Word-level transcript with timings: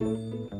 Música 0.00 0.57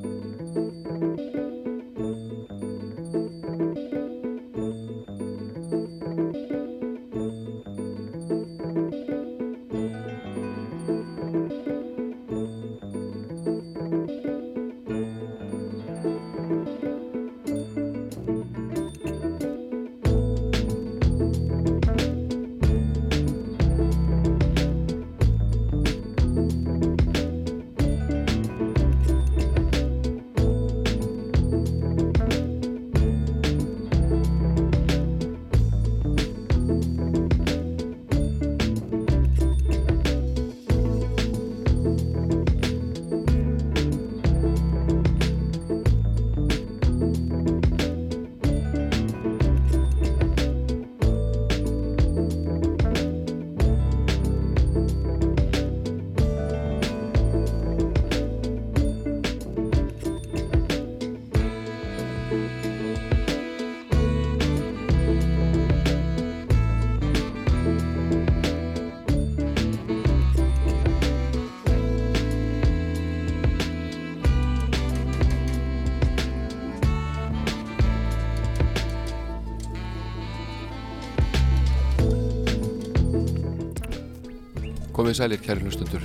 Komið 85.09 85.23
sælir 85.23 85.41
kæri 85.41 85.63
hlustundur 85.65 86.03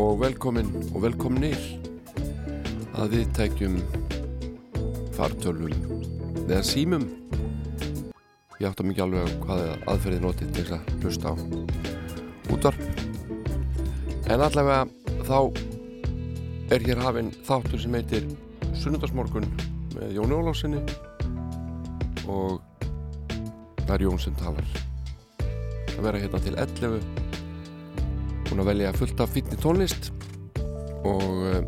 og 0.00 0.22
velkomin 0.22 0.70
og 0.94 1.02
velkominir 1.02 1.58
að 2.96 3.12
við 3.12 3.26
tækjum 3.36 3.74
fartölum 5.12 5.74
eða 6.46 6.62
símum. 6.64 7.04
Ég 8.56 8.70
átta 8.70 8.86
mikið 8.88 9.04
alveg 9.04 9.36
hvað 9.44 9.60
aðferðið 9.68 10.24
notið 10.24 10.56
til 10.56 10.64
að 10.78 10.88
hlusta 11.02 11.28
á 11.28 11.34
útvarp. 12.56 12.80
En 14.32 14.46
allavega 14.48 14.88
þá 15.28 15.38
er 16.72 16.86
hér 16.88 17.04
hafinn 17.04 17.28
þáttur 17.44 17.82
sem 17.84 17.98
heitir 18.00 18.30
Sunnundarsmorgun 18.72 19.50
með 19.98 20.16
Jóni 20.16 20.40
Ólásinni 20.40 20.80
og 22.24 22.62
það 23.82 23.98
er 23.98 24.06
Jón 24.06 24.24
sem 24.24 24.40
talar. 24.40 24.78
Að 25.98 26.06
vera 26.08 26.22
hérna 26.24 26.40
til 26.40 26.56
11 26.56 27.21
búin 28.52 28.66
að 28.66 28.68
velja 28.68 28.88
fullt 28.92 29.20
af 29.24 29.30
fítni 29.32 29.56
tónlist 29.56 30.10
og 31.08 31.22
uh, 31.24 31.62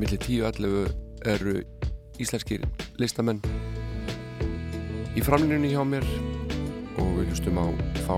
millir 0.00 0.16
10-11 0.16 0.86
eru 1.28 1.52
íslenskir 2.16 2.64
listamenn 2.96 3.42
í 5.12 5.20
framlýnunni 5.20 5.74
hjá 5.74 5.82
mér 5.84 6.06
og 6.96 7.10
við 7.18 7.28
hlustum 7.28 7.60
á 7.60 7.68
fá 8.06 8.16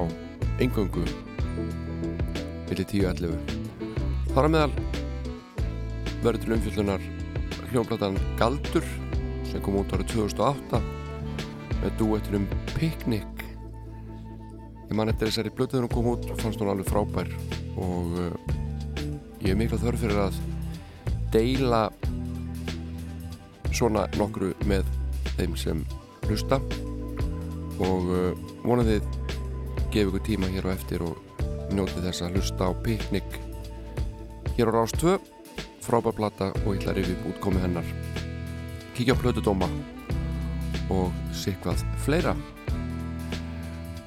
engöngu 0.62 1.02
millir 2.70 2.86
10-11 2.94 3.34
þar 4.30 4.46
að 4.46 4.54
meðal 4.54 4.70
verður 6.22 6.42
til 6.44 6.56
umfjöldunar 6.60 7.08
hljónplatan 7.72 8.20
Galdur 8.38 8.86
sem 9.50 9.58
kom 9.66 9.80
út 9.82 9.98
árið 9.98 10.14
2008 10.14 10.84
með 11.82 11.98
duettinum 11.98 12.46
Picnic 12.76 13.35
ég 14.86 14.94
man 14.96 15.10
eftir 15.10 15.30
þessari 15.30 15.52
blötuður 15.54 15.86
hún 15.86 15.94
kom 15.94 16.10
út 16.12 16.26
og 16.30 16.40
fannst 16.40 16.62
hún 16.62 16.70
alveg 16.72 16.88
frábær 16.90 17.30
og 17.82 18.16
uh, 18.20 18.30
ég 19.42 19.52
hef 19.52 19.58
mikla 19.58 19.80
þörf 19.82 20.02
fyrir 20.04 20.22
að 20.26 20.40
deila 21.34 21.82
svona 23.74 24.06
nokkru 24.16 24.52
með 24.70 24.88
þeim 25.36 25.56
sem 25.60 25.82
hlusta 26.26 26.60
og 27.82 28.10
uh, 28.10 28.44
vonandi 28.64 29.00
gefa 29.92 30.08
ykkur 30.08 30.26
tíma 30.26 30.50
hér 30.54 30.70
á 30.70 30.76
eftir 30.76 31.04
og 31.06 31.18
njóti 31.74 32.02
þess 32.04 32.24
að 32.24 32.38
hlusta 32.38 32.70
á 32.70 32.72
piknik 32.84 33.40
hér 34.56 34.70
á 34.70 34.76
Rás 34.78 34.94
2 34.96 35.18
frábærplata 35.86 36.50
og 36.64 36.74
ég 36.74 36.80
ætla 36.80 36.94
að 36.94 36.98
rifja 36.98 37.14
upp 37.14 37.26
útkomi 37.30 37.62
hennar. 37.62 37.88
Kíkja 38.96 39.14
á 39.14 39.20
plötudóma 39.20 39.68
og 40.90 41.14
sikvað 41.34 41.82
fleira 42.02 42.34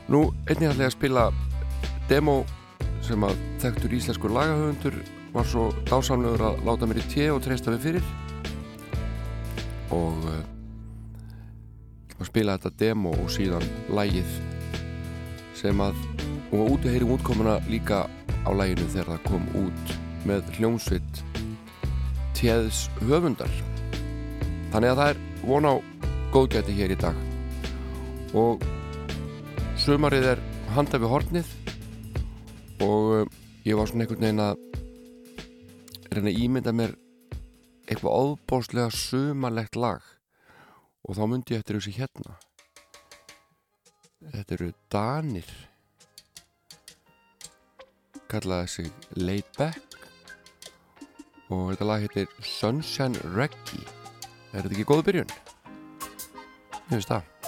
Nú, 0.10 0.24
einnig 0.50 0.72
ætla 0.72 0.88
ég 0.88 0.90
að 0.90 0.96
spila 0.96 1.24
demo 2.10 2.40
sem 3.06 3.22
að 3.22 3.36
þekktur 3.62 3.92
íslenskur 3.94 4.32
lagahöfundur 4.34 4.96
var 5.36 5.46
svo 5.46 5.68
dásamlegur 5.86 6.42
að 6.48 6.64
láta 6.66 6.88
mér 6.90 7.02
í 7.04 7.04
tje 7.12 7.28
og 7.30 7.44
treysta 7.46 7.76
við 7.76 7.84
fyrir. 7.84 8.08
Og 9.94 10.26
uh, 10.26 10.40
að 12.18 12.26
spila 12.26 12.56
þetta 12.58 12.72
demo 12.82 13.12
og 13.22 13.30
síðan 13.36 13.68
lægið 13.94 14.34
sem 15.60 15.86
að 15.86 16.02
og 16.58 16.74
út 16.74 16.82
við 16.82 16.96
heyrim 16.96 17.14
útkomuna 17.14 17.60
líka 17.70 18.02
á 18.10 18.50
læginu 18.50 18.90
þegar 18.90 19.12
það 19.14 19.24
kom 19.30 19.46
út 19.62 19.96
með 20.26 20.52
hljómsvitt 20.58 21.22
tjeðs 22.34 22.88
höfundar. 23.04 23.54
Þannig 24.74 24.90
að 24.90 25.04
það 25.04 25.14
er 25.14 25.24
von 25.46 25.70
á 25.70 25.74
góðgæti 26.34 26.82
hér 26.82 26.98
í 26.98 27.02
dag. 27.06 27.26
Og 28.34 28.66
sumarið 29.80 30.26
er 30.34 30.40
handa 30.76 31.00
við 31.00 31.12
hornið 31.14 31.52
og 32.84 33.06
um, 33.22 33.30
ég 33.64 33.78
var 33.80 33.88
svona 33.88 34.04
einhvern 34.04 34.26
veginn 34.26 34.42
að 34.44 34.60
reyna 36.12 36.32
að 36.34 36.42
ímynda 36.44 36.74
mér 36.76 36.96
eitthvað 37.88 38.18
óbáslega 38.20 38.90
sumalegt 38.92 39.80
lag 39.80 40.04
og 41.08 41.16
þá 41.16 41.24
myndi 41.32 41.56
ég 41.56 41.64
eftir 41.64 41.80
þessi 41.80 41.96
hérna. 41.96 42.36
Þetta 44.20 44.56
eru 44.58 44.70
Danir. 44.92 45.50
Kallaði 48.30 48.76
sig 48.76 49.10
Laid 49.16 49.50
Back 49.58 49.98
og 51.50 51.72
þetta 51.72 51.90
lag 51.90 52.06
heitir 52.06 52.30
Sunshine 52.46 53.32
Reggae. 53.32 53.88
Er 54.52 54.62
þetta 54.62 54.76
ekki 54.76 54.90
góðu 54.92 55.10
byrjun? 55.10 55.36
ég 56.90 56.96
finnst 56.98 57.12
það 57.14 57.39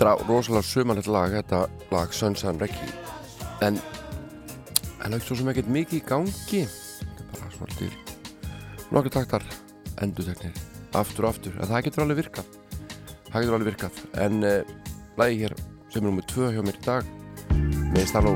Þetta 0.00 0.14
er 0.16 0.30
rosalega 0.30 0.64
sumanlegt 0.64 1.08
lag, 1.12 1.34
þetta 1.34 1.58
lag 1.92 2.12
Sunshine 2.16 2.56
Reggae. 2.56 2.86
En 3.60 3.74
en 5.04 5.12
ekki 5.12 5.26
svo 5.26 5.36
sem 5.36 5.50
ekkert 5.52 5.68
mikið 5.68 5.98
í 5.98 6.06
gangi. 6.08 6.62
Þetta 7.02 7.26
er 7.26 7.34
bara 7.34 7.50
svolítið 7.52 7.98
nokkur 8.96 9.12
taktar 9.18 9.44
enduteknir 10.00 10.56
aftur 10.96 11.26
og 11.26 11.34
aftur, 11.34 11.60
en 11.60 11.68
það 11.68 11.84
getur 11.90 12.06
alveg 12.06 12.20
virkað. 12.22 12.56
Það 13.28 13.36
getur 13.36 13.58
alveg 13.58 13.70
virkað. 13.74 14.00
En 14.24 14.40
uh, 14.40 14.72
lagi 15.20 15.38
hér 15.42 15.58
sem 15.92 16.00
er 16.00 16.08
nummið 16.08 16.30
tvö 16.32 16.50
hjá 16.56 16.64
mér 16.64 16.80
í 16.80 16.84
dag 16.88 17.14
með 17.92 18.10
stafló 18.14 18.34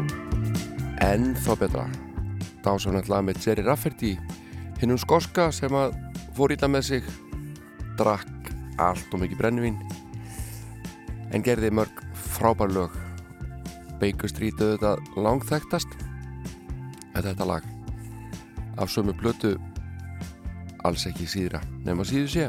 ennþá 1.08 1.60
betra. 1.64 1.88
Dásanlega 2.60 3.16
lag 3.16 3.24
með 3.24 3.40
Jerry 3.40 3.64
Rafferty 3.64 4.18
hinnum 4.84 5.00
skoska 5.00 5.48
sem 5.48 5.72
að 5.72 5.96
fór 6.36 6.52
í 6.52 6.60
það 6.60 6.76
með 6.76 6.88
sig 6.92 7.12
drakk 7.96 8.56
allt 8.84 9.16
og 9.16 9.24
mikið 9.24 9.40
brennivín 9.40 9.80
en 11.34 11.42
gerði 11.42 11.72
mörg 11.74 12.02
frábær 12.36 12.70
lög. 12.70 12.94
Baker 13.98 14.30
Street 14.30 14.60
auðvitað 14.62 15.02
langþægtast 15.18 15.96
en 17.14 17.22
þetta 17.22 17.46
lag 17.48 17.66
af 18.78 18.90
sömu 18.90 19.14
blötu 19.18 19.54
alls 20.84 21.06
ekki 21.08 21.26
síðra 21.30 21.62
nema 21.86 22.06
síðu 22.06 22.30
sé. 22.30 22.46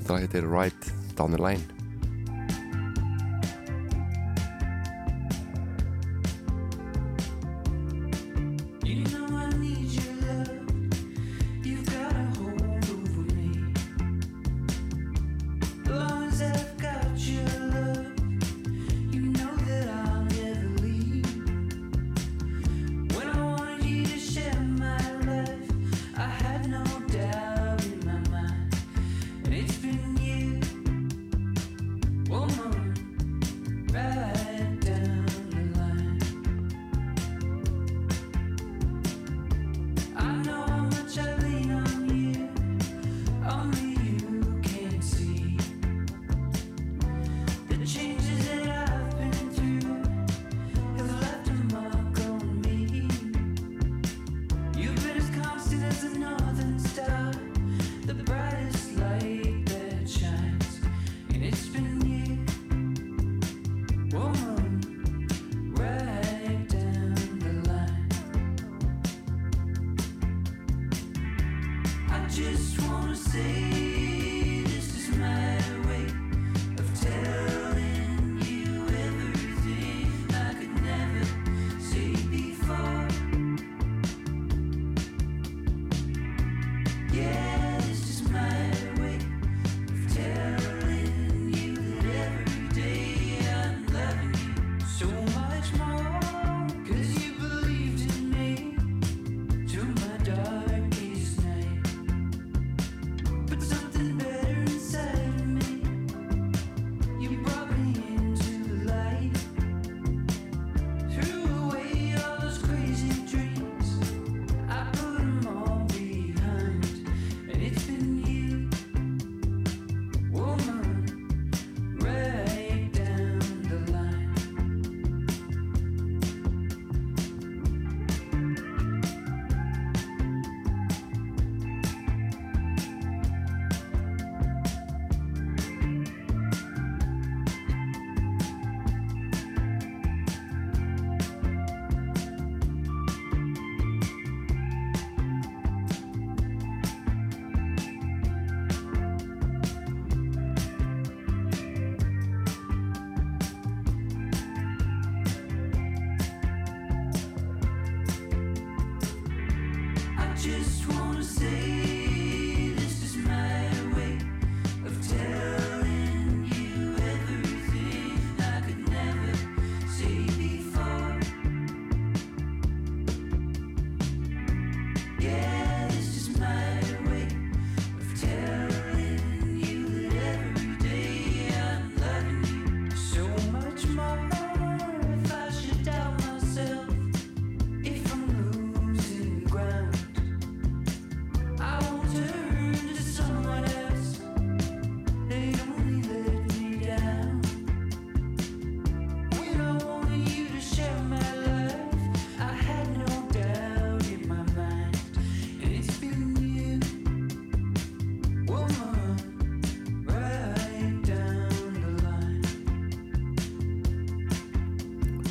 Þetta 0.00 0.14
lag 0.14 0.24
heitir 0.26 0.48
Right 0.48 0.90
Down 1.16 1.36
the 1.36 1.40
Line 1.40 1.79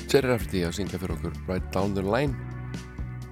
Jerry 0.10 0.32
Rafferty 0.32 0.63
að 0.66 0.72
syngja 0.74 0.98
fyrir 0.98 1.12
okkur? 1.13 1.36
Right 1.46 1.66
Down 1.70 1.92
the 1.94 2.01
Line. 2.01 2.34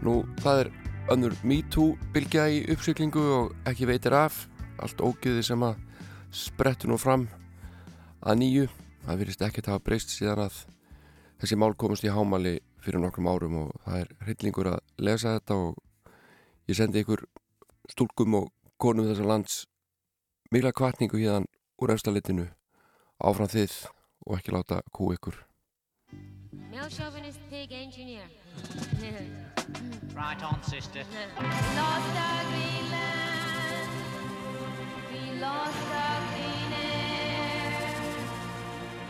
Nú, 0.05 0.19
það 0.43 0.59
er 0.61 0.67
önnur 1.09 1.33
Me 1.41 1.63
Too 1.73 1.95
bylgja 2.13 2.43
í 2.53 2.59
uppsyklingu 2.69 3.23
og 3.33 3.55
ekki 3.65 3.87
veitir 3.89 4.13
af. 4.13 4.43
Allt 4.85 5.01
ógiði 5.01 5.41
sem 5.47 5.65
að 5.65 5.79
sprettu 6.29 6.91
nú 6.91 6.99
fram 7.01 7.25
að 8.21 8.37
nýju. 8.43 8.67
Það 9.07 9.23
virðist 9.23 9.47
ekkert 9.47 9.71
hafa 9.71 9.83
breyst 9.89 10.13
síðan 10.13 10.43
að 10.45 10.61
þessi 11.41 11.57
mál 11.57 11.73
komast 11.73 12.05
í 12.05 12.13
hámali 12.13 12.59
fyrir 12.85 13.01
nokkrum 13.01 13.31
árum 13.31 13.57
og 13.63 13.73
það 13.87 14.03
er 14.03 14.13
hryllingur 14.27 14.71
að 14.75 15.09
lesa 15.09 15.33
þetta 15.39 15.59
og 15.63 16.13
ég 16.69 16.77
sendi 16.77 17.01
ykkur 17.01 17.25
stúlkum 17.89 18.37
og 18.43 18.53
konum 18.77 19.09
þessar 19.09 19.31
lands 19.33 19.63
mikla 20.53 20.75
kvartningu 20.77 21.25
hérna 21.25 21.49
úr 21.81 21.97
efstalitinu 21.97 22.51
áfram 23.17 23.49
þið 23.49 23.83
og 24.29 24.37
ekki 24.37 24.53
láta 24.53 24.83
kú 24.93 25.09
ykkur 25.17 25.46
Male 26.77 26.89
chauvinist 26.89 27.39
pig 27.49 27.71
engineer. 27.71 28.21
right 30.15 30.43
on, 30.43 30.61
sister. 30.61 30.99
lost 31.39 32.17
our 32.27 32.43
green 32.51 32.91
land. 32.91 33.89
We 35.11 35.39
lost 35.41 35.87
our 35.91 36.21
clean 36.29 36.73
air. 36.73 37.71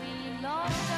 We 0.00 0.42
lost 0.42 0.92
our 0.92 0.97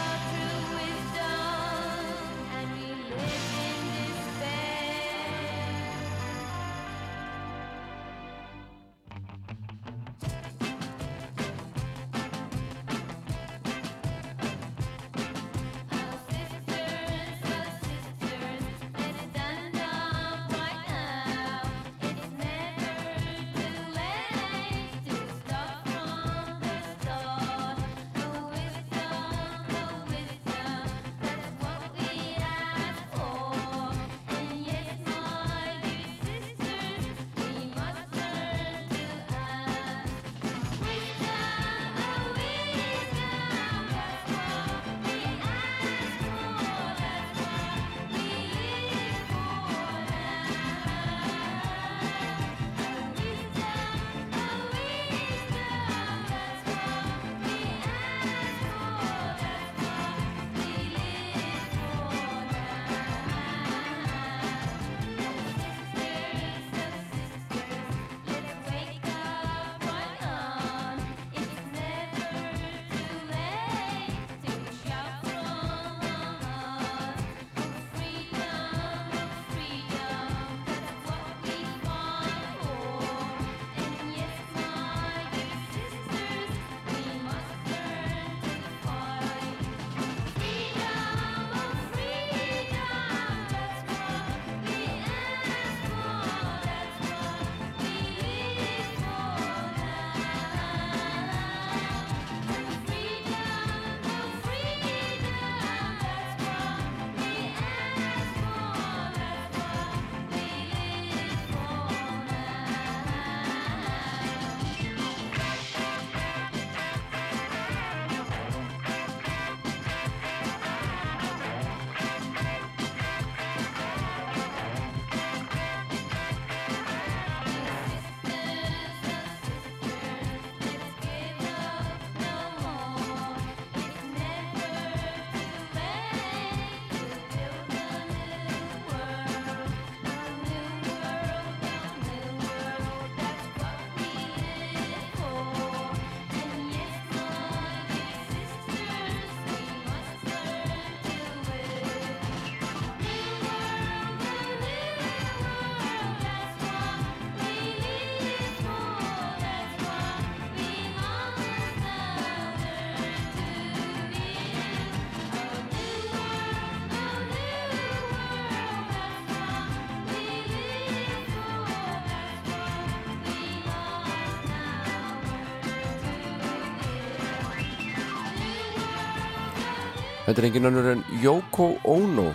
Þetta 180.31 180.45
er 180.45 180.47
engin 180.47 180.67
önnur 180.69 180.87
en 180.93 181.01
Yoko 181.19 181.65
Ono. 181.91 182.29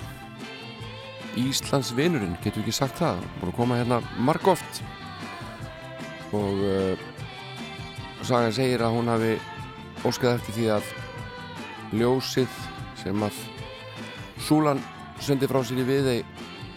Íslands 1.39 1.93
vinurinn, 1.95 2.33
getur 2.43 2.59
við 2.59 2.65
ekki 2.65 2.73
sagt 2.75 2.97
það? 2.99 3.21
Búin 3.37 3.53
að 3.53 3.55
koma 3.55 3.77
hérna 3.79 3.99
margóft 4.19 4.81
og 6.35 6.59
uh, 6.67 7.05
sagan 8.19 8.51
segir 8.59 8.83
að 8.83 8.97
hún 8.97 9.13
hafi 9.13 9.31
óskað 10.03 10.41
eftir 10.41 10.57
því 10.59 10.67
að 10.75 10.91
ljósið 12.01 12.61
sem 12.99 13.27
að 13.31 13.41
Súlan 14.43 14.83
sendi 15.23 15.47
frá 15.47 15.63
sér 15.63 15.79
í 15.79 15.87
viði 15.87 16.19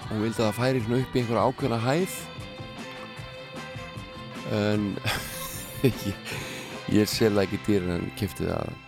hún 0.07 0.23
vildi 0.23 0.39
að 0.39 0.53
það 0.53 0.59
færi 0.63 0.87
svona 0.87 1.03
upp 1.03 1.17
í 1.17 1.25
einhverja 1.25 1.49
ákveðna 1.51 1.85
hæð. 1.89 2.19
En 4.63 4.91
ég, 5.83 6.37
ég 7.03 7.17
selða 7.19 7.49
ekki 7.49 7.67
dýr 7.67 7.97
en 7.97 8.13
kefti 8.15 8.47
það 8.47 8.69
að 8.69 8.87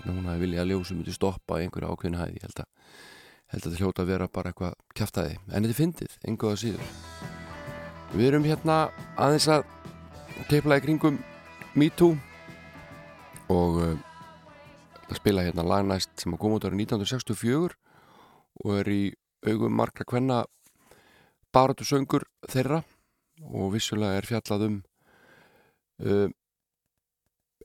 hérna, 0.00 0.16
hún 0.16 0.28
hafi 0.30 0.44
viljað 0.44 0.64
að 0.64 0.72
ljósið 0.72 0.98
myndi 0.98 1.14
stoppa 1.14 1.60
einhverja 1.60 1.90
ákveðna 1.92 2.22
hæð 2.22 2.36
ég 2.36 2.46
held 2.46 2.62
að, 2.62 2.68
held 3.52 3.60
að 3.60 3.66
þetta 3.68 3.84
hljóta 3.84 4.02
að 4.02 4.12
vera 4.12 4.28
bara 4.28 4.52
eitthvað 4.52 4.74
kæftæði 4.96 5.36
en 5.38 5.56
þetta 5.56 5.70
er 5.70 5.78
fyndið, 5.80 6.16
einhverja 6.26 6.60
síður. 6.64 6.94
Við 8.10 8.26
erum 8.26 8.46
hérna 8.48 8.78
aðeins 9.20 9.48
að 9.54 9.66
teipla 10.50 10.80
í 10.80 10.84
kringum 10.84 11.20
Me 11.78 11.90
Too 11.94 12.16
og 13.50 13.80
uh, 13.82 13.94
spila 15.14 15.44
hérna 15.46 15.66
lagnæst 15.66 16.12
sem 16.18 16.34
að 16.34 16.42
koma 16.42 16.58
út 16.58 16.66
árið 16.66 16.84
1964 16.86 17.76
og 18.64 18.74
er 18.80 18.90
í 18.90 19.02
augum 19.46 19.74
margra 19.74 20.06
kvenna 20.06 20.42
baratu 21.54 21.86
söngur 21.86 22.26
þeirra 22.50 22.82
og 23.50 23.72
vissulega 23.74 24.18
er 24.20 24.28
fjallað 24.28 24.66
um 24.66 24.76
uh, 26.04 26.28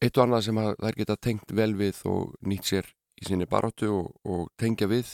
eitt 0.02 0.18
og 0.18 0.26
annað 0.26 0.48
sem 0.48 0.60
að 0.60 0.74
þær 0.84 1.00
geta 1.00 1.16
tengt 1.28 1.56
vel 1.56 1.72
við 1.80 2.02
og 2.12 2.36
nýtt 2.48 2.72
sér 2.72 2.92
í 3.22 3.28
sinni 3.28 3.48
baratu 3.48 3.92
og, 3.94 4.12
og 4.28 4.50
tengja 4.60 4.90
við 4.92 5.08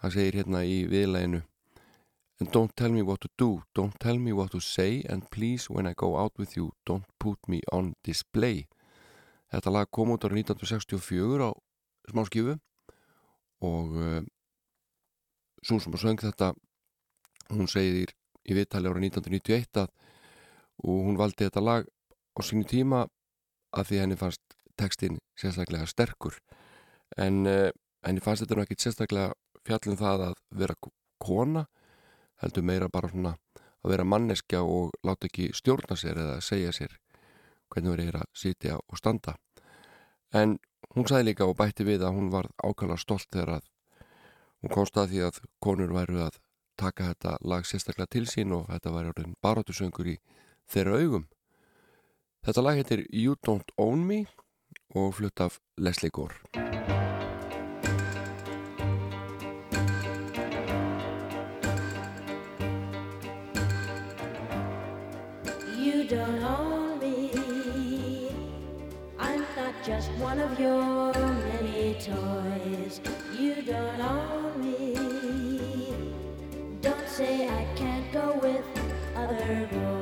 það 0.00 0.14
segir 0.14 0.40
hérna 0.40 0.64
í 0.64 0.82
viðlæginu 0.88 1.42
And 2.40 2.52
don't 2.52 2.70
tell 2.76 2.92
me 2.92 3.02
what 3.02 3.20
to 3.20 3.28
do, 3.36 3.62
don't 3.74 3.98
tell 3.98 4.16
me 4.16 4.32
what 4.32 4.52
to 4.52 4.60
say 4.60 5.02
and 5.08 5.28
please 5.28 5.68
when 5.68 5.88
I 5.88 5.92
go 5.92 6.16
out 6.16 6.38
with 6.38 6.56
you 6.56 6.72
don't 6.86 7.04
put 7.18 7.38
me 7.48 7.62
on 7.72 7.96
display. 8.04 8.68
Þetta 9.50 9.72
lag 9.74 9.90
kom 9.90 10.12
út 10.14 10.22
árið 10.22 10.44
1964 10.44 11.48
á 11.48 11.50
smáskjöfu 12.12 12.54
og 13.66 13.98
uh, 13.98 14.22
svo 15.66 15.80
sem 15.82 15.98
að 15.98 16.04
söng 16.04 16.22
þetta 16.22 16.52
hún 17.50 17.66
segir 17.66 18.14
í 18.46 18.54
viðtali 18.54 18.86
ára 18.86 19.02
1991 19.02 19.82
að 19.82 19.90
og 20.86 21.06
hún 21.08 21.18
valdi 21.18 21.48
þetta 21.48 21.64
lag 21.64 21.88
á 21.90 22.40
sínu 22.46 22.68
tíma 22.70 23.08
að 23.76 23.90
því 23.90 24.00
henni 24.02 24.18
fannst 24.20 24.56
textin 24.78 25.18
sérstaklega 25.38 25.88
sterkur. 25.90 26.38
En 27.16 27.46
uh, 27.46 27.68
henni 28.06 28.22
fannst 28.24 28.44
þetta 28.44 28.58
nú 28.58 28.64
ekki 28.64 28.78
sérstaklega 28.78 29.32
fjallum 29.66 29.98
það 29.98 30.24
að 30.28 30.38
vera 30.60 30.76
kona 31.18 31.66
heldur 32.42 32.64
meira 32.64 32.88
bara 32.92 33.10
svona 33.10 33.34
að 33.84 33.92
vera 33.92 34.06
manneskja 34.06 34.62
og 34.62 34.94
láta 35.06 35.28
ekki 35.28 35.50
stjórna 35.54 35.96
sér 35.98 36.18
eða 36.22 36.40
segja 36.44 36.72
sér 36.74 36.96
hvernig 37.68 37.94
verið 37.94 38.10
er 38.12 38.20
að 38.22 38.28
sitja 38.34 38.78
og 38.78 38.98
standa. 38.98 39.34
En 40.34 40.58
hún 40.94 41.08
sagði 41.08 41.30
líka 41.30 41.48
og 41.48 41.56
bætti 41.58 41.86
við 41.86 42.04
að 42.06 42.16
hún 42.16 42.30
var 42.32 42.48
ákvæmlega 42.62 43.02
stolt 43.02 43.28
þegar 43.32 43.58
að 43.58 43.66
hún 44.62 44.74
komst 44.74 44.98
að 44.98 45.12
því 45.12 45.24
að 45.28 45.40
konur 45.64 45.94
væru 45.94 46.22
að 46.24 46.38
taka 46.78 47.10
þetta 47.10 47.36
lag 47.50 47.66
sérstaklega 47.66 48.12
til 48.14 48.26
sín 48.30 48.54
og 48.54 48.68
þetta 48.70 48.94
væri 48.94 49.12
orðin 49.12 49.36
barátusöngur 49.42 50.12
í 50.14 50.16
þeirra 50.70 51.00
augum 51.02 51.26
Þetta 52.48 52.62
lag 52.64 52.78
heitir 52.80 53.00
You 53.12 53.34
Don't 53.44 53.74
Own 53.76 54.06
Me 54.08 54.22
og 54.96 55.18
flutt 55.18 55.40
af 55.44 55.58
Leslie 55.76 56.08
Gore 56.08 56.32
don't 66.08 66.42
own 66.42 66.98
me. 67.00 68.30
I'm 69.18 69.44
not 69.56 69.74
just 69.84 70.08
one 70.18 70.40
of 70.40 70.58
your 70.58 71.12
many 71.12 71.98
toys. 72.00 73.02
You 73.38 73.60
don't 73.60 74.00
own 74.00 74.58
me. 74.62 74.94
Don't 76.80 77.08
say 77.08 77.46
I 77.46 77.66
can't 77.76 78.10
go 78.10 78.40
with 78.40 78.64
other 79.14 79.68
boys. 79.70 79.97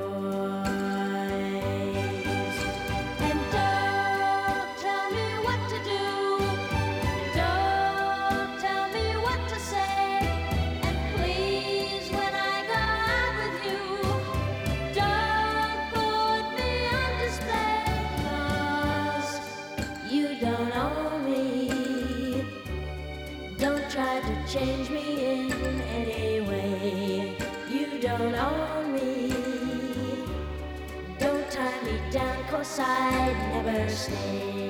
side 32.77 33.65
never 33.65 33.89
stay. 33.89 34.66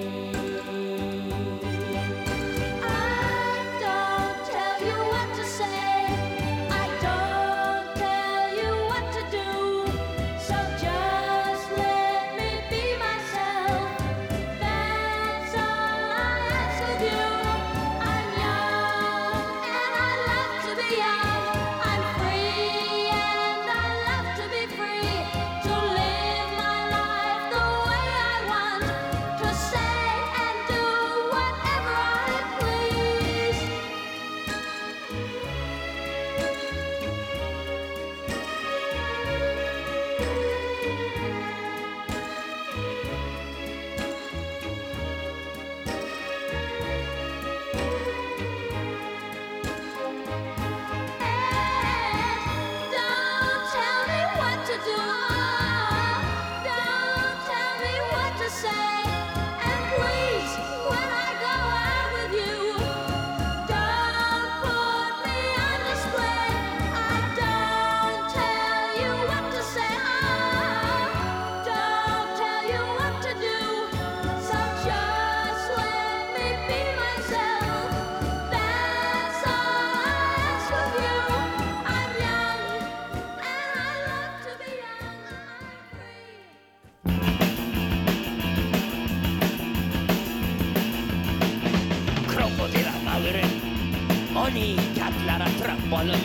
Kallara 95.96 96.16
tröppunum 96.16 96.22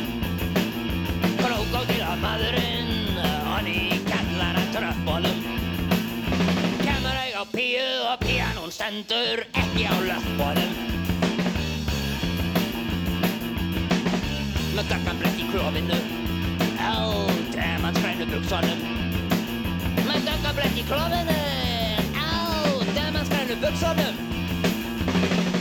Krokodilamaðurinn 1.39 3.19
Onni 3.55 3.75
í 3.95 3.99
kallara 4.07 4.63
tröppunum 4.73 5.37
Kemur 6.81 7.19
auð 7.21 7.37
á 7.39 7.43
píu 7.53 7.85
og 8.11 8.17
píanún 8.25 8.71
stendur 8.71 9.45
ekki 9.53 9.87
á 9.87 9.95
löppunum 9.95 10.73
Með 14.75 14.91
dökkan 14.91 15.21
blett 15.21 15.39
í 15.39 15.47
klófinu 15.53 16.01
Á 16.81 16.95
demantskrænu 17.55 18.27
buksunum 18.33 18.83
Með 20.03 20.27
dökkan 20.27 20.59
blett 20.59 20.75
í 20.75 20.85
klófinu 20.89 21.39
Á 22.19 22.27
demantskrænu 22.91 23.55
buksunum 23.63 24.21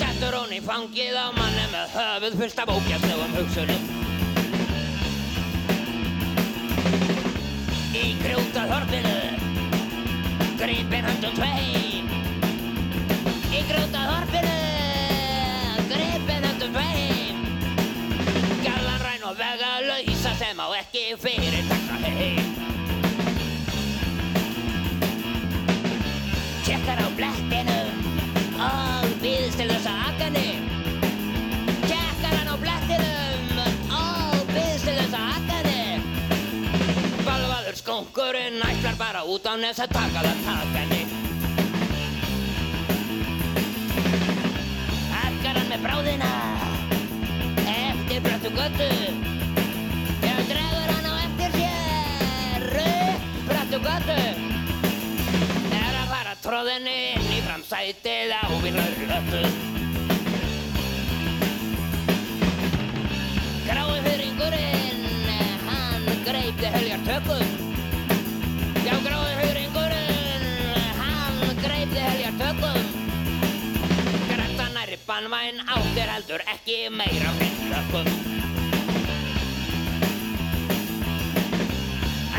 Dettur 0.00 0.34
hún 0.36 0.50
í 0.52 0.60
fangið 0.60 1.16
á 1.16 1.30
manni 1.32 1.64
með 1.72 1.94
höfuð 1.96 2.36
fullt 2.42 2.60
af 2.60 2.74
ógæslegum 2.74 3.34
hugsunum. 3.38 3.99
Í 8.00 8.14
grjótað 8.16 8.70
horfinu, 8.72 9.16
grípin 10.56 11.04
höndum 11.04 11.34
tveim. 11.36 12.06
Í 13.52 13.60
grjótað 13.68 14.06
horfinu, 14.08 14.54
grípin 15.90 16.46
höndum 16.48 16.72
tveim. 16.78 17.42
Gallan 18.64 19.04
ræn 19.04 19.26
og 19.28 19.36
vega 19.40 19.72
lausa 19.84 20.32
sem 20.40 20.64
á 20.64 20.66
ekki 20.80 21.04
fyrir 21.20 21.60
takka 21.68 22.14
heim. 22.16 22.48
Tjekkar 26.64 27.04
á 27.04 27.08
blettinum 27.20 27.92
og 28.70 29.12
býðst 29.20 29.60
til 29.60 29.68
þess 29.74 29.92
að 29.92 30.06
akani 30.08 30.49
Skunkurinn 38.00 38.62
ætlar 38.64 38.94
bara 38.96 39.20
út 39.28 39.44
á 39.44 39.60
nes 39.60 39.76
að 39.76 39.90
taka 39.92 40.20
það 40.24 40.38
takani 40.44 41.00
Akkar 45.20 45.58
hann 45.58 45.68
með 45.68 45.82
bráðina 45.84 46.30
eftir 47.74 48.22
bröttu 48.24 48.52
göttu 48.56 48.88
Já, 50.24 50.32
dregur 50.48 50.88
hann 50.94 51.10
á 51.12 51.14
eftir 51.26 51.52
sér 51.58 52.66
upp 52.86 53.28
bröttu 53.50 53.82
göttu 53.84 54.18
er 55.82 56.00
að 56.00 56.08
fara 56.14 56.34
tróðinni 56.40 56.96
inn 57.12 57.30
í 57.36 57.44
framsætið 57.44 58.32
á 58.32 58.44
bílur 58.64 58.98
löttu. 59.12 59.44
Grái 63.68 64.02
hurringurinn, 64.08 65.08
hann 65.68 66.12
greipti 66.24 66.76
heljar 66.78 67.08
tökum. 67.12 67.49
banvæn 75.20 75.60
áttir 75.68 76.08
heldur 76.08 76.40
ekki 76.48 76.76
meira 76.90 77.30
myndlökum 77.38 78.06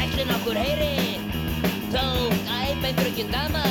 Ætli 0.01 0.23
nokkur 0.25 0.57
heyri? 0.57 1.19
Þó 1.93 2.05
æf 2.55 2.79
með 2.81 2.95
drukkinn 3.01 3.29
dama 3.33 3.61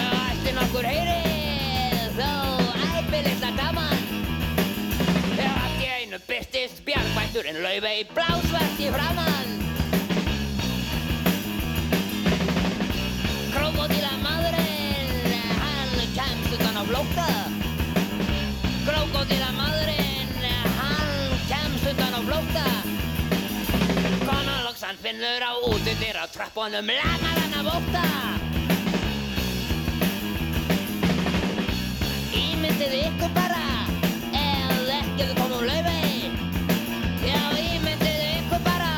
Ætli 0.00 0.54
nokkur 0.56 0.88
heyri? 0.90 1.20
Þó 2.18 2.32
æf 2.88 3.12
með 3.12 3.28
lista 3.28 3.52
daman 3.60 4.02
Allt 5.38 5.78
í 5.84 5.92
einu 6.00 6.18
byrstist 6.26 6.82
bjargvætturinn 6.88 7.62
laufi 7.62 7.94
í 8.00 8.04
blásvart 8.10 8.82
í 8.82 8.90
framann 8.96 9.54
Krókódíla 13.54 14.18
maðurinn 14.26 15.32
hann 15.62 16.04
kemst 16.18 16.58
utan 16.58 16.82
á 16.82 16.84
blóta 16.90 17.30
Krókódíla 18.88 19.50
maðurinn, 19.52 20.30
hann 20.78 21.10
kemst 21.48 21.84
utan 21.90 22.14
á 22.16 22.20
flótta 22.24 22.64
Konan 24.24 24.64
loks 24.64 24.80
hann 24.80 24.96
finnur 25.02 25.44
á 25.44 25.52
útidyr 25.68 26.16
á 26.16 26.24
trappunum 26.32 26.88
lamaðan 26.88 27.56
af 27.60 27.68
ótta 27.76 28.04
Ímyndið 32.32 32.94
ykkur 33.02 33.34
bara, 33.36 33.60
ef 34.32 34.88
ekki 34.96 35.26
þið 35.26 35.34
komum 35.42 35.68
laufey 35.68 36.32
Já, 37.28 37.42
ímyndið 37.60 38.22
ykkur 38.38 38.62
bara, 38.64 38.94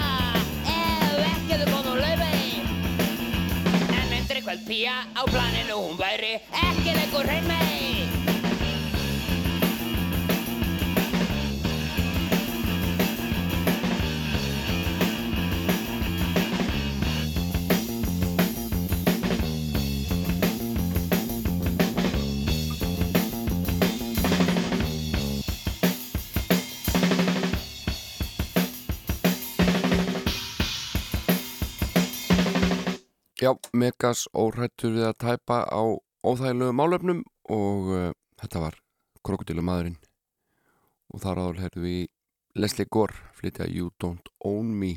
ef 0.70 1.18
ekki 1.32 1.58
þið 1.64 1.72
komum 1.74 1.98
laufey 2.04 2.62
En 3.98 4.06
myndri 4.14 4.46
kvöld 4.46 4.62
pía 4.70 5.02
á 5.18 5.22
planinu 5.26 5.82
hún 5.82 5.98
væri 5.98 6.36
ekki 6.68 6.94
leikur 6.94 7.26
hrein 7.26 7.50
mei 7.50 7.59
Já, 33.40 33.54
Megas 33.72 34.26
óhrættur 34.36 34.90
við 34.92 35.06
að 35.08 35.14
tæpa 35.22 35.62
á 35.64 35.80
óþægilegu 36.28 36.74
málefnum 36.76 37.22
og 37.48 37.86
uh, 37.88 38.10
þetta 38.36 38.60
var 38.60 38.74
Krokodilumæðurinn 39.24 39.94
og 41.08 41.22
þar 41.22 41.40
áður 41.40 41.60
heyrðu 41.62 41.84
við 41.86 42.02
Leslie 42.60 42.84
Gore 42.92 43.16
flytja 43.38 43.64
You 43.64 43.94
Don't 43.96 44.28
Own 44.44 44.74
Me. 44.76 44.90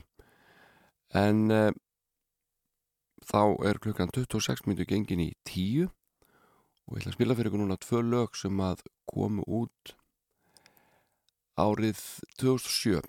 En 1.15 1.39
uh, 1.55 1.69
þá 3.23 3.55
er 3.63 3.79
klukkan 3.79 4.11
26 4.11 4.67
minntu 4.67 4.89
gengin 4.91 5.23
í 5.23 5.29
10 5.47 5.87
og 5.87 6.99
ég 6.99 6.99
ætla 6.99 7.13
að 7.13 7.15
spila 7.15 7.39
fyrir 7.39 7.53
ykkur 7.53 7.63
núna 7.63 7.79
tvö 7.79 8.03
lög 8.09 8.35
sem 8.35 8.59
að 8.59 8.83
komu 9.07 9.47
út 9.47 9.95
árið 11.55 12.03
2007 12.43 12.99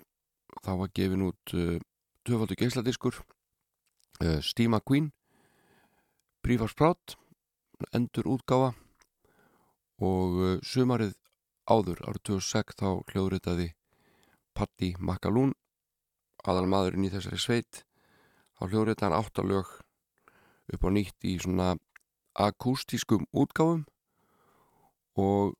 þá 0.63 0.71
var 0.79 0.95
gefin 0.95 1.27
út 1.27 1.57
uh, 1.59 1.75
tvöfaldur 2.23 2.63
geisladiskur 2.63 3.19
uh, 4.23 4.39
Steve 4.39 4.71
McQueen 4.71 5.11
Brífarsprát 6.45 7.15
endur 7.97 8.27
útgáfa 8.29 8.75
og 9.97 10.33
uh, 10.37 10.49
sumarið 10.61 11.15
áður 11.65 12.03
árið 12.05 12.19
2006 12.29 12.75
þá 12.77 12.89
hljóðritaði 13.09 13.65
Patti 14.53 14.91
Makalún 15.01 15.55
aðal 16.45 16.67
maðurinn 16.69 17.07
í 17.07 17.09
þessari 17.09 17.39
sveit. 17.41 17.79
Þá 18.61 18.61
hljóðritaði 18.67 19.07
hann 19.07 19.17
áttalög 19.17 19.71
upp 20.69 20.85
á 20.85 20.89
nýtt 20.93 21.25
í 21.25 21.33
svona 21.41 21.71
akústískum 22.37 23.25
útgáfum 23.33 23.87
og 25.17 25.55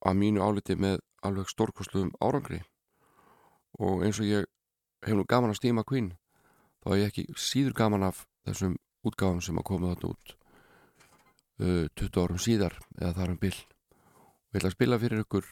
að 0.00 0.16
mínu 0.22 0.40
áliti 0.40 0.78
með 0.80 1.02
alveg 1.20 1.52
stórkostluðum 1.52 2.14
árangri. 2.24 2.62
Og 3.76 4.00
eins 4.06 4.16
og 4.16 4.32
ég 4.32 4.48
hef 5.04 5.12
nú 5.12 5.28
gaman 5.28 5.52
að 5.52 5.60
Steve 5.60 5.76
McQueen 5.76 6.14
þá 6.80 6.88
hef 6.94 7.02
ég 7.02 7.12
ekki 7.12 7.26
síður 7.36 7.76
gaman 7.82 8.08
af 8.08 8.24
þessum 8.48 8.80
útgáfum 9.06 9.42
sem 9.42 9.58
að 9.58 9.68
koma 9.68 9.92
þarna 9.92 10.12
út 10.14 10.34
uh, 11.62 11.86
20 11.98 12.22
árum 12.22 12.40
síðar 12.42 12.78
eða 13.00 13.14
þar 13.18 13.34
um 13.34 13.40
bil. 13.42 13.54
Og 13.54 14.56
ég 14.56 14.60
ætla 14.60 14.72
að 14.72 14.76
spila 14.76 15.00
fyrir 15.02 15.24
ykkur 15.24 15.50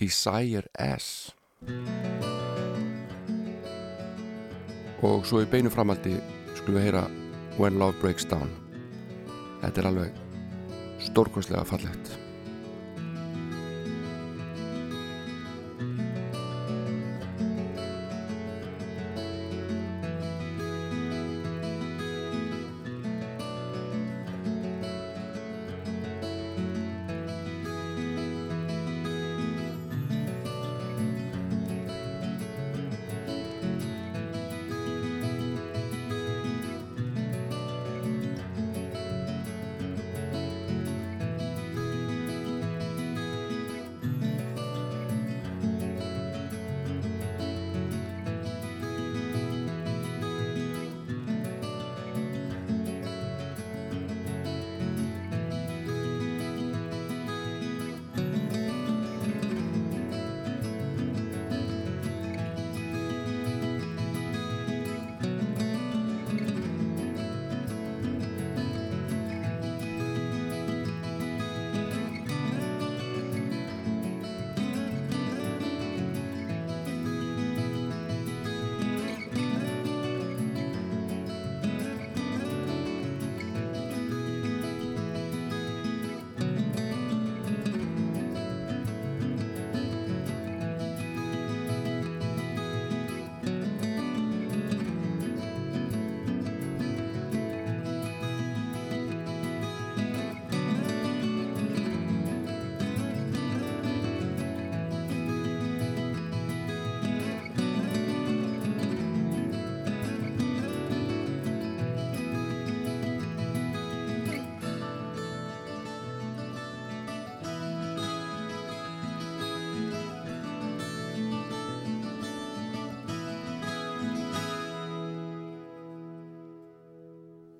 Desire 0.00 0.68
S. 0.74 1.32
Og 5.04 5.24
svo 5.28 5.42
í 5.44 5.48
beinu 5.50 5.72
framaldi 5.72 6.16
skulum 6.56 6.80
við 6.80 6.88
heyra 6.88 7.06
When 7.60 7.78
Love 7.78 8.00
Breaks 8.02 8.26
Down. 8.26 8.50
Þetta 9.62 9.80
er 9.80 9.90
alveg 9.92 10.20
stórkostlega 11.04 11.66
fallegt 11.68 12.23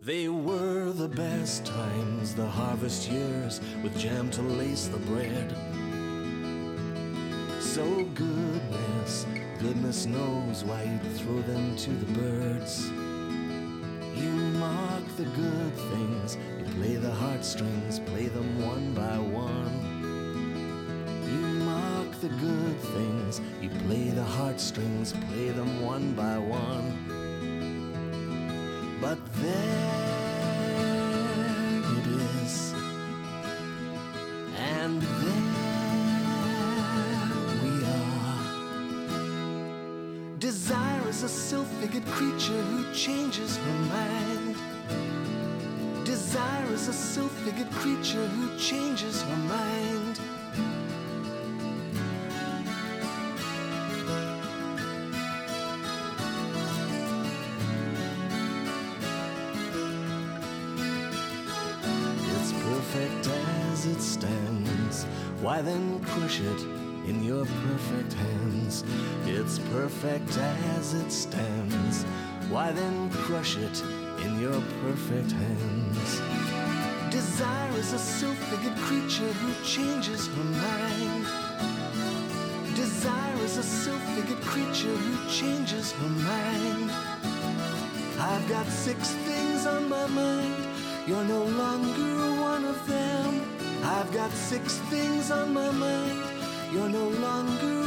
They 0.05 0.29
were 0.29 0.93
the 0.93 1.09
best 1.09 1.65
times, 1.65 2.35
the 2.35 2.45
harvest 2.45 3.11
years, 3.11 3.63
with 3.83 3.99
jam 3.99 4.29
to 4.33 4.43
lace 4.43 4.87
the 4.89 4.99
bread. 4.99 5.57
So 7.63 8.05
goodness, 8.13 9.25
goodness 9.59 10.05
knows 10.05 10.63
why 10.63 10.83
you'd 10.83 11.17
throw 11.17 11.41
them 11.41 11.75
to 11.77 11.91
the 11.91 12.13
birds. 12.21 12.91
You 12.91 14.31
mark 14.61 15.05
the 15.17 15.25
good 15.25 15.75
things, 15.75 16.37
you 16.59 16.67
play 16.75 16.97
the 16.97 17.11
heartstrings, 17.11 17.99
play 18.01 18.27
them 18.27 18.63
one 18.63 18.93
by 18.93 19.17
one. 19.17 19.73
You 21.25 21.65
mark 21.65 22.21
the 22.21 22.29
good 22.29 22.79
things, 22.79 23.41
you 23.63 23.71
play 23.87 24.11
the 24.11 24.23
heartstrings, 24.23 25.15
play 25.31 25.49
them 25.49 25.81
one 25.81 26.13
by 26.13 26.37
one. 26.37 27.14
Creature 42.15 42.63
who 42.71 42.95
changes 42.95 43.57
her 43.57 43.79
mind. 43.91 44.57
Desire 46.05 46.73
is 46.73 46.87
a 46.87 46.93
self-figured 46.93 47.69
creature 47.73 48.25
who 48.25 48.57
changes 48.57 49.21
her 49.23 49.37
mind. 49.37 50.21
It's 62.31 62.53
perfect 62.53 63.27
as 63.27 63.87
it 63.87 64.01
stands. 64.01 65.05
Why 65.43 65.63
then 65.63 65.99
crush 66.05 66.39
it 66.39 66.74
in 67.07 67.23
your 67.23 67.45
perfect 67.45 68.13
hands? 68.15 68.85
It's 69.27 69.59
perfect 69.71 70.37
as 70.77 70.95
it 70.95 71.11
stands. 71.11 72.05
Why 72.51 72.73
then 72.73 73.11
crush 73.11 73.57
it 73.57 73.83
in 74.25 74.41
your 74.41 74.61
perfect 74.83 75.33
hands? 75.33 76.21
Desire 77.11 77.73
is 77.79 77.93
a 77.93 77.99
self-figured 77.99 78.77
creature 78.77 79.33
who 79.41 79.65
changes 79.65 80.27
her 80.29 80.45
mind. 80.45 81.27
Desire 82.75 83.37
is 83.45 83.57
a 83.59 83.63
self-figured 83.63 84.41
creature 84.43 84.97
who 84.97 85.31
changes 85.31 85.93
her 85.93 86.09
mind. 86.09 86.91
I've 88.19 88.49
got 88.49 88.67
six 88.67 89.11
things 89.29 89.67
on 89.67 89.89
my 89.89 90.07
mind. 90.07 90.67
You're 91.07 91.25
no 91.25 91.45
longer 91.45 92.41
one 92.41 92.65
of 92.65 92.87
them. 92.87 93.43
I've 93.85 94.11
got 94.13 94.31
six 94.33 94.79
things 94.91 95.31
on 95.31 95.53
my 95.53 95.71
mind. 95.71 96.24
You're 96.75 96.89
no 96.89 97.09
longer 97.09 97.84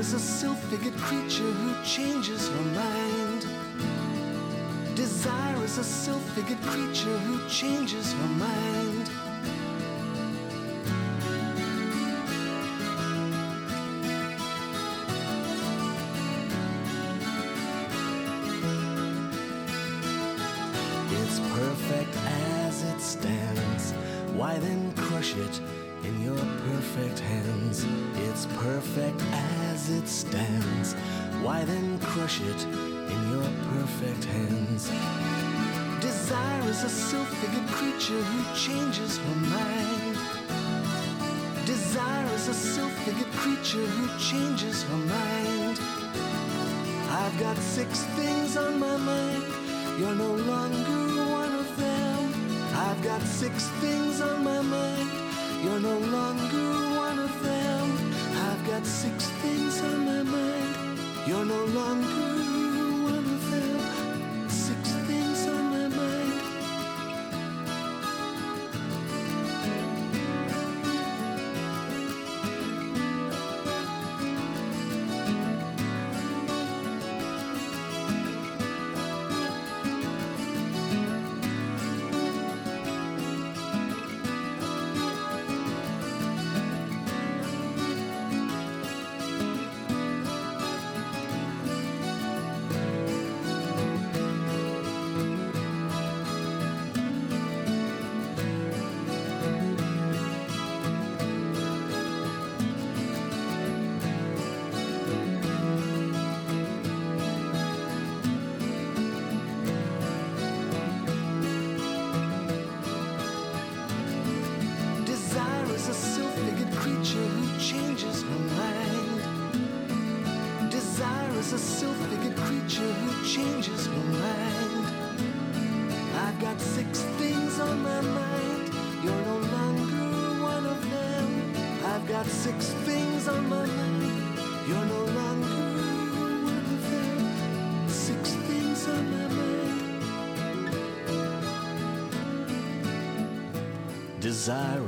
is 0.00 0.14
a 0.14 0.18
self-figured 0.18 0.96
creature 0.96 1.52
who 1.60 1.84
changes 1.84 2.48
her 2.48 2.64
mind. 2.72 3.46
Desire 4.96 5.62
is 5.62 5.76
a 5.76 5.84
self-figured 5.84 6.62
creature 6.62 7.18
who 7.18 7.46
changes 7.50 8.14
her 8.14 8.28
mind. 8.28 8.79
Stands. 30.10 30.94
Why 31.42 31.64
then 31.64 31.98
crush 32.00 32.40
it 32.40 32.64
in 32.64 33.20
your 33.30 33.48
perfect 33.70 34.24
hands? 34.24 34.90
Desire 36.00 36.62
is 36.68 36.82
a 36.82 36.88
self-figured 36.88 37.68
creature 37.68 38.22
who 38.30 38.40
changes 38.56 39.18
her 39.18 39.36
mind. 39.56 40.18
Desire 41.64 42.26
is 42.34 42.48
a 42.48 42.54
self-figured 42.54 43.32
creature 43.42 43.86
who 43.86 44.06
changes 44.18 44.82
her 44.82 44.96
mind. 44.96 45.78
I've 47.10 47.38
got 47.38 47.56
six 47.56 48.02
things 48.18 48.56
on 48.56 48.80
my 48.80 48.96
mind. 48.96 49.44
You're 49.98 50.14
no 50.14 50.34
longer 50.34 51.30
one 51.30 51.54
of 51.54 51.76
them. 51.76 52.20
I've 52.74 53.02
got 53.02 53.22
six 53.22 53.68
things 53.82 54.20
on 54.20 54.42
my 54.42 54.60
mind. 54.60 55.29
You're 55.62 55.80
no 55.80 55.98
longer 55.98 56.96
one 56.96 57.18
of 57.18 57.42
them. 57.42 58.14
I've 58.48 58.66
got 58.66 58.86
six 58.86 59.28
things 59.42 59.80
on 59.82 60.04
my 60.06 60.22
mind. 60.22 60.98
You're 61.26 61.44
no 61.44 61.64
longer 61.66 62.39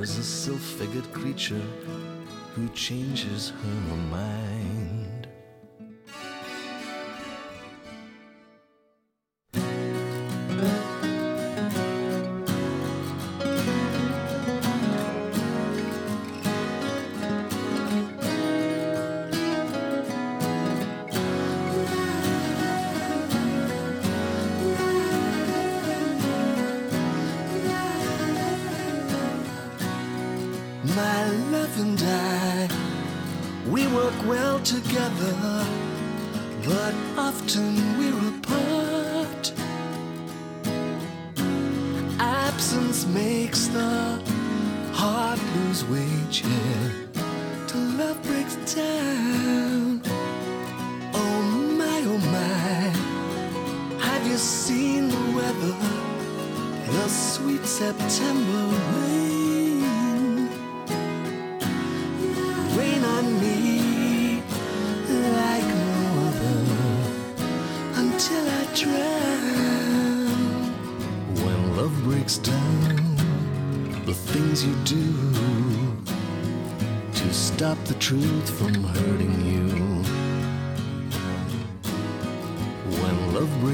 Is 0.03 0.19
a 0.19 0.25
self-figured 0.25 1.13
creature 1.13 1.63
who 2.57 2.69
changes 2.71 3.51
her 3.51 3.97
mind. 4.11 4.42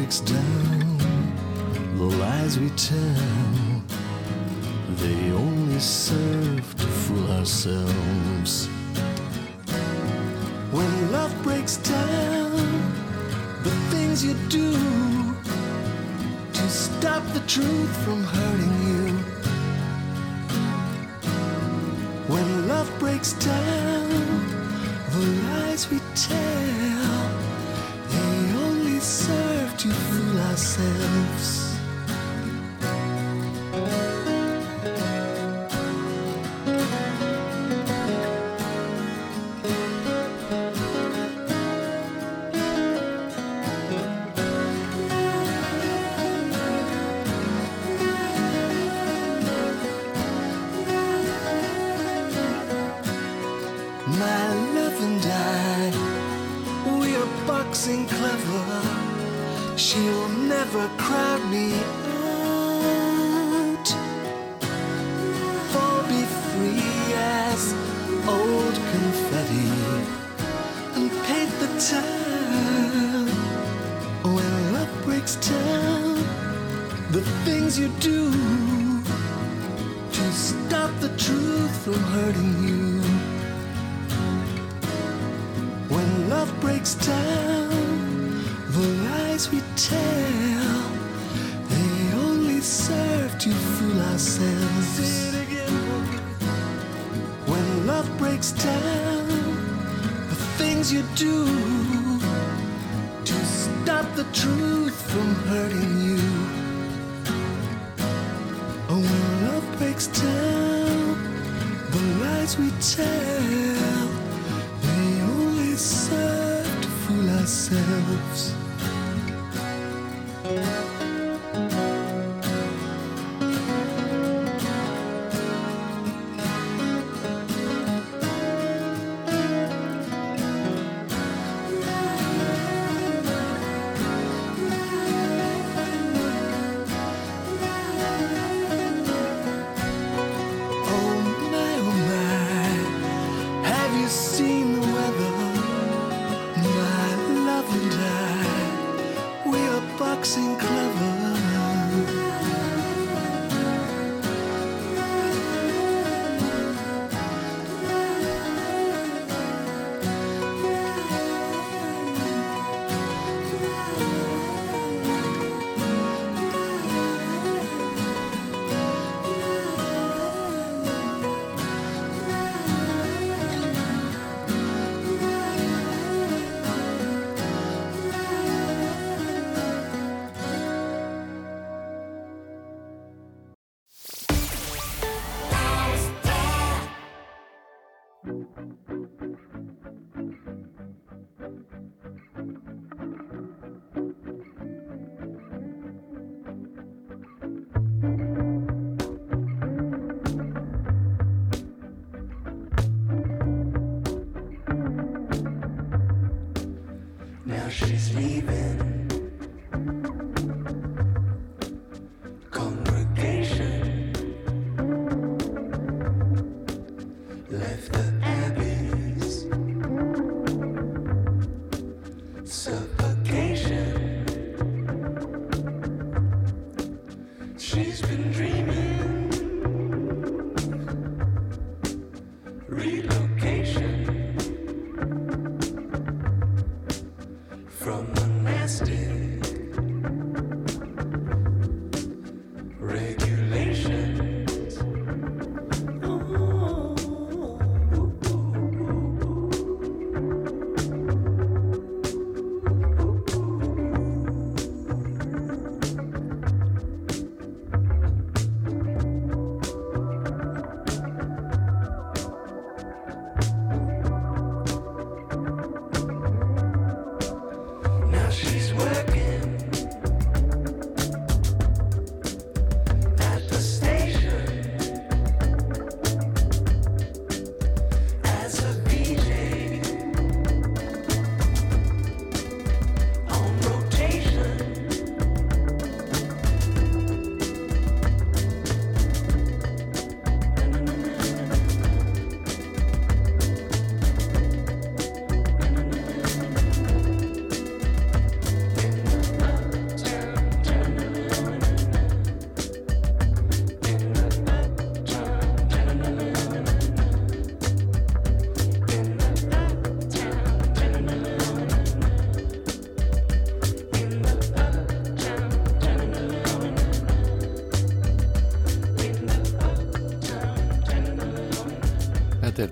breaks 0.09 0.21
down, 0.21 0.99
the 1.99 2.05
lies 2.17 2.59
we 2.59 2.71
tell, 2.71 3.83
they 5.03 5.33
only 5.33 5.79
serve 5.79 6.75
to 6.77 6.87
fool 6.87 7.31
ourselves. 7.33 8.69
When 10.73 11.13
love 11.13 11.35
breaks 11.43 11.77
down, 11.77 12.57
the 13.63 13.71
things 13.91 14.25
you 14.25 14.33
do 14.49 14.73
to 16.55 16.69
stop 16.71 17.23
the 17.35 17.41
truth 17.47 17.95
from 18.07 18.25
hurting 18.25 18.77
you. 18.89 19.13
When 22.33 22.67
love 22.67 22.91
breaks 22.99 23.35
down, 23.35 24.09
the 25.11 25.27
lies 25.51 25.91
we 25.91 26.01
tell 26.15 27.08
to 29.89 29.95
fool 29.95 30.39
ourselves. 30.41 31.68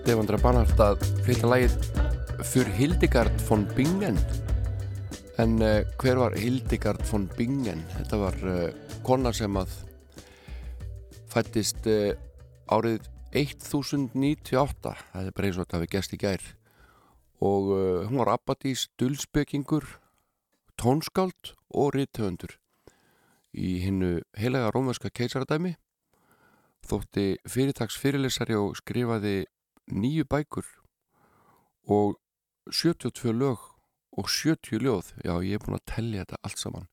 Devandra 0.07 0.39
Banhart 0.39 0.79
að 0.79 1.01
flytja 1.27 1.49
lagið 1.51 1.73
Für 2.47 2.69
Hildegard 2.77 3.41
von 3.49 3.65
Bingen. 3.75 4.21
En 5.43 5.57
uh, 5.59 5.81
hver 5.99 6.21
var 6.21 6.37
Hildegard 6.39 7.03
von 7.09 7.25
Bingen? 7.35 7.81
Þetta 7.97 8.21
var 8.21 8.37
uh, 8.47 8.69
kona 9.03 9.33
sem 9.35 9.59
að 9.59 9.73
fættist 11.33 11.89
uh, 11.91 12.15
árið 12.71 13.09
1098 13.35 14.95
það 14.95 15.33
er 15.33 15.49
og 15.49 15.59
þetta 15.65 15.83
við 15.83 15.93
gest 15.97 16.15
í 16.15 16.21
gær. 16.23 16.47
Og 17.43 17.73
hún 18.07 18.23
var 18.23 18.31
abbadís 18.37 18.87
dulspekingur 18.97 19.85
tónskáld 20.79 21.53
og 21.75 21.91
rithöfundur 21.99 22.55
í 23.53 23.75
hinnu 23.83 24.23
heilaga 24.39 24.71
rómverska 24.71 25.11
keisaradæmi. 25.11 25.75
Þótti 26.87 27.29
fyrirtags 27.51 27.99
fyrirlesari 27.99 28.55
og 28.55 28.79
skrifaði 28.79 29.45
nýju 29.93 30.27
bækur 30.29 30.67
og 31.87 32.19
72 32.71 33.33
lög 33.33 33.59
og 34.17 34.29
70 34.29 34.81
ljóð. 34.83 35.13
Já 35.25 35.39
ég 35.45 35.55
er 35.55 35.63
búin 35.63 35.79
að 35.79 35.87
tellja 35.87 36.25
þetta 36.25 36.43
allt 36.43 36.59
saman. 36.59 36.89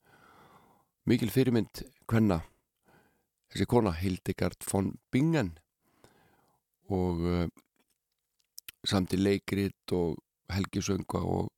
Mikil 1.05 1.31
fyrirmynd 1.33 1.83
hvenna 2.07 2.43
þessi 3.51 3.67
kona 3.69 3.93
Hildegard 3.97 4.63
von 4.69 4.93
Bingen. 5.11 5.57
Og 6.91 7.21
uh, 7.25 7.47
samt 8.85 9.13
í 9.15 9.19
leikrit 9.19 9.95
og 9.95 10.19
helgisönga 10.51 11.21
og 11.23 11.49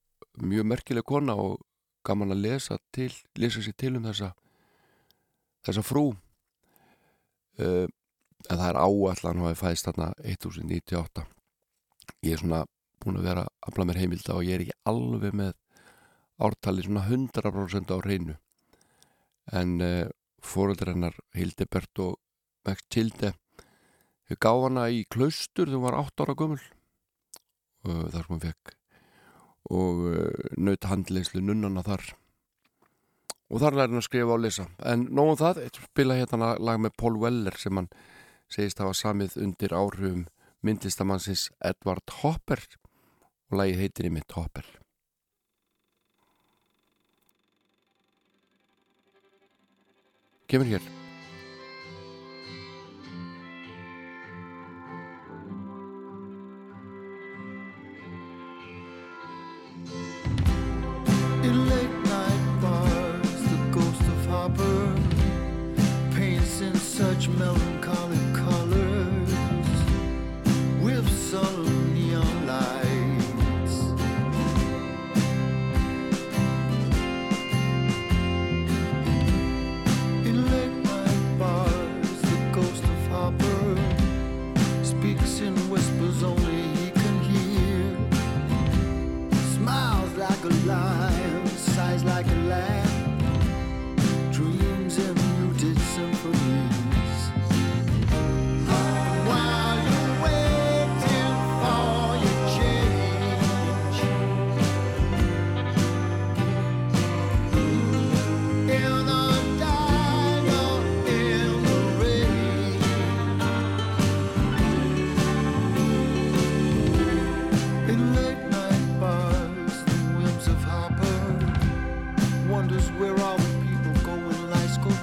mjög 0.43 0.67
merkileg 0.69 1.05
kona 1.07 1.36
og 1.36 1.59
gaman 2.05 2.36
að 2.36 2.43
lesa 2.45 2.77
til 2.93 3.13
lesa 3.39 3.63
sér 3.63 3.75
til 3.79 3.95
um 3.97 4.05
þessa 4.05 4.31
þessa 5.65 5.83
frú. 5.83 6.11
Uh, 7.59 7.88
en 8.49 8.61
það 8.61 8.69
er 8.69 8.79
áallan 8.81 9.43
það 9.43 9.51
er 9.51 9.61
fæðist 9.61 9.89
þarna 9.89 10.09
1098 10.23 11.25
ég 12.25 12.33
er 12.33 12.41
svona 12.41 12.63
búin 13.03 13.19
að 13.19 13.29
vera 13.29 13.45
að 13.45 13.69
afla 13.69 13.87
mér 13.89 14.01
heimilda 14.01 14.35
og 14.35 14.45
ég 14.47 14.57
er 14.57 14.65
ekki 14.65 14.79
alveg 14.91 15.37
með 15.37 15.53
ártali 16.45 16.85
svona 16.85 17.05
100% 17.07 17.93
á 17.93 17.97
reynu 18.03 18.35
en 19.53 19.81
uh, 19.81 20.07
fóröldur 20.45 20.93
hennar 20.93 21.17
Hildebert 21.35 22.01
og 22.01 22.17
Max 22.65 22.85
Tilde 22.89 23.33
þau 24.25 24.37
gáð 24.41 24.63
hana 24.67 24.87
í 24.89 25.03
klaustur 25.11 25.69
hún 25.69 25.85
var 25.85 25.99
8 25.99 26.25
ára 26.25 26.37
gömul. 26.37 26.61
Uh, 27.85 28.05
þar 28.09 28.25
sem 28.25 28.33
hún 28.33 28.43
fekk 28.45 28.75
og 29.75 30.01
uh, 30.11 30.45
naut 30.61 30.89
handleyslu 30.89 31.41
nunnana 31.41 31.83
þar. 31.85 32.03
Og 33.53 33.61
þar 33.61 33.77
læri 33.77 33.93
hann 33.93 34.01
að 34.01 34.07
skrifa 34.07 34.33
og 34.33 34.41
lesa. 34.41 34.65
En 34.81 35.05
nógum 35.13 35.37
það, 35.37 35.61
spila 35.91 36.17
hérna 36.17 36.55
lag 36.57 36.81
með 36.81 36.95
Paul 36.97 37.15
Weller 37.21 37.57
sem 37.61 37.77
hann 37.77 37.89
segist 38.51 38.81
hafa 38.81 38.95
samið 38.97 39.37
undir 39.41 39.75
áhrifum 39.75 40.25
myndlistamannsins 40.65 41.49
Edward 41.59 42.17
Hopper 42.21 42.61
og 43.51 43.59
lagið 43.61 43.81
heitir 43.85 44.11
mitt 44.13 44.37
Hopper. 44.37 44.65
Kemur 50.45 50.69
hér 50.69 51.05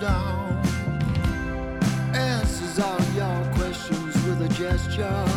down. 0.02 0.60
Answers 2.12 2.78
all 2.80 3.00
your 3.14 3.54
questions 3.54 4.14
with 4.24 4.42
a 4.42 4.48
gesture. 4.48 5.31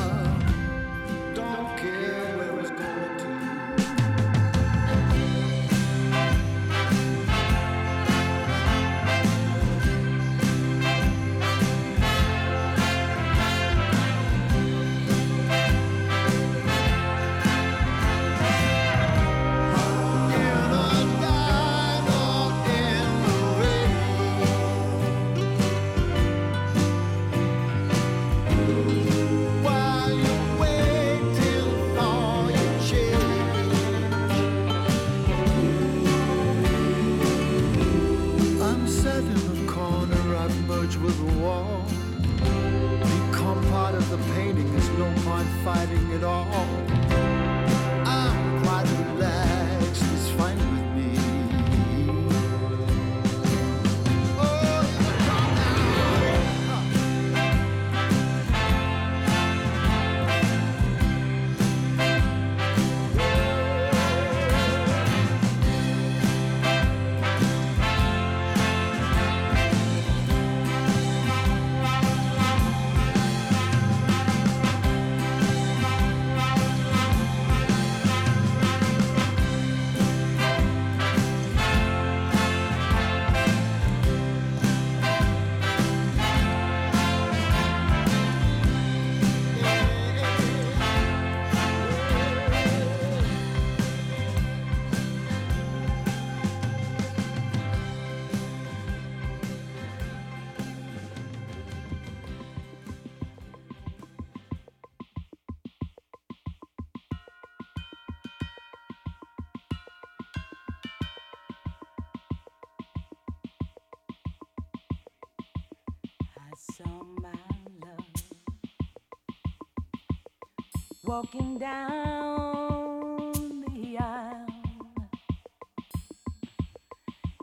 Walking 121.07 121.59
down 121.59 123.31
the 123.61 123.97
aisle, 123.99 124.47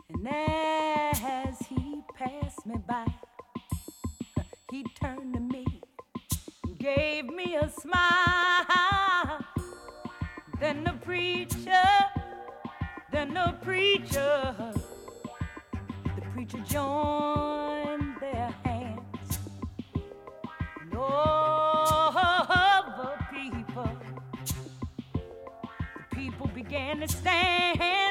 and 0.09 0.27
as 0.27 1.59
he 1.67 2.01
passed 2.13 2.65
me 2.65 2.75
by, 2.87 3.05
he 4.69 4.83
turned 4.99 5.33
to 5.33 5.39
me 5.39 5.65
and 6.65 6.77
gave 6.77 7.25
me 7.27 7.55
a 7.55 7.69
smile. 7.69 9.45
Then 10.59 10.83
the 10.83 10.93
preacher, 11.01 11.87
then 13.11 13.33
the 13.33 13.55
preacher, 13.61 14.55
the 16.15 16.21
preacher 16.33 16.59
joined. 16.67 17.62
understand. 26.93 28.02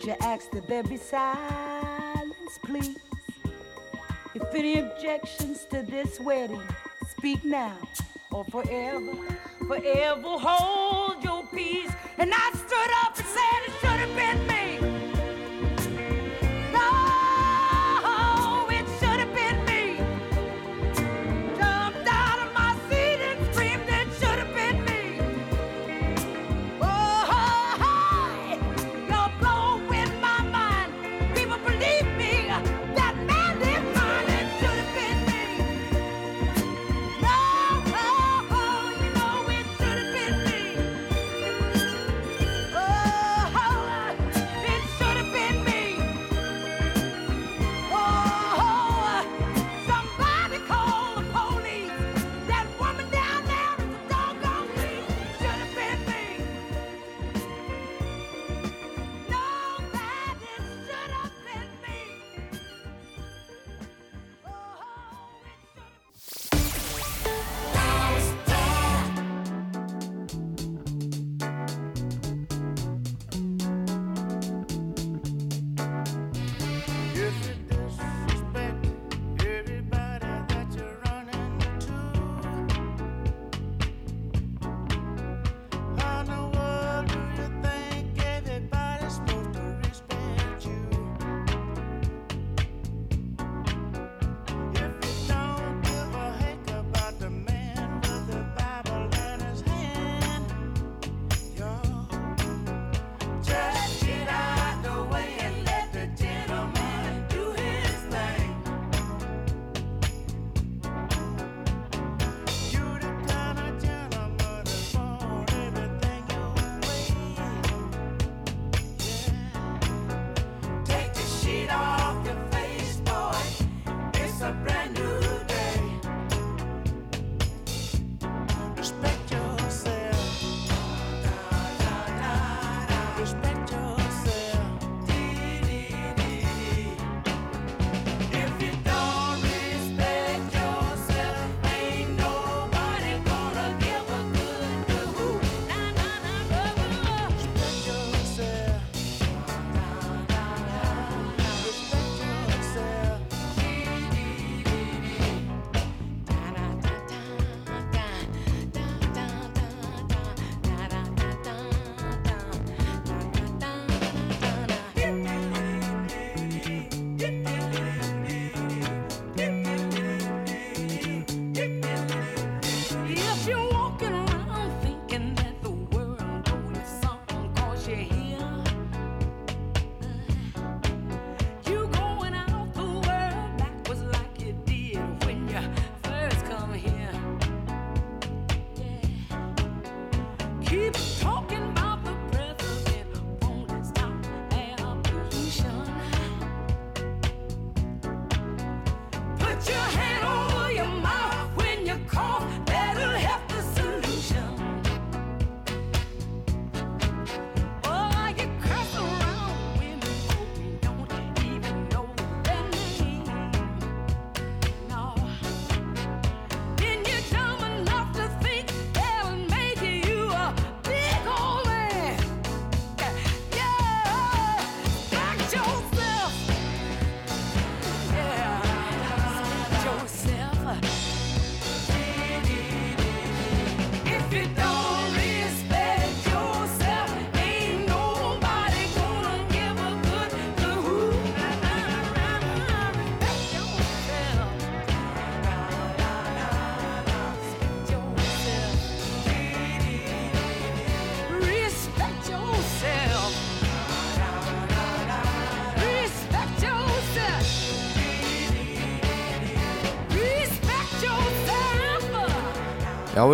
preacher 0.00 0.16
asks 0.20 0.48
that 0.48 0.66
there 0.66 0.82
be 0.82 0.96
silence, 0.96 2.58
please. 2.62 2.98
If 4.34 4.54
any 4.54 4.78
objections 4.78 5.64
to 5.66 5.82
this 5.82 6.18
wedding, 6.20 6.62
speak 7.08 7.44
now 7.44 7.76
or 8.30 8.44
forever, 8.44 9.12
forever 9.66 10.38
hold 10.38 11.22
your 11.22 11.46
peace. 11.48 11.90
And 12.18 12.32
I 12.34 12.50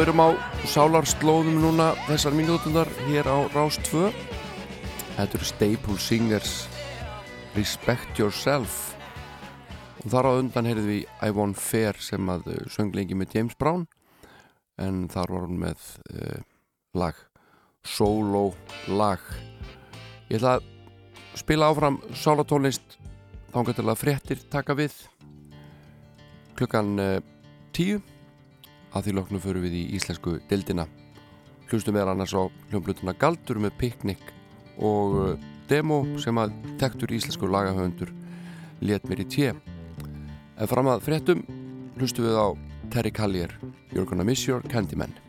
erum 0.03 0.19
á 0.19 0.29
sálarslóðum 0.67 1.61
núna 1.63 1.85
þessar 2.09 2.35
mínútunar 2.35 2.89
hér 3.07 3.29
á 3.31 3.49
Rás 3.55 3.77
2. 3.87 4.11
Þetta 5.15 5.39
eru 5.39 5.47
Staple 5.47 5.99
Singers 6.03 6.55
Respect 7.55 8.19
Yourself. 8.19 8.97
Og 10.03 10.11
þar 10.11 10.29
á 10.29 10.33
undan 10.41 10.67
heyrðum 10.67 10.91
við 10.91 11.07
I 11.23 11.31
Want 11.37 11.61
Fair 11.63 12.01
sem 12.03 12.29
að 12.29 12.51
uh, 12.51 12.59
söng 12.67 12.91
lengi 12.99 13.15
með 13.17 13.39
James 13.39 13.55
Brown. 13.57 13.87
En 14.77 15.07
þar 15.09 15.33
var 15.37 15.47
hún 15.47 15.63
með 15.63 15.87
uh, 16.11 16.43
lag, 16.99 17.23
solo 17.87 18.51
lag. 18.91 19.23
Ég 20.27 20.41
ætla 20.41 20.59
að 20.59 20.67
spila 21.39 21.71
áfram 21.71 22.03
sálatónlist 22.11 22.99
þángar 23.55 23.79
til 23.79 23.87
að 23.87 24.03
fréttir 24.03 24.45
taka 24.51 24.77
við 24.77 24.99
klukkan 26.59 26.93
uh, 26.99 27.17
tíu 27.71 28.03
að 28.97 29.09
því 29.09 29.17
loknum 29.19 29.43
förum 29.45 29.67
við 29.67 29.77
í 29.81 29.85
íslensku 29.99 30.39
dildina 30.51 30.87
hlustum 31.71 31.97
við 31.97 32.11
annars 32.13 32.35
á 32.37 32.43
hljómblutuna 32.71 33.17
Galdur 33.19 33.61
með 33.63 33.77
Piknik 33.81 34.23
og 34.77 35.17
uh, 35.19 35.35
demo 35.71 36.03
sem 36.23 36.39
að 36.39 36.55
tektur 36.81 37.15
íslensku 37.17 37.51
lagahöfundur 37.51 38.13
let 38.87 39.07
mér 39.11 39.25
í 39.25 39.29
tje 39.37 39.53
en 39.53 40.71
fram 40.71 40.91
að 40.93 41.05
fréttum 41.09 41.45
hlustum 41.99 42.29
við 42.29 42.39
á 42.39 42.47
Terry 42.93 43.13
Callier 43.13 43.53
You're 43.93 44.07
gonna 44.07 44.25
miss 44.25 44.47
your 44.47 44.63
Candyman 44.71 45.26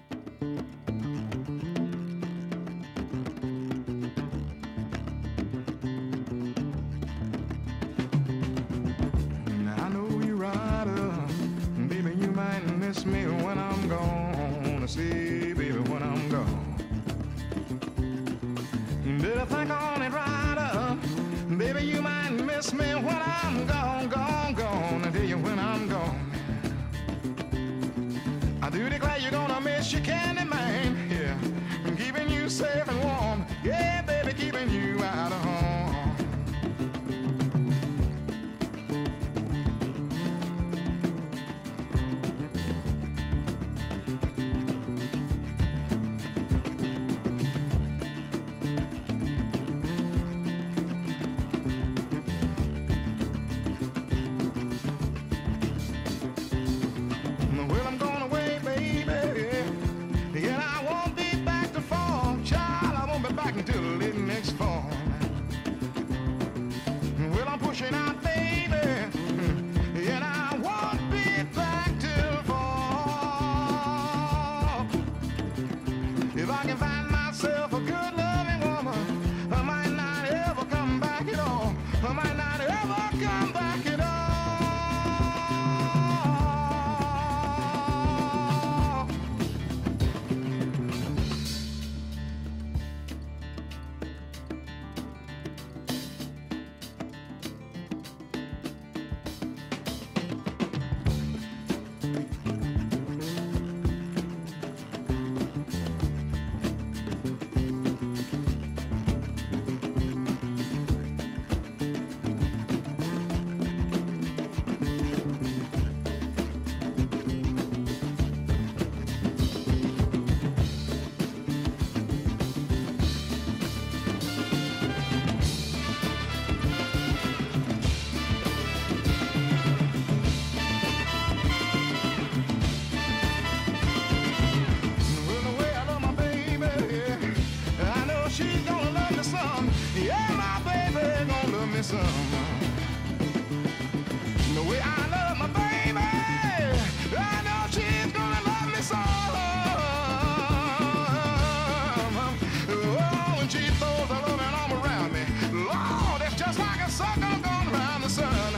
circle 157.27 157.41
going 157.49 157.67
around 157.73 158.01
the 158.01 158.09
sun. 158.09 158.53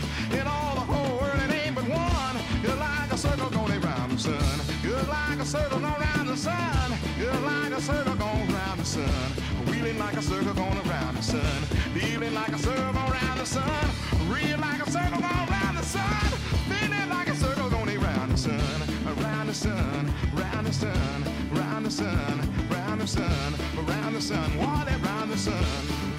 You're 2.61 2.76
like 2.76 3.11
a 3.11 3.17
circle 3.17 3.49
going 3.49 3.84
around 3.84 4.09
the 4.11 4.17
sun. 4.17 4.59
You're 4.84 5.03
like 5.03 5.39
a 5.39 5.45
circle 5.45 5.80
going 5.80 5.93
around 6.01 6.28
the 6.28 6.38
sun. 6.38 6.93
You're 7.17 7.34
like 7.34 7.74
a 7.74 7.82
circle 7.82 8.15
going 8.15 8.51
around 8.51 8.78
the 8.78 8.86
sun. 8.86 9.32
Wheeling 9.67 9.97
like 9.97 10.17
a 10.17 10.22
circle 10.22 10.53
going 10.53 10.78
around 10.88 11.15
the 11.15 11.24
sun. 11.24 11.61
Feeling 11.93 12.34
like 12.34 12.49
a 12.49 12.57
circle 12.57 12.93
going 12.93 13.11
around 13.11 13.38
the 13.38 13.45
sun. 13.45 13.89
Real 14.28 14.59
like 14.59 14.82
a 14.86 14.91
circle 14.91 15.22
going 15.22 15.49
around 15.49 15.76
the 15.76 15.84
sun. 15.84 16.28
Feeling 16.70 17.09
like 17.09 17.28
a 17.28 17.36
circle 17.36 17.70
going 17.70 17.97
around 17.97 18.30
the 18.30 18.38
sun. 18.38 18.82
Around 19.09 19.47
the 19.47 19.53
sun, 19.53 20.13
round 20.34 20.67
the 20.67 20.72
sun, 20.74 21.24
round 21.51 21.86
the 21.86 21.91
sun, 21.91 22.41
round 22.70 23.01
the 23.01 23.07
sun, 23.07 23.55
around 23.78 24.13
the 24.13 24.22
sun, 24.22 24.57
what 24.59 24.88
around 24.88 25.30
the 25.30 25.38
sun. 25.38 26.18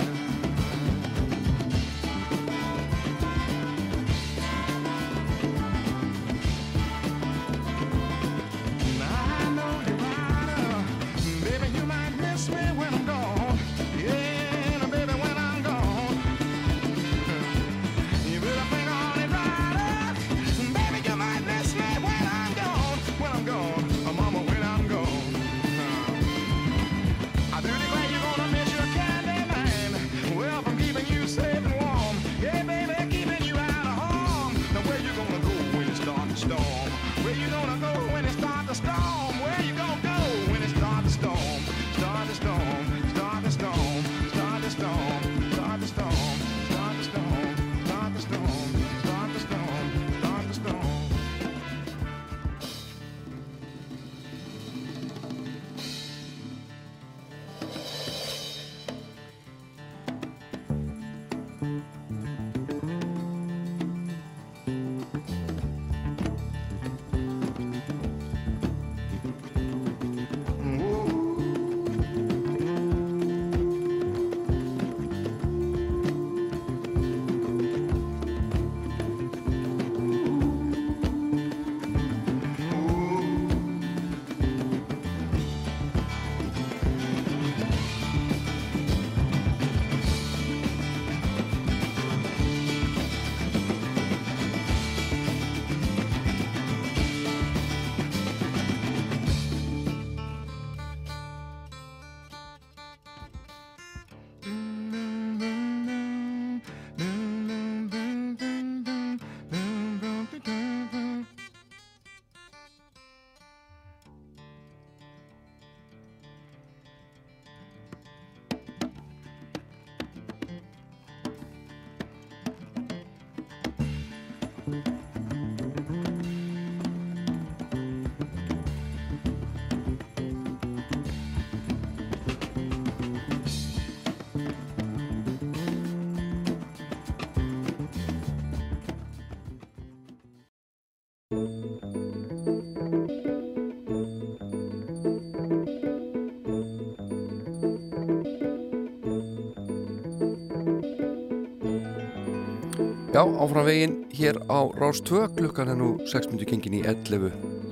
Já, 153.21 153.27
áfram 153.37 153.64
veginn 153.68 154.07
hér 154.16 154.41
á 154.49 154.64
Rás 154.81 155.03
2 155.05 155.37
klukkan 155.37 155.68
er 155.68 155.77
nú 155.77 156.01
6 156.09 156.31
minnur 156.33 156.49
kengin 156.49 156.79
í 156.79 156.81
11 156.89 157.27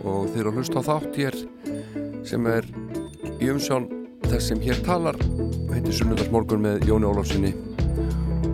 og 0.04 0.26
þeir 0.28 0.42
eru 0.42 0.50
að 0.50 0.58
hlusta 0.58 0.82
á 0.84 0.88
þátt 0.88 1.14
hér 1.16 1.36
sem 2.28 2.48
er 2.52 2.68
í 3.40 3.48
umsjón 3.48 3.86
þess 4.26 4.50
sem 4.50 4.60
hér 4.60 4.76
talar. 4.84 5.16
Heitir 5.72 5.96
Sunnudagsmorgun 5.96 6.60
með 6.66 6.84
Jóni 6.90 7.08
Ólafssoni 7.08 7.54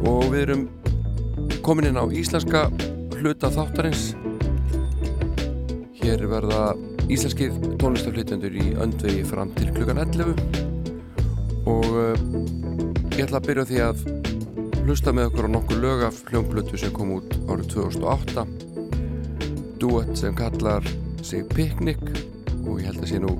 og 0.06 0.28
við 0.30 0.38
erum 0.44 0.62
komin 1.66 1.90
inn 1.90 1.98
á 1.98 2.06
íslenska 2.14 2.68
hluta 3.18 3.50
þáttarins. 3.50 4.12
Hér 5.98 6.22
verða 6.30 6.76
íslenskir 7.08 7.58
tónlistaflytjandur 7.82 8.54
í 8.54 8.68
öndvegi 8.78 9.26
fram 9.32 9.50
til 9.58 9.74
klukkan 9.74 9.98
11 10.06 10.30
og 11.66 11.90
uh, 11.90 12.14
ég 13.18 13.26
ætla 13.26 13.42
að 13.42 13.50
byrja 13.50 13.66
því 13.72 13.82
að 13.88 14.23
hlusta 14.84 15.14
með 15.16 15.30
okkur 15.30 15.46
á 15.48 15.54
nokkur 15.54 15.78
lög 15.80 16.02
af 16.04 16.16
hljómblötu 16.28 16.76
sem 16.76 16.92
kom 16.92 17.14
út 17.16 17.30
árið 17.48 17.70
2008 17.72 18.44
duett 19.80 20.12
sem 20.18 20.34
kallar 20.36 20.84
sig 21.24 21.46
Picnic 21.56 22.00
og 22.66 22.80
ég 22.82 22.86
held 22.90 23.00
að 23.00 23.08
sé 23.08 23.18
nú 23.22 23.32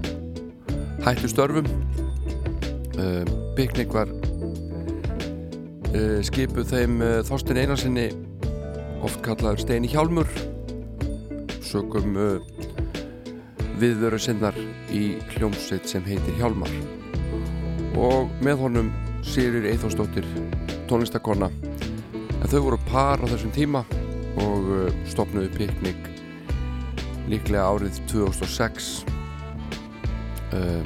hættu 1.05 1.29
störfum. 1.29 1.69
Uh, 2.97 3.25
Picnic 3.59 3.93
var 3.93 4.09
uh, 5.93 6.21
skipuð 6.25 6.69
þeim 6.73 7.01
uh, 7.05 7.21
Þorstein 7.29 7.61
Einarsinni 7.61 8.09
oft 9.05 9.21
kallaður 9.25 9.61
Steini 9.67 9.89
Hjálmur. 9.93 10.29
Sögum 11.65 12.17
viðveru 13.81 14.21
sinnar 14.23 14.57
í 14.95 15.19
hljómsveit 15.35 15.89
sem 15.93 16.05
heitir 16.09 16.41
Hjálmar. 16.41 16.73
Og 18.01 18.33
með 18.41 18.63
honum 18.65 18.93
Sigur 19.25 19.65
Eithósdóttir 19.69 20.25
tónlistakonna 20.91 21.51
en 22.45 22.51
þau 22.51 22.61
voru 22.67 22.79
par 22.91 23.23
á 23.23 23.27
þessum 23.31 23.53
tíma 23.55 23.85
og 24.43 24.69
uh, 24.69 24.89
stopnuðu 25.09 25.51
piknik 25.55 26.11
líklega 27.31 27.65
árið 27.71 28.01
2006 28.11 28.91
uh, 30.53 30.85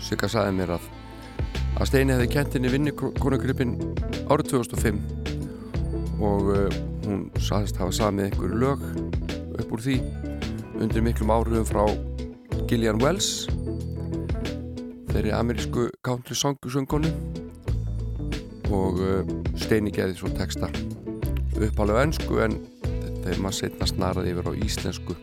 Sigga 0.00 0.30
saði 0.32 0.56
mér 0.56 0.76
að 0.78 0.88
að 1.80 1.88
Steini 1.88 2.14
hefði 2.14 2.30
kent 2.32 2.56
henni 2.56 2.72
vinni 2.72 2.92
konungrippin 2.96 3.76
árið 4.32 4.54
2005 4.56 5.00
og 6.20 6.50
uh, 6.54 6.80
hún 7.06 7.28
saðist 7.40 7.80
hafa 7.80 7.94
samið 7.96 8.30
einhverju 8.30 8.60
lög 8.64 8.86
upp 9.60 9.76
úr 9.76 9.84
því 9.84 9.98
undir 10.80 11.04
miklum 11.04 11.32
áhrifum 11.34 11.68
frá 11.68 11.84
Gillian 12.70 13.00
Wells 13.02 13.46
þeirri 15.10 15.32
amerísku 15.36 15.88
country 16.06 16.36
songu 16.38 16.70
söngonu 16.72 17.10
og 18.70 19.00
uh, 19.02 19.34
Steini 19.58 19.92
geði 19.94 20.16
svo 20.18 20.30
texta 20.34 20.70
uppalega 21.60 22.06
önsku 22.06 22.40
en 22.44 22.56
þeir 23.24 23.40
maður 23.42 23.56
setna 23.58 23.88
snaraði 23.88 24.32
yfir 24.32 24.48
á 24.48 24.52
íslensku. 24.64 25.16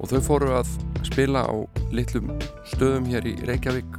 Og 0.00 0.10
þau 0.10 0.20
fóru 0.24 0.52
að 0.56 0.70
spila 1.06 1.44
á 1.44 1.54
litlum 1.94 2.30
stöðum 2.70 3.08
hér 3.10 3.26
í 3.28 3.34
Reykjavík 3.48 3.98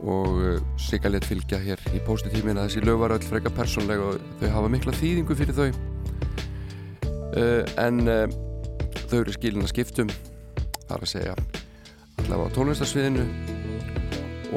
og 0.00 0.38
uh, 0.40 0.60
Sigga 0.80 1.12
let 1.12 1.26
fylgja 1.28 1.60
hér 1.62 1.82
í 1.94 2.02
póstitímin 2.06 2.60
að 2.60 2.70
þessi 2.70 2.84
lög 2.86 3.02
var 3.02 3.16
öll 3.16 3.26
freka 3.26 3.52
persónlega 3.54 4.12
og 4.12 4.20
þau 4.40 4.48
hafa 4.56 4.72
mikla 4.72 4.96
þýðingu 4.96 5.36
fyrir 5.38 5.56
þau. 5.56 5.70
Uh, 7.30 7.62
en 7.80 8.04
uh, 8.08 8.24
þau 9.10 9.20
eru 9.22 9.34
skilin 9.34 9.66
að 9.66 9.72
skiptum 9.74 10.10
þar 10.86 11.04
að 11.04 11.12
segja 11.12 11.36
allavega 12.20 12.50
á 12.50 12.54
tónlistarsviðinu 12.56 13.28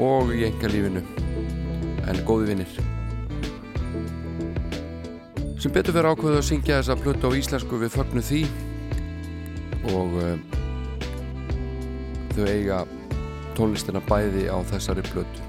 og 0.04 0.34
í 0.34 0.42
enga 0.48 0.70
lífinu 0.72 1.23
en 2.10 2.22
góði 2.28 2.52
vinnir 2.52 2.78
sem 5.64 5.72
betur 5.72 5.94
fyrir 5.96 6.10
ákveðu 6.12 6.36
að 6.36 6.44
syngja 6.44 6.76
þessa 6.76 6.94
plötu 7.00 7.28
á 7.32 7.36
íslensku 7.38 7.78
við 7.80 7.94
fögnu 7.94 8.20
því. 8.20 8.40
Og 9.94 10.16
uh, 10.20 10.34
þau 12.34 12.44
eiga 12.50 12.82
tónlistina 13.56 14.02
bæði 14.04 14.44
á 14.52 14.60
þessari 14.68 15.04
plötu. 15.08 15.46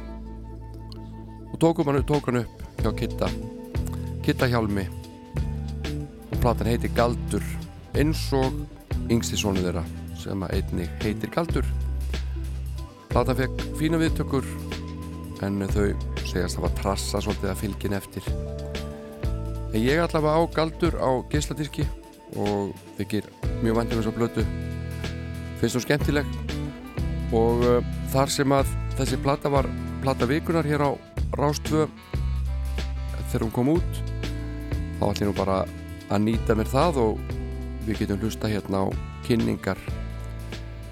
Og 1.52 1.60
tókum 1.60 1.92
hann 1.92 2.08
tók 2.08 2.30
hann 2.30 2.46
upp 2.46 2.64
hjá 2.80 2.94
Kitta 2.96 3.28
Kitta 4.24 4.48
Hjálmi. 4.48 4.88
Og 6.32 6.40
platan 6.40 6.72
heitir 6.72 6.96
Galdur 6.96 7.44
eins 8.00 8.24
og 8.40 8.56
yngsti 9.12 9.42
sonu 9.42 9.66
þeirra 9.68 9.84
sem 10.22 10.48
að 10.48 10.62
einnig 10.62 10.96
heitir 11.04 11.34
Galdur. 11.36 11.68
Platan 13.12 13.44
fekk 13.44 13.68
fína 13.82 14.00
viðtökur 14.00 14.48
en 15.44 15.66
þau 15.74 15.90
segjast 16.24 16.60
að 16.62 16.78
trassa 16.80 17.22
svolítið 17.24 17.52
að 17.52 17.62
fylgin 17.64 17.98
eftir. 17.98 18.30
En 19.74 19.82
ég 19.82 20.00
allavega 20.00 20.40
á 20.40 20.44
galdur 20.56 20.96
á 21.02 21.12
geisladiski 21.32 21.88
og 22.40 22.72
þykir 23.00 23.28
mjög 23.64 23.80
vandum 23.80 24.00
þess 24.00 24.12
að 24.12 24.20
blötu 24.20 24.46
finnst 25.60 25.76
þú 25.76 25.84
skemmtileg. 25.84 26.34
Og 27.36 27.66
uh, 27.66 27.94
þar 28.14 28.32
sem 28.32 28.56
að 28.56 28.72
þessi 28.96 29.20
plata 29.20 29.52
var 29.52 29.68
plata 30.04 30.28
vikunar 30.30 30.68
hér 30.68 30.86
á 30.88 30.92
Rástvö 31.36 31.88
þegar 33.32 33.44
hún 33.48 33.56
kom 33.56 33.72
út 33.74 34.02
þá 35.00 35.04
ætlum 35.10 35.26
ég 35.26 35.30
nú 35.32 35.36
bara 35.36 35.58
að 36.14 36.22
nýta 36.24 36.56
mér 36.56 36.70
það 36.72 37.00
og 37.04 37.32
við 37.86 38.04
getum 38.04 38.22
hlusta 38.24 38.52
hérna 38.52 38.86
á 38.86 38.88
kynningar 39.26 39.80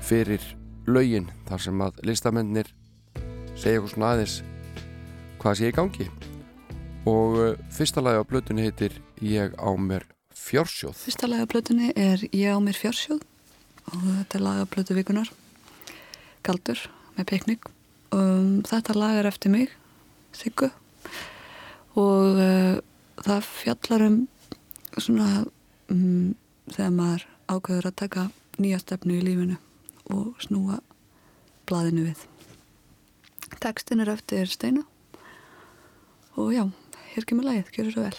fyrir 0.03 0.43
lögin 0.89 1.29
þar 1.47 1.63
sem 1.63 1.83
að 1.85 2.01
listamennir 2.09 2.73
segja 3.55 3.77
eitthvað 3.77 3.93
svona 3.93 4.11
aðeins 4.13 4.39
hvað 5.41 5.59
sé 5.59 5.69
í 5.69 5.75
gangi. 5.75 6.09
Og 7.09 7.37
uh, 7.39 7.53
fyrsta 7.73 8.03
lagi 8.03 8.21
á 8.21 8.25
blötunni 8.27 8.65
heitir 8.67 8.97
Ég 9.23 9.55
á 9.59 9.69
mér 9.79 10.05
fjársjóð. 10.35 10.95
Fyrsta 10.97 11.27
lag 11.27 11.43
af 11.43 11.51
blötunni 11.51 11.91
er 11.95 12.23
Ég 12.31 12.51
á 12.51 12.59
mér 12.63 12.77
fjársjóð. 12.79 13.23
Og 13.91 14.03
þetta 14.03 14.39
er 14.39 14.43
lag 14.43 14.61
af 14.63 14.69
blötu 14.71 14.95
vikunar 14.95 15.31
Galdur 16.43 16.79
með 17.17 17.27
piknik. 17.29 17.67
Um, 18.13 18.61
Þetta 18.67 18.95
lag 18.97 19.19
er 19.19 19.29
eftir 19.29 19.51
mig 19.53 19.71
Siggu. 20.35 20.69
Og 21.99 22.39
uh, 22.39 22.79
það 23.23 23.49
fjallar 23.49 24.07
um 24.07 24.17
svona 24.97 25.45
um, 25.91 26.33
þegar 26.71 26.95
maður 26.95 27.27
ákveður 27.51 27.89
að 27.89 27.99
taka 28.03 28.27
nýja 28.61 28.81
stefnu 28.81 29.17
í 29.17 29.23
lífinu 29.25 29.57
og 30.13 30.35
snúa 30.43 30.79
blaðinu 31.69 32.09
við 32.09 32.27
Tekstin 33.63 34.01
er 34.03 34.09
eftir 34.11 34.45
Steina. 34.51 34.81
Og 36.35 36.51
já, 36.51 36.65
hér 37.13 37.23
kemur 37.23 37.45
lagið, 37.47 37.69
gjör 37.71 37.91
svo 37.93 38.01
vel. 38.03 38.17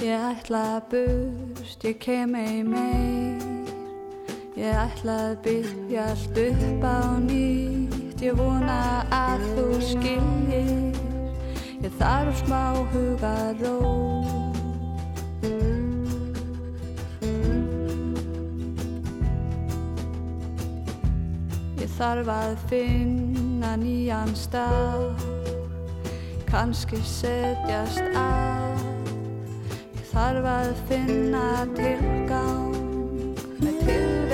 Ég 0.00 0.24
ætla 0.30 0.64
að 0.78 0.88
burt, 0.94 1.84
ég 1.84 2.00
kem 2.00 2.32
ei 2.40 2.64
meir. 2.64 3.44
Ég 4.56 4.72
ætla 4.72 5.20
að 5.26 5.36
byggja 5.50 6.08
allt 6.14 6.42
upp 6.48 6.88
á 6.88 7.20
nýtt. 7.28 8.24
Ég 8.24 8.40
vona 8.40 8.80
að 9.12 9.48
þú 9.52 9.68
skiljir 9.84 10.85
þarf 12.00 12.40
smá 12.44 12.62
huga 12.92 13.34
ró. 13.60 13.76
Ég 21.80 21.90
þarf 21.96 22.28
að 22.32 22.56
finna 22.72 23.72
nýjan 23.80 24.34
stað. 24.36 25.24
Kanski 26.50 27.00
setjast 27.04 28.04
að. 28.16 28.84
Ég 29.96 30.06
þarf 30.12 30.52
að 30.56 30.70
finna 30.90 31.48
tilgang 31.76 32.76
með 33.60 33.82
tilverunni 33.84 34.25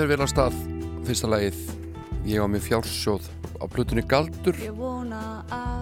Fer 0.00 0.08
vel 0.08 0.22
að 0.24 0.30
stað. 0.30 0.54
Fyrsta 1.04 1.28
lagið 1.28 1.56
Ég 2.24 2.40
á 2.40 2.48
mig 2.48 2.62
fjársjóð 2.64 3.26
á 3.60 3.68
plutunni 3.68 4.00
Galdur 4.08 4.56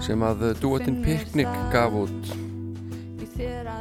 sem 0.02 0.24
að 0.26 0.40
duettinn 0.58 0.96
Picnic 1.04 1.46
gaf 1.70 1.94
út 2.00 2.32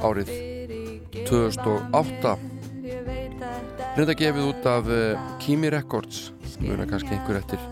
árið 0.05 0.29
fyrirgefa 0.29 1.25
2008 1.25 2.35
mér. 2.37 2.85
Ég 2.85 3.01
veit 3.07 3.33
þetta 3.41 3.87
er 3.87 3.97
reynda 3.97 4.17
gefið 4.19 4.49
út 4.51 4.69
af 4.69 4.91
uh, 4.93 5.25
Kimi 5.41 5.71
Records. 5.73 6.27
Muna 6.61 6.85
kannski 6.85 7.17
einhver 7.17 7.39
eftir 7.41 7.63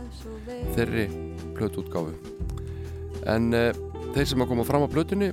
þeirri 0.74 1.06
plötuútgáfu. 1.60 2.16
En 3.30 3.54
uh, 3.54 3.70
þeir 4.18 4.32
sem 4.32 4.42
að 4.42 4.56
koma 4.56 4.66
fram 4.66 4.88
á 4.88 4.94
plötunni 4.96 5.30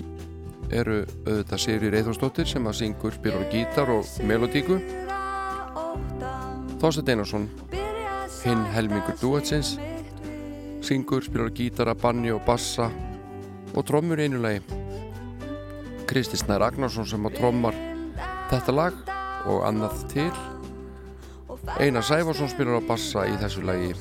eru 0.69 1.01
auðvitað 1.25 1.65
Sigri 1.65 1.97
Eithórsdóttir 1.97 2.53
sem 2.53 2.69
að 2.69 2.83
syngur, 2.83 3.17
spilur 3.17 3.49
á 3.49 3.53
gítar 3.57 3.97
og 3.97 4.21
melodíku 4.29 4.83
Þorstein 6.83 7.13
Einarsson 7.13 7.45
hinn 8.43 8.63
helmingur 8.75 9.15
duetsins 9.21 9.77
syngur, 10.83 11.23
spilar 11.23 11.47
á 11.47 11.55
gítara, 11.55 11.93
banni 11.95 12.33
og 12.35 12.41
bassa 12.43 12.89
og 13.71 13.85
trommur 13.87 14.19
í 14.19 14.25
einu 14.27 14.41
lagi. 14.43 14.65
Kristi 16.11 16.41
Snær 16.41 16.65
Agnarsson 16.67 17.07
sem 17.07 17.29
að 17.29 17.37
trommar 17.39 17.79
þetta 18.51 18.75
lag 18.75 18.99
og 19.47 19.63
annað 19.69 20.03
til. 20.11 20.33
Einar 21.79 22.03
Sæfarsson 22.03 22.51
spilar 22.51 22.83
á 22.83 22.89
bassa 22.89 23.29
í 23.31 23.37
þessu 23.39 23.63
lagi. 23.63 23.93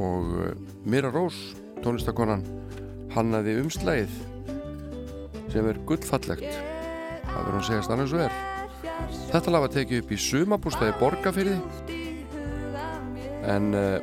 Og 0.00 0.32
uh, 0.32 0.54
Mira 0.88 1.12
Rós, 1.12 1.36
tónlistakonan 1.84 2.46
hannaði 3.12 3.58
umslægið 3.60 4.16
sem 5.52 5.68
er 5.68 5.84
gullfallegt. 5.84 6.48
Það 7.28 7.36
verður 7.36 7.60
að 7.60 7.68
segja 7.68 7.84
stann 7.84 8.04
eins 8.06 8.16
og 8.16 8.24
er 8.30 8.51
þetta 9.32 9.52
lag 9.52 9.64
var 9.66 9.72
tekið 9.74 10.02
upp 10.02 10.12
í 10.12 10.18
sumabústæði 10.26 10.96
Borgafyrði 11.00 11.58
en 13.52 13.74
uh, 13.74 13.98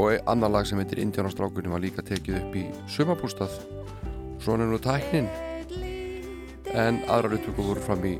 og 0.00 0.30
annar 0.30 0.52
lag 0.54 0.66
sem 0.68 0.78
heitir 0.80 1.02
Indiánastrákunni 1.02 1.72
var 1.72 1.82
líka 1.82 2.04
tekið 2.06 2.38
upp 2.40 2.56
í 2.56 2.64
sumabústað 2.88 3.56
svona 4.40 4.68
nú 4.68 4.78
tæknin. 4.80 5.28
En 6.70 7.02
aðrar 7.10 7.34
upptöku 7.36 7.66
voru 7.66 7.82
fram 7.82 8.04
í, 8.06 8.14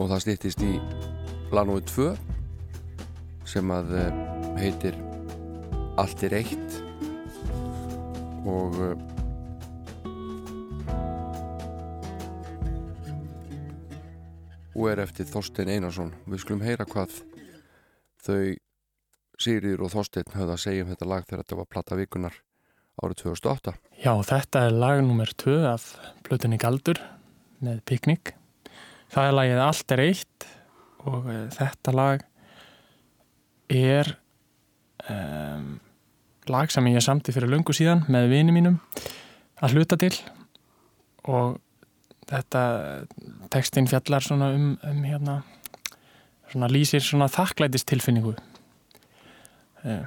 og 0.00 0.08
það 0.08 0.22
stýttist 0.24 0.62
í 0.64 0.78
Lanói 1.52 1.82
2 1.84 2.39
sem 3.50 3.70
að 3.74 3.94
eh, 3.98 4.18
heitir 4.60 4.98
Allt 5.98 6.22
er 6.24 6.36
eitt. 6.38 6.76
Og 8.48 8.76
eh, 8.86 9.00
og 14.80 14.86
er 14.88 15.02
eftir 15.02 15.28
Þorstein 15.28 15.72
Einarsson. 15.74 16.14
Við 16.30 16.44
skulum 16.44 16.62
heyra 16.64 16.86
hvað 16.88 17.18
þau 18.24 18.56
Sigriður 19.40 19.86
og 19.86 19.92
Þorstein 19.94 20.32
höfðu 20.36 20.54
að 20.54 20.62
segja 20.62 20.84
um 20.84 20.90
þetta 20.92 21.08
lag 21.08 21.26
þegar 21.26 21.42
þetta 21.42 21.58
var 21.60 21.68
platta 21.74 21.96
vikunar 21.98 22.34
árið 23.00 23.22
2008 23.22 23.72
Já, 24.02 24.12
þetta 24.28 24.64
er 24.66 24.76
lag 24.76 25.00
nummer 25.04 25.30
2 25.42 25.54
af 25.70 25.86
Plutinni 26.26 26.58
Galdur 26.60 27.00
með 27.64 27.80
Piknik. 27.88 28.34
Það 29.12 29.28
er 29.28 29.36
lagið 29.36 29.62
Allt 29.64 29.94
er 29.96 30.02
eitt 30.04 30.50
og 31.00 31.24
uh, 31.28 31.46
þetta 31.56 31.96
lag 31.96 32.26
er 33.70 34.12
um, 35.08 35.78
lag 36.50 36.72
sem 36.72 36.90
ég 36.90 37.04
samti 37.04 37.34
fyrir 37.34 37.50
löngu 37.52 37.74
síðan 37.76 38.04
með 38.10 38.30
vini 38.34 38.54
mínum 38.54 38.78
að 39.60 39.76
hluta 39.76 39.98
til. 40.00 40.12
Og 41.30 41.58
þetta 42.30 42.62
textin 43.52 43.88
fjallar 43.90 44.24
svona 44.24 44.52
um, 44.56 44.74
um 44.86 45.02
hérna 45.06 45.40
svona 46.50 46.70
lýsir 46.70 47.02
svona 47.04 47.30
þakklætistilfinningu. 47.30 48.34
Uh, 49.84 50.04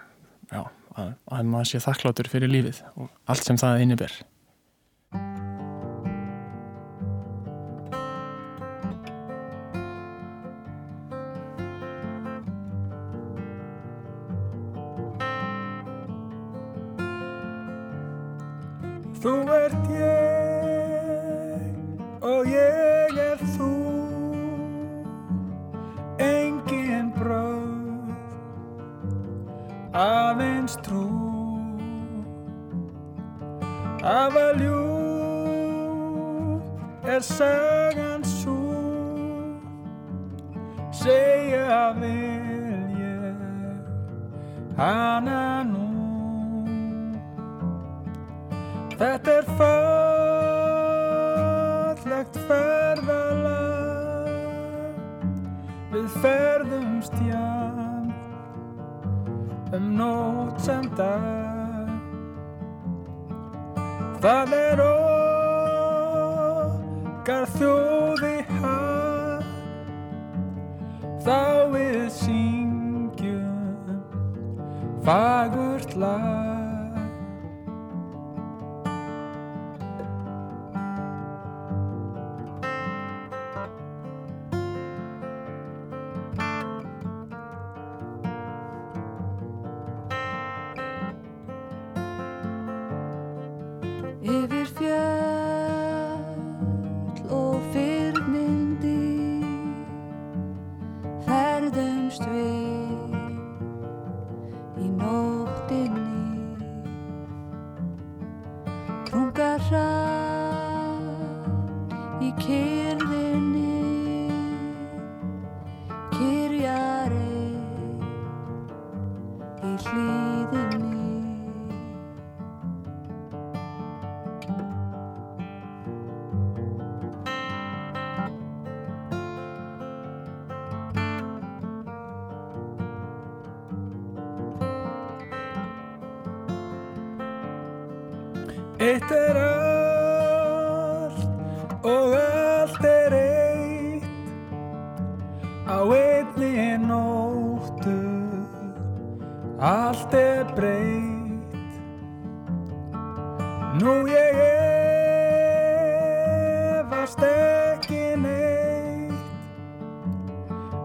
já, 0.51 0.61
að, 0.99 1.15
að 1.31 1.49
maður 1.49 1.71
sé 1.71 1.83
þakklátur 1.87 2.29
fyrir 2.31 2.51
lífið 2.51 2.83
og 2.93 3.09
allt 3.31 3.47
sem 3.47 3.59
það 3.59 3.87
inniber 3.87 4.21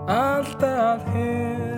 Alltaf 0.08 1.04
hefur 1.12 1.77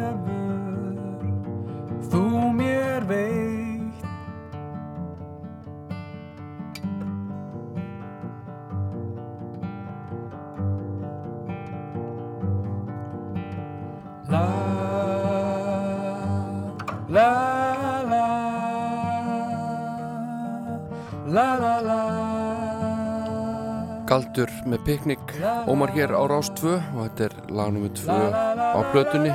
Galdur 24.31 24.51
með 24.71 24.83
piknik 24.87 25.33
Ómar 25.67 25.91
hér 25.91 26.13
á 26.15 26.23
Rás 26.31 26.53
2 26.55 26.71
og 26.71 26.99
þetta 27.03 27.25
er 27.25 27.33
lag 27.51 27.73
nr. 27.75 27.89
2 27.99 28.15
á 28.15 28.79
plötunni. 28.93 29.33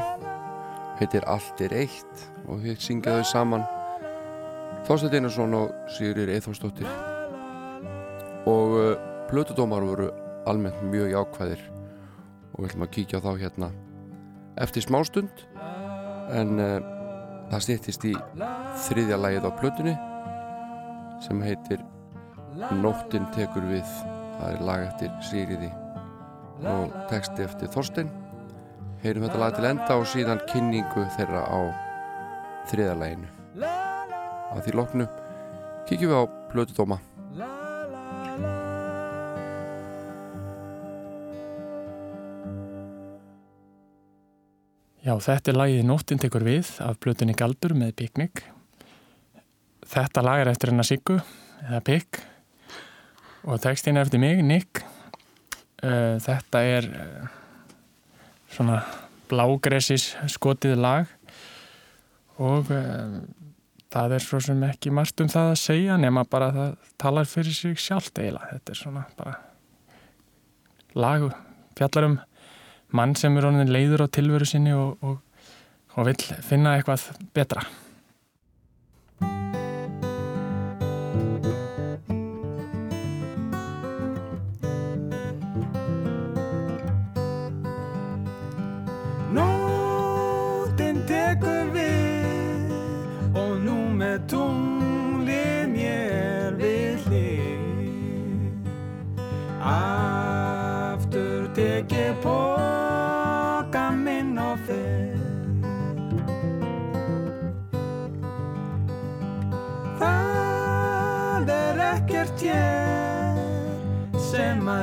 Heitir 1.01 1.27
Allt 1.27 1.59
er 1.65 1.75
eitt 1.75 2.23
og 2.47 2.63
þið 2.63 2.79
syngja 2.79 3.17
þau 3.17 3.27
saman 3.27 3.65
Þorsteinn 4.87 5.19
Einarsson 5.19 5.57
og 5.59 5.75
Sigurður 5.91 6.31
Eithórsdóttir 6.37 6.87
og 8.47 8.77
uh, 8.79 8.95
plötudómar 9.27 9.83
voru 9.83 10.07
almennt 10.47 10.79
mjög 10.87 11.11
jákvæðir 11.11 11.67
og 12.53 12.63
við 12.63 12.71
ætlum 12.71 12.87
að 12.87 12.93
kíkja 12.95 13.23
þá 13.27 13.31
hérna 13.43 13.73
eftir 14.63 14.87
smástund. 14.87 15.47
En 16.31 16.55
uh, 16.55 16.79
það 17.51 17.67
stýttist 17.67 18.07
í 18.07 18.15
þriðja 18.87 19.19
lagið 19.19 19.51
á 19.51 19.51
plötunni 19.59 19.99
sem 21.27 21.43
heitir 21.43 21.83
Nóttin 22.79 23.27
tekur 23.35 23.67
við 23.67 23.83
það 24.35 24.51
er 24.51 24.63
lag 24.69 24.85
eftir 24.89 25.15
Sigriði 25.29 25.71
og 26.65 26.93
texti 27.09 27.43
eftir 27.45 27.71
Þorstein. 27.73 28.11
Heyrum 29.03 29.25
þetta 29.27 29.41
lag 29.41 29.57
til 29.57 29.67
enda 29.69 29.97
og 29.99 30.07
síðan 30.09 30.39
kynningu 30.49 31.03
þeirra 31.17 31.43
á 31.45 31.59
þriðalæginu 32.71 33.27
að 34.55 34.63
því 34.65 34.73
loknu 34.79 35.05
kíkjum 35.85 36.11
við 36.11 36.17
á 36.17 36.23
plötudóma 36.53 37.01
Já, 45.05 45.13
þetta 45.21 45.51
er 45.51 45.57
lagið 45.59 45.83
Nóttin 45.85 46.17
tekur 46.17 46.41
við 46.41 46.69
af 46.81 46.95
plötunni 46.97 47.35
Galdur 47.37 47.75
með 47.77 47.91
Piknik. 47.99 48.39
Þetta 49.85 50.23
lag 50.25 50.41
er 50.41 50.49
eftir 50.49 50.71
hennar 50.71 50.87
Siggu, 50.89 51.19
eða 51.61 51.81
Pik, 51.85 52.17
og 53.45 53.61
textin 53.61 53.97
eftir 54.01 54.21
mig, 54.21 54.41
Nick. 54.43 54.83
Uh, 55.83 56.17
þetta 56.23 56.61
er 56.65 56.87
uh, 56.89 57.25
svona 58.49 58.79
blágressis 59.29 60.13
skotið 60.31 60.79
lag 60.79 61.09
og 62.41 62.71
uh, 62.73 63.19
það 63.93 64.15
er 64.17 64.23
svo 64.23 64.39
sem 64.43 64.63
ekki 64.65 64.93
margt 64.95 65.21
um 65.21 65.29
það 65.31 65.51
að 65.51 65.61
segja 65.61 65.97
nema 66.01 66.25
bara 66.29 66.49
að 66.49 66.57
það 66.57 66.93
talar 67.03 67.29
fyrir 67.29 67.57
sig 67.57 67.77
sjálft 67.79 68.17
eiginlega. 68.17 68.55
Þetta 68.55 68.73
er 68.73 68.81
svona 68.81 69.05
bara 69.19 69.35
lag 70.95 71.29
fjallar 71.77 72.09
um 72.09 72.19
mann 72.95 73.15
sem 73.19 73.37
er 73.37 73.51
leiður 73.67 74.05
á 74.05 74.07
tilveru 74.07 74.47
sinni 74.47 74.73
og, 74.73 74.97
og, 75.03 75.19
og 75.95 76.07
vill 76.09 76.21
finna 76.47 76.77
eitthvað 76.79 77.11
betra. 77.35 77.65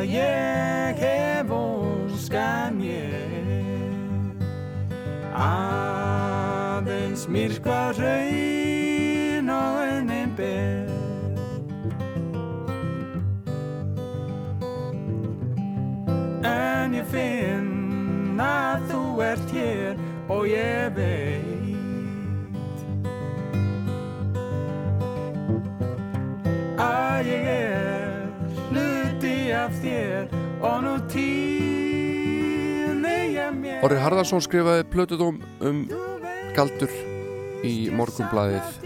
Sem 0.03 0.11
að 0.11 0.17
ég 0.19 0.63
Orri 33.83 33.97
Harðarsson 33.99 34.39
skrifaði 34.45 34.85
plötudóm 34.93 35.41
um 35.67 35.79
Galdur 36.55 36.93
í 37.67 37.91
morgunblæðið 37.91 38.77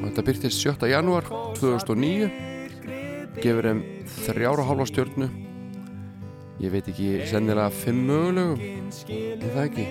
og 0.00 0.06
þetta 0.06 0.24
byrtist 0.24 0.62
7. 0.64 0.88
janúar 0.88 1.26
2009 1.58 2.30
gefur 3.36 3.68
þeim 3.68 3.82
þrjára 4.24 4.64
hálfa 4.64 4.86
stjörnu. 4.88 5.28
Ég 6.64 6.72
veit 6.72 6.88
ekki 6.88 7.10
sennilega 7.28 7.68
fimm 7.82 8.00
mögulegum 8.08 8.56
er 9.12 9.44
það 9.44 9.62
ekki? 9.66 9.86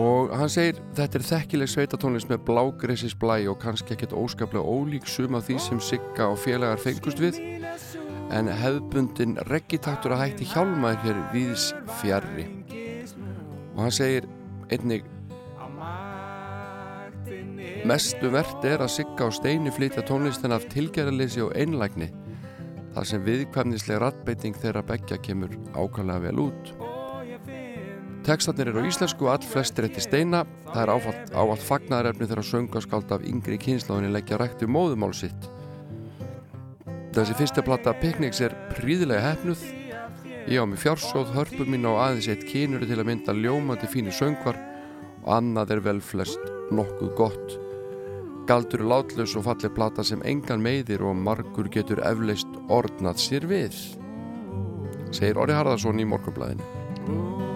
Og 0.00 0.32
hann 0.40 0.52
segir 0.52 0.80
þetta 0.96 1.20
er 1.20 1.28
þekkileg 1.28 1.72
sveitatónlist 1.74 2.32
með 2.32 2.46
blágressis 2.48 3.16
blæ 3.16 3.42
og 3.52 3.60
kannski 3.60 3.92
ekkert 3.92 4.16
óskaplega 4.16 4.64
ólík 4.64 5.04
sum 5.04 5.36
af 5.36 5.44
því 5.50 5.60
sem 5.68 5.84
Sigga 5.84 6.32
og 6.32 6.40
félagar 6.40 6.80
fengust 6.80 7.20
við 7.20 7.42
en 8.34 8.48
hefðbundin 8.52 9.36
reggitaktur 9.48 10.14
að 10.14 10.24
hætti 10.26 10.48
hjálmaður 10.52 11.04
hér 11.06 11.20
viðs 11.32 11.68
fjarrri 12.00 12.48
og 13.74 13.84
hann 13.84 13.94
segir 13.94 14.28
einnig 14.72 15.06
mestu 17.88 18.30
verðt 18.32 18.64
er 18.68 18.82
að 18.84 18.94
Sigga 18.96 19.28
og 19.28 19.34
Steini 19.36 19.72
flytja 19.72 20.04
tónlistina 20.08 20.58
af 20.58 20.66
tilgerðarleysi 20.72 21.44
og 21.44 21.54
einlægni 21.56 22.10
þar 22.94 23.08
sem 23.08 23.24
viðkvæmnislega 23.24 24.02
rattbeiting 24.02 24.56
þeirra 24.58 24.82
beggja 24.86 25.18
kemur 25.22 25.52
ákvæmlega 25.76 26.24
vel 26.24 26.40
út. 26.48 26.72
Tekstarnir 28.26 28.72
eru 28.72 28.82
á 28.82 28.88
íslensku 28.88 29.28
og 29.28 29.36
all 29.36 29.46
flestir 29.46 29.86
eftir 29.86 30.04
Steina. 30.04 30.42
Það 30.66 30.82
er 30.82 30.92
áallt 31.38 31.64
fagnaðarefni 31.64 32.26
þegar 32.26 32.48
söngaskáld 32.48 33.14
af 33.14 33.24
yngri 33.28 33.60
kynsláðinni 33.62 34.10
leggja 34.16 34.40
ræktu 34.40 34.68
móðumál 34.68 35.14
sitt 35.16 35.48
Þessi 37.18 37.34
fyrsta 37.34 37.62
platta 37.66 37.90
Picnics 37.98 38.38
er 38.46 38.52
príðilega 38.76 39.32
hefnuð 39.32 39.62
Ég 40.48 40.62
á 40.62 40.64
mig 40.70 40.78
fjársóð, 40.78 41.32
hörpu 41.34 41.64
mín 41.66 41.82
á 41.84 41.92
aðeins 41.92 42.28
eitt 42.30 42.44
kynur 42.46 42.84
til 42.86 42.96
að 42.96 43.08
mynda 43.10 43.34
ljómandi 43.34 43.88
fínu 43.90 44.14
söngvar 44.14 44.56
og 45.24 45.32
annað 45.34 45.74
er 45.74 45.82
vel 45.88 45.98
flest 46.00 46.46
nokkuð 46.70 47.10
gott. 47.18 47.56
Galdur 48.46 48.80
er 48.84 48.90
látlaus 48.94 49.34
og 49.34 49.44
falleg 49.48 49.74
plata 49.74 50.06
sem 50.06 50.22
engan 50.22 50.62
meiðir 50.62 51.02
og 51.04 51.18
margur 51.18 51.68
getur 51.74 52.00
eflaust 52.06 52.54
ordnað 52.70 53.20
sér 53.26 53.50
við. 53.50 53.76
Segir 55.10 55.42
Orri 55.42 55.58
Harðarsson 55.58 56.00
í 56.00 56.08
morgunblæðinu. 56.08 57.47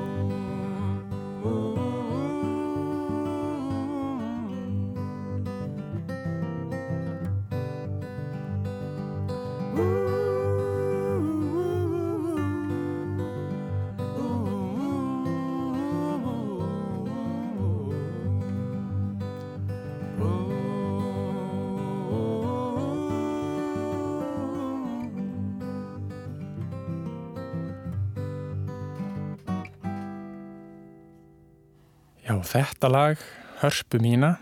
Þetta 32.62 32.90
lag 32.93 33.22
hörpu 33.62 33.98
mína. 34.02 34.36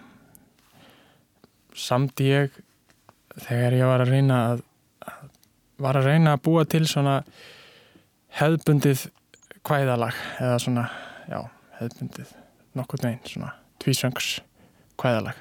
Samt 1.76 2.20
ég 2.20 2.52
þegar 3.40 3.76
ég 3.78 3.88
var 3.88 4.04
að 4.04 4.12
reyna 4.14 4.40
að 4.50 4.66
var 5.80 5.96
að 5.96 6.10
reyna 6.10 6.34
að 6.36 6.42
búa 6.44 6.64
til 6.68 6.82
svona 6.88 7.20
hefðbundið 8.36 9.06
kvæðalag 9.66 10.16
eða 10.40 10.58
svona, 10.60 10.84
já, 11.24 11.40
hefðbundið 11.78 12.34
nokkur 12.76 13.04
neginn, 13.04 13.22
svona 13.24 13.54
tvísöngs 13.80 14.28
kvæðalag. 15.00 15.38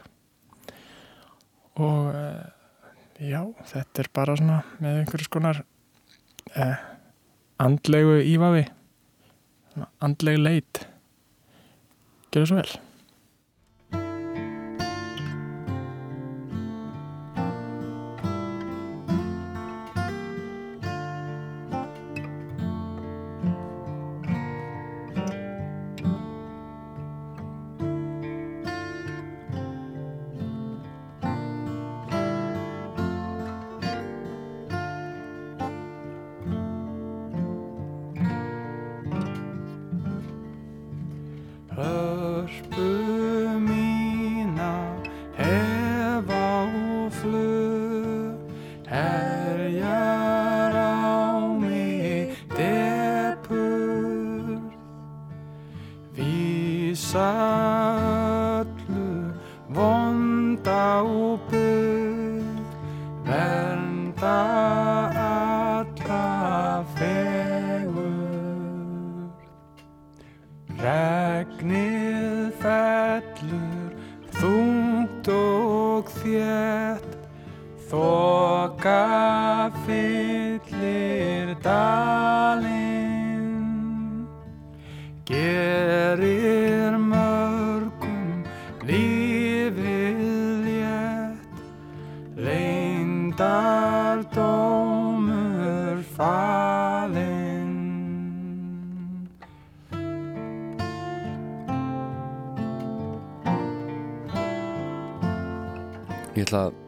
Og 1.79 2.07
eh, 2.15 2.47
já, 3.29 3.41
þetta 3.73 4.03
er 4.03 4.11
bara 4.15 4.37
svona 4.39 4.61
með 4.79 5.01
einhverjus 5.01 5.31
konar 5.31 5.61
eh, 6.55 6.87
andlegu 7.59 8.19
svona 9.73 9.91
andleg 10.03 10.39
leit 10.39 10.85
Gjörðu 12.29 12.49
svo 12.51 12.61
vel 12.61 12.88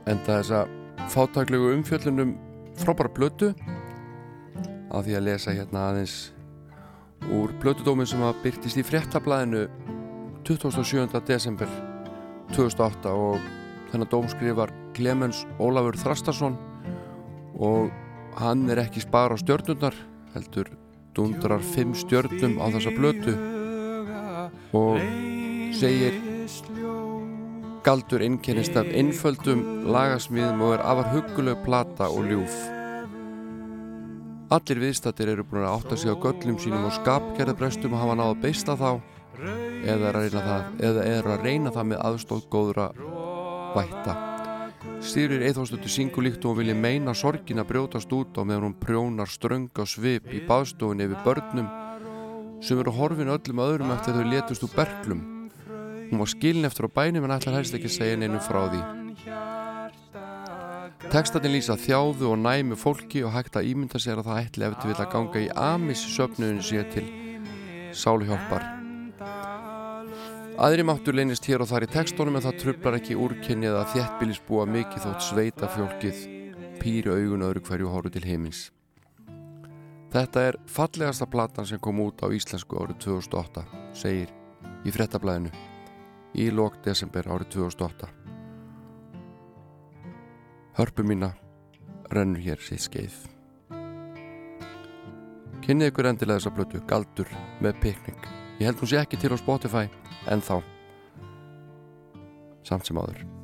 enda 0.09 0.39
þessa 0.39 0.65
fátaklegu 1.11 1.71
umfjöllunum 1.75 2.35
frábæra 2.81 3.11
blötu 3.13 3.51
af 4.91 5.05
því 5.05 5.17
að 5.17 5.25
lesa 5.27 5.53
hérna 5.55 5.87
aðeins 5.91 6.15
úr 7.31 7.53
blötudómin 7.61 8.09
sem 8.09 8.21
að 8.25 8.39
byrtist 8.45 8.79
í 8.81 8.85
fréttablaðinu 8.85 9.67
27. 10.47 11.21
desember 11.27 11.69
2008 12.55 13.13
og 13.13 13.37
þennan 13.91 14.11
dóm 14.11 14.29
skrifar 14.31 14.73
Clemens 14.97 15.45
Ólafur 15.61 15.99
Þrastarsson 16.01 16.57
og 17.61 17.91
hann 18.41 18.65
er 18.71 18.81
ekki 18.81 19.03
spara 19.03 19.37
á 19.37 19.41
stjörnurnar 19.41 19.95
heldur 20.33 20.71
dundrar 21.15 21.61
fimm 21.73 21.93
stjörnum 21.95 22.57
á 22.57 22.65
þessa 22.73 22.95
blötu 22.95 23.35
og 24.73 24.97
segir 25.77 26.17
Galdur 27.81 28.21
einkennist 28.21 28.75
af 28.77 28.85
einföldum 28.93 29.61
lagasmíðum 29.89 30.59
og 30.61 30.75
er 30.75 30.81
afar 30.85 31.07
hugguleg 31.15 31.63
plata 31.65 32.11
og 32.13 32.27
ljúf. 32.29 32.53
Allir 34.53 34.81
viðstattir 34.83 35.31
eru 35.31 35.45
búin 35.49 35.65
að 35.65 35.79
átta 35.79 35.97
sig 35.97 36.13
á 36.13 36.21
göllum 36.21 36.59
sínum 36.61 36.85
og 36.85 36.93
skapgerðabrestum 36.99 37.95
og 37.97 38.03
hafa 38.03 38.19
náða 38.19 38.37
beista 38.43 38.77
þá 38.77 38.91
eða 39.81 40.11
er 40.11 40.19
að 41.25 41.41
reyna 41.47 41.73
það, 41.73 41.89
með 41.89 42.05
aðstóð 42.05 42.45
góðra 42.53 42.87
vætta. 43.73 44.17
Stýrir 45.01 45.41
eithóðstötu 45.49 45.89
syngu 45.89 46.21
líkt 46.21 46.45
og 46.45 46.53
hún 46.53 46.61
vilji 46.61 46.77
meina 46.77 47.17
sorgin 47.17 47.65
að 47.65 47.71
brjótast 47.73 48.13
út 48.13 48.37
á 48.37 48.45
meðan 48.45 48.69
hún 48.69 48.79
prjónar 48.83 49.33
ströng 49.33 49.71
á 49.73 49.89
svip 49.89 50.29
í 50.29 50.45
baðstofunni 50.45 51.09
yfir 51.09 51.25
börnum 51.25 51.73
sem 52.61 52.77
eru 52.77 52.93
horfin 52.93 53.33
öllum 53.33 53.65
öðrum 53.65 53.93
eftir 53.97 54.13
þau 54.13 54.25
letust 54.29 54.69
úr 54.69 54.77
berglum 54.77 55.30
Hún 56.11 56.19
var 56.19 56.27
skilin 56.27 56.67
eftir 56.67 56.85
á 56.85 56.91
bænum 56.91 57.23
en 57.23 57.31
ætlar 57.31 57.55
helst 57.55 57.75
ekki 57.77 57.88
segja 57.88 58.17
neinum 58.19 58.43
frá 58.43 58.67
því. 58.67 58.81
Tekstatinn 61.11 61.53
lýsa 61.55 61.77
þjáðu 61.79 62.33
og 62.33 62.41
næmu 62.43 62.75
fólki 62.75 63.23
og 63.23 63.31
hægt 63.31 63.55
að 63.55 63.69
ímynda 63.71 63.99
sér 63.99 64.19
að 64.19 64.27
það 64.27 64.41
ætli 64.41 64.67
eftir 64.67 64.91
vil 64.91 64.97
að 64.99 65.09
ganga 65.15 65.39
í 65.39 65.47
amis 65.55 66.03
söfnuðinu 66.17 66.67
sér 66.67 66.91
til 66.91 67.05
sáluhjálpar. 67.95 68.67
Aðri 70.61 70.83
máttur 70.83 71.15
leynist 71.15 71.47
hér 71.47 71.63
og 71.63 71.71
þar 71.71 71.88
í 71.88 71.91
tekstónum 71.95 72.35
en 72.35 72.45
það 72.45 72.59
trublar 72.65 72.99
ekki 72.99 73.15
úrkynnið 73.15 73.79
að 73.79 73.89
þéttbílisbúa 73.95 74.67
mikið 74.67 75.07
þótt 75.07 75.25
sveita 75.31 75.71
fjólkið 75.71 76.21
pýri 76.83 77.15
augun 77.15 77.47
öðru 77.47 77.63
hverju 77.71 77.95
horfu 77.95 78.11
til 78.11 78.27
heimins. 78.27 78.67
Þetta 80.11 80.47
er 80.51 80.59
fallegasta 80.67 81.25
platan 81.31 81.65
sem 81.65 81.79
kom 81.79 82.03
út 82.03 82.19
á 82.19 82.27
íslensku 82.27 82.83
árið 82.83 82.99
2008, 83.07 83.67
segir 83.95 84.35
í 84.83 84.91
frettablaðinu 84.91 85.70
í 86.37 86.47
lók 86.53 86.79
desember 86.85 87.27
árið 87.27 87.55
2008. 87.57 88.09
Hörpu 90.79 91.03
mína 91.03 91.33
rennur 92.11 92.43
hér 92.43 92.61
sitt 92.63 92.85
skeið. 92.85 93.17
Kynnið 95.61 95.91
ykkur 95.91 96.09
endilega 96.09 96.39
þessa 96.39 96.53
blötu, 96.55 96.81
Galdur 96.89 97.29
með 97.61 97.83
pikning. 97.83 98.31
Ég 98.59 98.69
held 98.69 98.81
hún 98.81 98.89
sé 98.89 99.01
ekki 99.01 99.19
til 99.21 99.33
á 99.33 99.37
Spotify 99.37 99.85
en 100.31 100.41
þá. 100.41 100.57
Samt 102.65 102.87
sem 102.87 102.97
áður. 102.97 103.40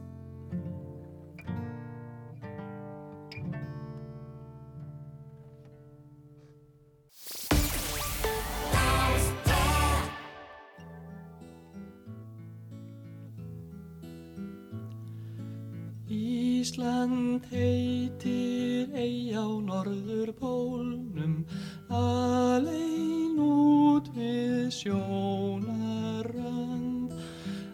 Ísland 16.77 17.41
heitir 17.49 18.93
ei 18.93 19.33
á 19.33 19.41
norður 19.65 20.29
pólnum 20.37 21.41
alein 21.89 23.33
út 23.41 24.05
við 24.13 24.69
sjónarrand 24.77 26.37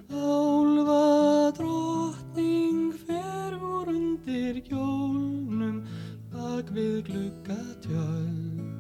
Álfa 0.08 1.52
drottning 1.60 2.96
fer 3.04 3.52
úr 3.60 3.92
undir 3.92 4.64
kjólnum 4.70 5.84
bak 6.32 6.72
við 6.72 7.04
gluggatjöld. 7.12 8.80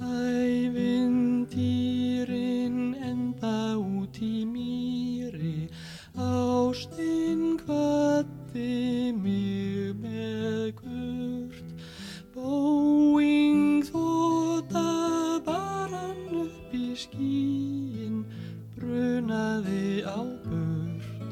Ævintýrin 0.00 1.56
enda 2.96 3.76
út 3.76 4.16
í 4.24 4.48
mýri 4.48 5.11
Ástin 6.12 7.56
kvatti 7.56 9.12
mig 9.16 9.96
með 9.96 10.74
gurt 10.76 11.70
Bóing 12.34 13.80
þóta 13.88 15.40
baran 15.46 16.44
upp 16.44 16.74
í 16.76 16.92
skíin 16.92 18.26
Brunaði 18.76 20.04
á 20.04 20.20
burt 20.44 21.24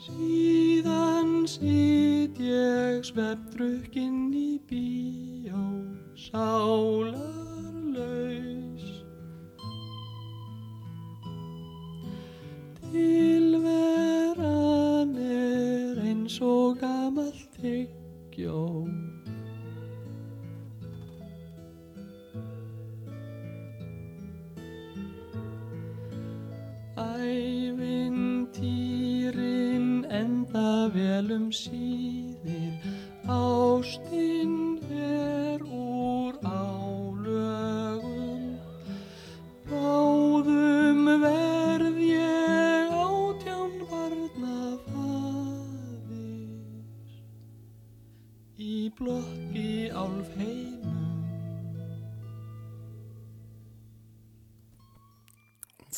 Síðan 0.00 1.44
sitt 1.44 2.40
ég 2.40 3.04
svefndrukkinn 3.04 4.32
í 4.32 4.56
bíó 4.64 5.60
Sálarlaus 6.16 7.51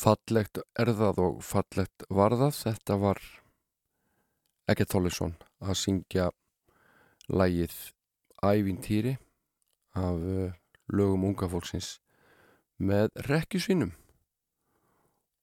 fallegt 0.05 0.61
erðað 0.77 1.21
og 1.23 1.41
fallegt 1.41 2.05
varðað 2.13 2.53
þetta 2.59 2.97
var 3.01 3.21
Egert 4.69 4.93
Þólisson 4.93 5.35
að 5.65 5.79
syngja 5.81 6.29
lægið 7.29 7.75
Ævintýri 8.45 9.15
af 9.97 10.21
eh, 10.21 10.53
lögum 10.93 11.25
unga 11.31 11.49
fólksins 11.49 11.95
með 12.77 13.09
rekkjusvinum 13.25 13.93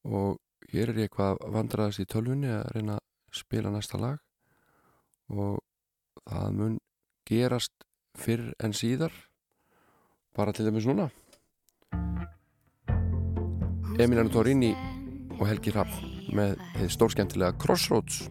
og 0.06 0.38
hér 0.72 0.92
er 0.92 1.04
ég 1.04 1.14
hvað 1.14 1.40
vandraðast 1.54 2.02
í 2.02 2.08
tölvunni 2.08 2.50
að 2.52 2.68
reyna 2.76 2.98
að 2.98 3.38
spila 3.42 3.72
næsta 3.72 4.00
lag. 4.00 4.20
Og 5.32 5.58
það 6.28 6.56
mun 6.58 6.78
gerast 7.28 7.86
fyrr 8.18 8.52
en 8.62 8.76
síðar. 8.76 9.12
Bara 10.36 10.52
til 10.52 10.66
dæmis 10.68 10.88
núna. 10.88 11.10
Emiliano 14.00 14.30
Torrini 14.32 14.70
og 15.36 15.42
Helgi 15.48 15.72
Rapp 15.74 15.92
með 16.32 16.56
stórskemmtilega 16.92 17.52
Crossroads. 17.60 18.22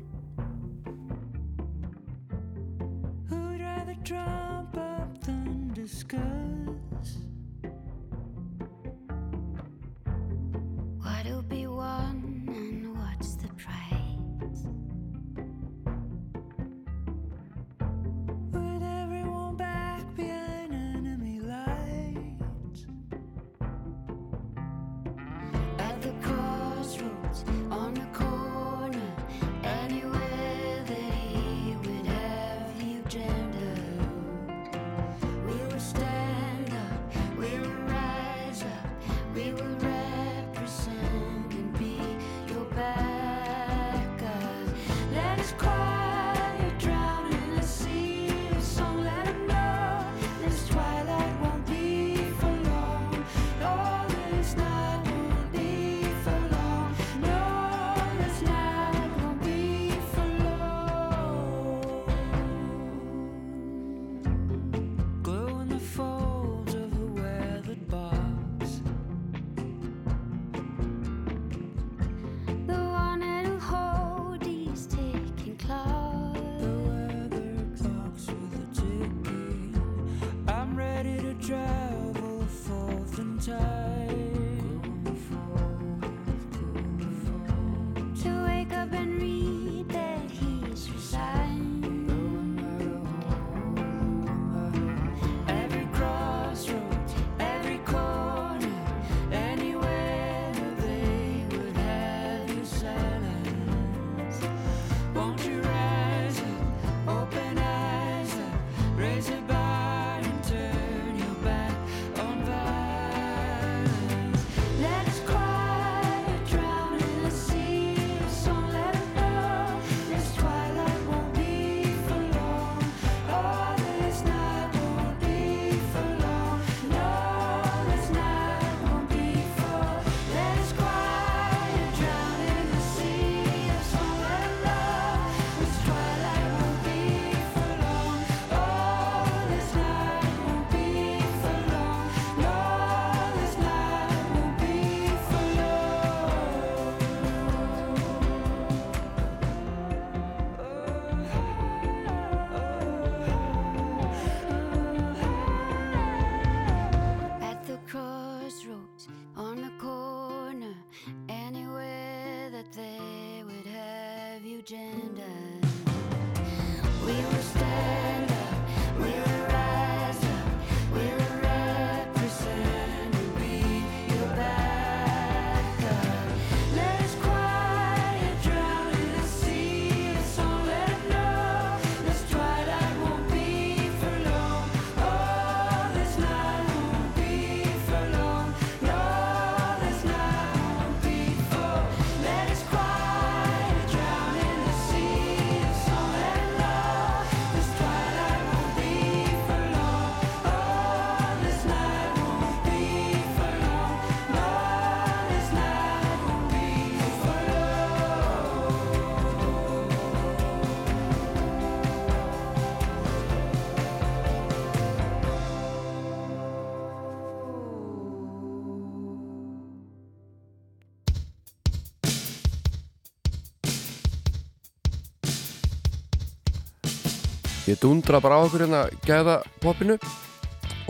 Ég 227.71 227.79
dundra 227.79 228.19
bara 228.19 228.35
á 228.35 228.43
okkur 228.43 228.65
hérna 228.65 228.81
gæða 229.07 229.37
popinu 229.63 229.95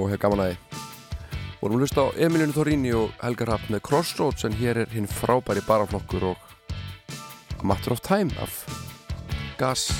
og 0.02 0.08
hef 0.10 0.18
gaman 0.24 0.40
að 0.42 0.54
þið. 0.54 0.80
Vorum 1.60 1.78
að 1.78 1.84
hlusta 1.84 2.06
á 2.10 2.16
Emilinu 2.26 2.56
Thorini 2.56 2.94
og 2.98 3.12
Helgar 3.22 3.52
Rapp 3.52 3.70
með 3.70 3.84
Crossroads 3.86 4.48
en 4.50 4.58
hér 4.58 4.82
er 4.82 4.90
hinn 4.96 5.06
frábæri 5.06 5.62
baraflokkur 5.68 6.32
og 6.32 6.50
A 7.60 7.62
Matter 7.62 7.94
of 7.94 8.02
Time 8.02 8.34
af 8.42 8.64
Gas. 9.62 9.92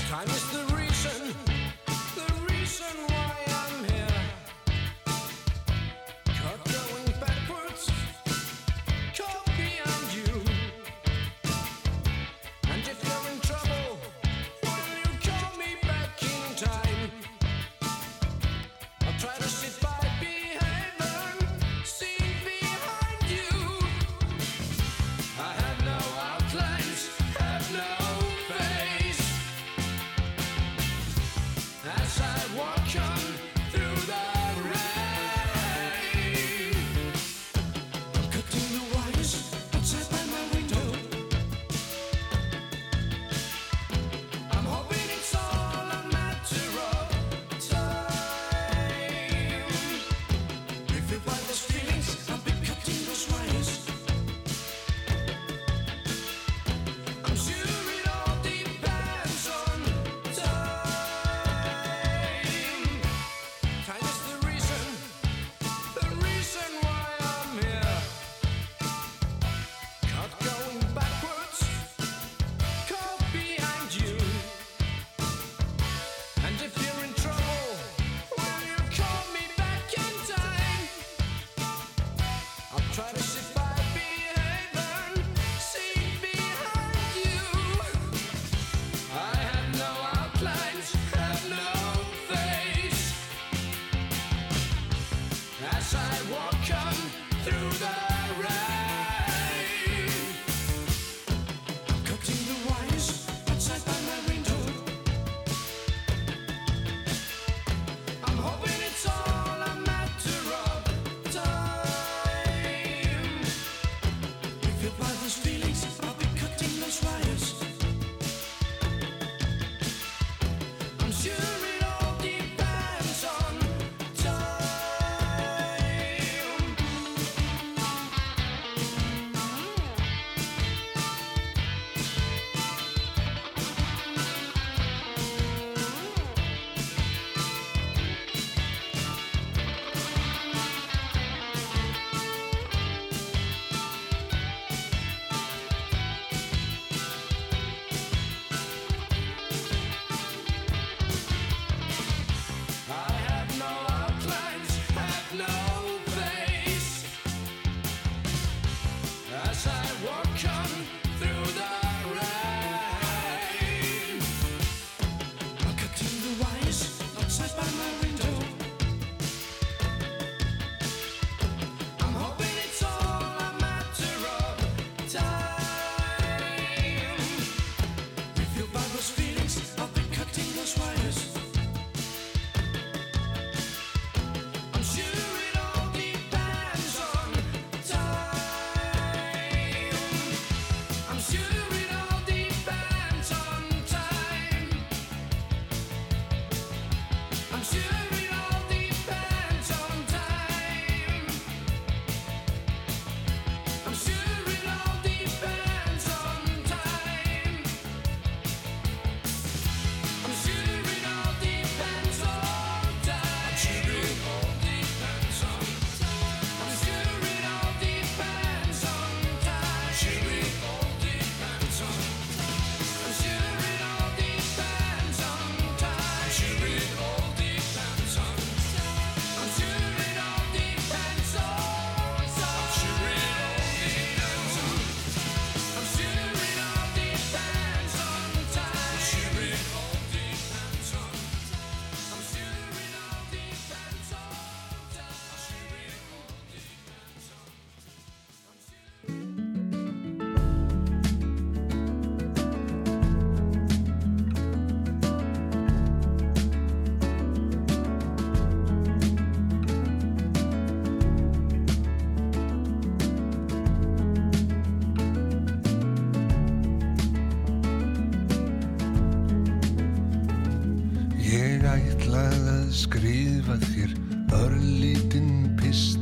Ég 272.12 272.18
ætlað 272.20 272.48
að 272.52 272.72
skrifa 272.76 273.56
þér 273.62 273.92
örlítinn 274.36 275.46
pistil 275.56 276.01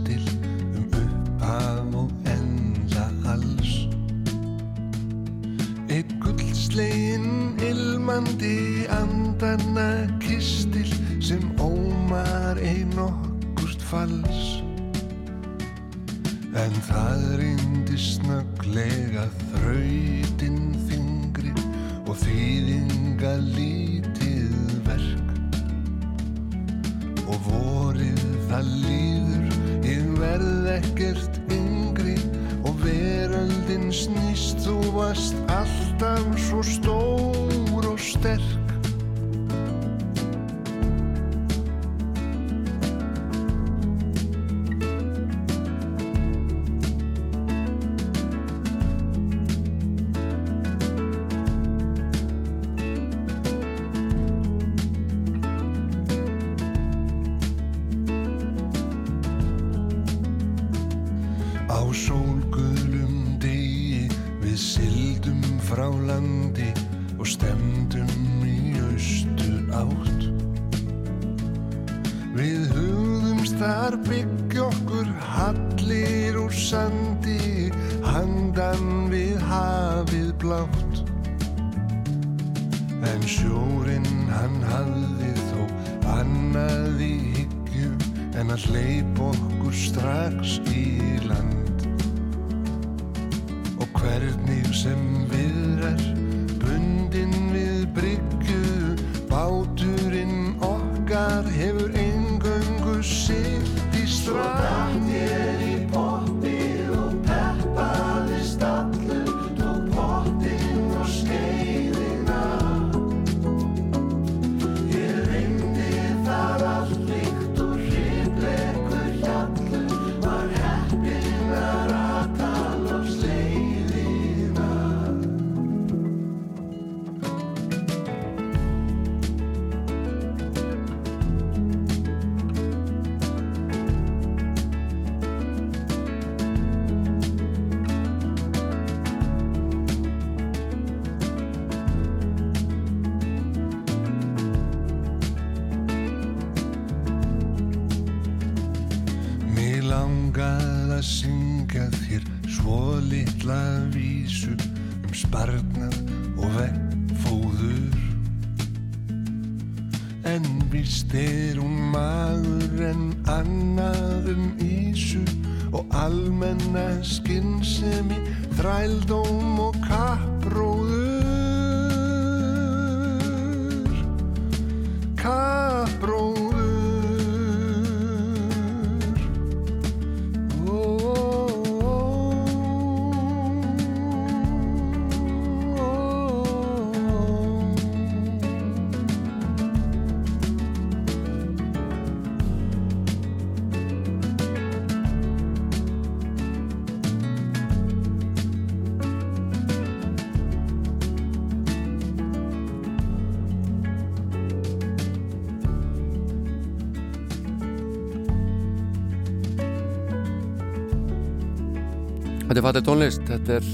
Þetta 212.60 212.68
er 212.68 212.74
fatið 212.74 212.88
tónlist, 212.90 213.22
þetta 213.24 213.54
er 213.56 213.68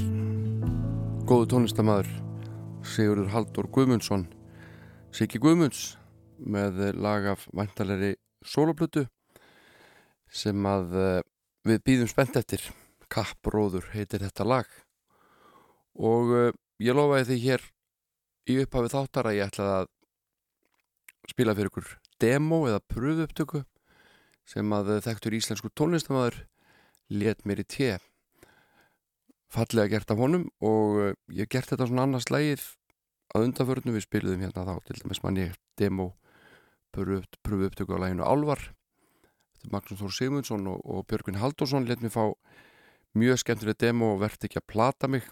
góðu 1.25 1.45
tónlistamæður 1.49 2.09
Sigurður 2.85 3.31
Haldur 3.33 3.69
Guðmundsson. 3.73 4.27
Siggi 5.09 5.41
Guðmunds 5.41 5.79
með 6.37 6.77
lag 7.01 7.25
af 7.31 7.47
væntalegri 7.49 8.11
soloplötu 8.45 9.07
sem 10.29 10.69
að 10.69 10.95
eh, 11.01 11.17
við 11.65 11.81
býðum 11.89 12.13
spennt 12.13 12.37
eftir. 12.37 12.69
Kappróður 13.09 13.89
heitir 13.95 14.21
þetta 14.21 14.49
lag. 14.53 14.69
Og 15.97 16.37
uh, 16.37 16.53
ég 16.77 16.93
lofaði 16.93 17.31
því 17.31 17.41
hér 17.49 17.67
í 18.53 18.61
upphafi 18.67 18.93
þáttar 18.99 19.33
að 19.33 19.39
ég 19.41 19.49
ætlaði 19.49 19.77
að 19.81 19.93
spila 21.33 21.57
fyrir 21.57 21.73
ykkur 21.73 21.95
demo 22.21 22.67
eða 22.69 22.85
pröfu 22.85 23.25
upptöku 23.25 23.67
sem 24.45 24.77
að 24.77 24.99
þekktur 25.09 25.41
íslensku 25.41 25.73
tónlistamæður 25.73 26.43
let 27.09 27.49
mér 27.49 27.65
í 27.65 27.73
tje 27.79 27.95
fallega 29.51 29.95
gert 29.95 30.11
af 30.11 30.21
honum 30.21 30.47
og 30.61 31.01
uh, 31.01 31.11
ég 31.31 31.45
hef 31.45 31.53
gert 31.57 31.71
þetta 31.71 31.89
svona 31.89 32.07
annars 32.07 32.29
lægið 32.33 32.63
að 33.35 33.49
undanförnum 33.49 33.97
við 33.97 34.07
spiliðum 34.07 34.45
hérna 34.45 34.65
þá 34.67 34.75
til 34.87 35.01
dæmis 35.01 35.23
mann 35.23 35.41
ég 35.41 35.55
demo 35.79 36.13
pröfu 36.95 37.67
upptöku 37.67 37.97
á 37.97 38.03
læginu 38.05 38.23
Álvar 38.23 38.61
Magnús 39.71 40.01
Þór 40.01 40.13
Sigmundsson 40.13 40.67
og, 40.69 40.81
og 40.83 41.05
Björgvin 41.09 41.39
Haldursson 41.41 41.87
let 41.89 42.03
mér 42.03 42.13
fá 42.13 42.25
mjög 43.17 43.41
skemmtileg 43.41 43.79
demo 43.81 44.13
og 44.13 44.21
verðt 44.23 44.47
ekki 44.47 44.59
að 44.61 44.67
plata 44.71 45.09
mig. 45.09 45.25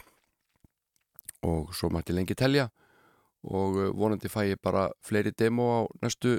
Og 1.43 1.73
svo 1.75 1.91
mætti 1.91 2.15
lengi 2.15 2.37
telja 2.39 2.69
og 3.43 3.75
uh, 3.75 3.89
vonandi 3.91 4.31
fæ 4.31 4.45
ég 4.53 4.61
bara 4.63 4.87
fleiri 5.03 5.33
demo 5.35 5.67
á 5.75 5.79
næstu 6.03 6.37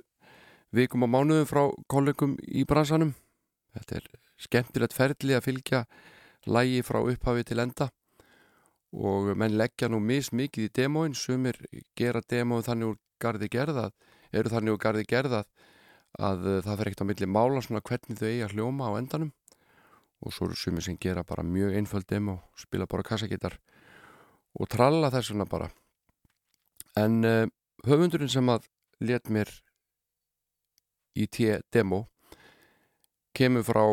vikum 0.75 1.05
og 1.05 1.13
mánuðum 1.13 1.49
frá 1.49 1.63
kollegum 1.89 2.39
í 2.49 2.65
bransanum. 2.65 3.13
Þetta 3.77 4.01
er 4.01 4.09
skemmtilegt 4.41 4.97
ferli 4.97 5.37
að 5.37 5.47
fylgja 5.51 5.85
lægi 6.47 6.83
frá 6.87 7.01
upphafi 7.03 7.45
til 7.45 7.63
enda. 7.63 7.91
Og 8.95 9.33
menn 9.37 9.57
leggja 9.59 9.89
nú 9.91 9.99
mis 10.01 10.31
mikið 10.33 10.69
í 10.69 10.73
demóin. 10.75 11.15
Sumir 11.15 11.59
gera 11.99 12.23
demóin 12.31 12.65
þannig 12.67 12.95
úr 12.95 12.99
gardi 13.21 13.49
gerðað 13.51 13.95
eru 14.35 14.51
þannig 14.51 14.75
úr 14.75 14.83
gardi 14.83 15.07
gerðað 15.09 15.49
að 16.15 16.47
uh, 16.47 16.61
það 16.63 16.79
fer 16.79 16.91
ekkert 16.91 17.03
á 17.03 17.11
milli 17.11 17.31
mála 17.31 17.63
svona 17.65 17.83
hvernig 17.83 18.19
þau 18.21 18.29
eigi 18.29 18.45
að 18.47 18.55
hljóma 18.55 18.91
á 18.91 18.99
endanum. 18.99 19.33
Og 20.25 20.33
svo 20.33 20.49
eru 20.49 20.59
sumir 20.59 20.85
sem 20.87 20.99
gera 21.01 21.25
bara 21.27 21.45
mjög 21.47 21.75
einföld 21.79 22.07
demo 22.09 22.39
spila 22.59 22.87
bara 22.91 23.07
kassagittar 23.07 23.59
og 24.55 24.71
tralla 24.71 25.11
þessuna 25.13 25.47
bara. 25.51 25.69
En 26.97 27.25
uh, 27.27 27.47
höfundurinn 27.87 28.31
sem 28.31 28.49
að 28.51 28.69
let 29.03 29.31
mér 29.31 29.51
í 31.19 31.27
té 31.27 31.61
demo 31.75 32.07
kemur 33.35 33.67
frá 33.67 33.85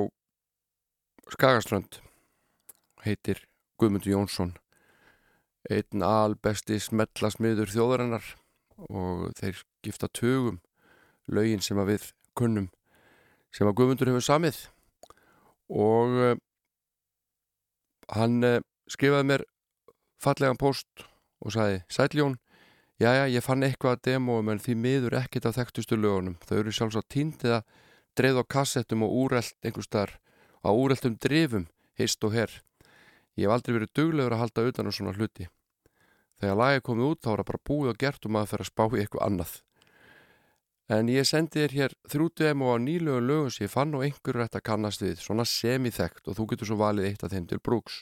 Skagaströnd 1.31 2.01
heitir 3.05 3.45
Guðmundur 3.81 4.13
Jónsson 4.13 4.55
einn 5.69 6.03
albesti 6.05 6.79
smellasmiður 6.81 7.69
þjóðarinnar 7.69 8.25
og 8.89 9.31
þeir 9.37 9.61
gifta 9.85 10.09
tögum 10.09 10.61
lögin 11.29 11.61
sem 11.61 11.79
að 11.81 11.93
við 11.93 12.07
kunnum 12.37 12.69
sem 13.53 13.67
að 13.67 13.77
Guðmundur 13.77 14.11
hefur 14.11 14.25
samið. 14.25 14.57
Og 15.71 16.15
uh, 16.17 16.35
hann 18.15 18.41
uh, 18.47 18.59
skrifaði 18.91 19.27
mér 19.27 19.45
fallegan 20.21 20.59
post 20.59 21.05
og 21.41 21.53
sagði 21.55 21.81
Sæljón, 21.91 22.37
já 23.01 23.11
já 23.17 23.25
ég 23.33 23.45
fann 23.45 23.65
eitthvað 23.65 23.97
að 23.97 24.03
demóum 24.09 24.51
en 24.53 24.61
því 24.61 24.75
miður 24.77 25.17
ekkert 25.21 25.47
af 25.49 25.57
þekktustu 25.57 25.97
lögunum. 25.97 26.37
Þau 26.45 26.57
eru 26.59 26.73
sjálfsagt 26.75 27.09
tínt 27.13 27.45
eða 27.45 27.63
dreið 28.17 28.41
á 28.41 28.51
kassettum 28.55 29.05
og 29.07 29.15
úrelt 29.25 29.55
einhver 29.65 29.85
starf 29.85 30.19
á 30.61 30.69
úreltum 30.69 31.17
drifum, 31.17 31.65
heist 31.97 32.21
og 32.23 32.35
herr 32.35 32.61
Ég 33.41 33.49
hef 33.49 33.55
aldrei 33.55 33.73
verið 33.80 33.91
duglegur 33.97 34.35
að 34.35 34.41
halda 34.43 34.63
utan 34.69 34.85
á 34.85 34.89
um 34.91 34.95
svona 34.95 35.13
hluti. 35.18 35.47
Þegar 36.41 36.57
lagið 36.59 36.84
komið 36.85 37.07
út 37.07 37.22
þá 37.22 37.30
var 37.31 37.41
það 37.41 37.49
bara 37.49 37.65
búið 37.69 37.91
og 37.91 37.99
gert 38.01 38.26
og 38.26 38.34
maður 38.35 38.49
fyrir 38.51 38.65
að 38.65 38.69
spá 38.69 38.84
í 38.85 39.01
eitthvað 39.01 39.26
annað. 39.27 39.53
En 40.91 41.09
ég 41.09 41.27
sendi 41.30 41.61
þér 41.61 41.76
hér 41.77 41.95
þrjú 42.11 42.27
demo 42.41 42.73
á 42.73 42.77
nýlögu 42.84 43.22
lögum 43.23 43.53
sem 43.53 43.65
ég 43.65 43.72
fann 43.72 43.95
og 43.97 44.03
einhverju 44.05 44.43
ætti 44.43 44.59
að 44.59 44.65
kannast 44.68 45.05
við, 45.05 45.22
svona 45.23 45.45
semi-þekkt 45.47 46.27
og 46.27 46.38
þú 46.38 46.47
getur 46.51 46.69
svo 46.69 46.77
valið 46.81 47.07
eitt 47.07 47.23
af 47.26 47.31
þeim 47.34 47.47
til 47.47 47.61
brúks. 47.63 48.01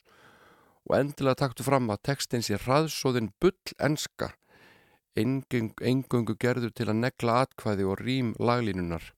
Og 0.90 0.96
endilega 0.98 1.44
taktu 1.44 1.68
fram 1.68 1.92
að 1.94 2.02
textin 2.10 2.44
sé 2.44 2.58
hraðsóðin 2.58 3.30
bull 3.40 3.76
enska, 3.78 4.34
engöngu 5.20 6.36
gerður 6.40 6.74
til 6.74 6.90
að 6.90 7.02
negla 7.04 7.44
atkvæði 7.46 7.88
og 7.88 8.02
rým 8.02 8.34
laglínunar 8.40 9.14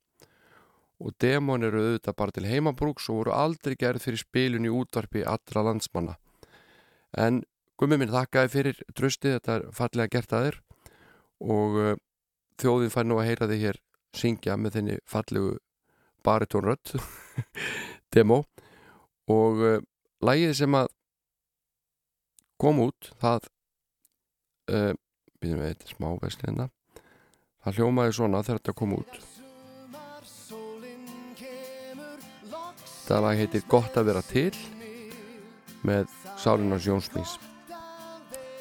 og 1.02 1.15
demón 1.22 1.65
eru 1.65 1.82
auðvitað 1.82 2.18
bara 2.18 2.36
til 2.36 2.45
heimabrúks 2.45 3.10
og 3.10 3.22
voru 3.22 3.34
aldrei 3.34 3.76
gerð 3.80 4.06
fyrir 4.06 4.22
spilun 4.22 4.68
í 4.69 4.73
útvarpi 4.73 5.26
allra 5.26 5.65
landsmanna. 5.65 6.18
En 7.18 7.41
gummi 7.82 7.98
minn 7.98 8.14
þakkaði 8.14 8.53
fyrir 8.53 8.82
trösti, 8.94 9.34
þetta 9.34 9.57
er 9.57 9.68
fallega 9.73 10.14
gert 10.14 10.36
að 10.38 10.45
þér. 10.45 10.60
Og 11.41 11.78
uh, 11.82 11.95
þjóðin 12.61 12.94
fær 12.94 13.07
nú 13.07 13.18
að 13.18 13.32
heyra 13.32 13.49
þig 13.49 13.65
hér 13.65 13.82
syngja 14.18 14.57
með 14.60 14.78
þenni 14.78 14.98
fallegu 15.10 15.56
baritónrött 16.26 16.94
demo 18.14 18.44
og 19.32 19.64
uh, 19.64 19.78
lægið 20.22 20.53
sem 20.60 20.78
að 20.78 20.91
kom 22.61 22.84
út 22.84 23.11
það 23.22 23.48
uh, 24.69 24.94
við 25.41 25.57
veitum 25.57 25.65
eitthvað 25.65 25.94
smá 25.95 26.10
vestlina 26.22 26.69
það 27.64 27.80
hljómaði 27.80 28.18
svona 28.18 28.44
þegar 28.45 28.61
þetta 28.61 28.78
kom 28.78 28.98
út 28.99 29.40
Þetta 33.02 33.22
lag 33.26 33.40
heitir 33.40 33.64
Gott 33.68 33.95
að 33.98 34.11
vera 34.11 34.22
til 34.23 34.52
með 35.82 36.11
Sálinars 36.38 36.86
Jónsmís 36.86 37.40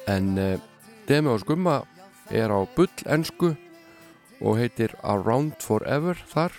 en 0.09 0.31
uh, 0.41 0.55
Demi 1.07 1.29
og 1.29 1.43
Skumma 1.43 1.81
er 2.33 2.49
á 2.49 2.59
bull 2.75 3.05
ennsku 3.05 3.51
og 4.41 4.57
heitir 4.57 4.95
Around 5.05 5.59
Forever 5.61 6.17
þar. 6.31 6.55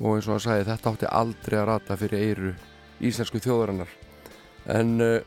Og 0.00 0.16
eins 0.16 0.28
og 0.28 0.38
að 0.38 0.44
sagði 0.46 0.66
þetta 0.70 0.92
átti 0.94 1.10
aldrei 1.10 1.58
að 1.60 1.68
rata 1.68 1.98
fyrir 2.00 2.24
eiru 2.24 2.54
íslensku 3.04 3.42
þjóðarinnar. 3.44 3.92
En 4.72 4.96
uh, 5.04 5.20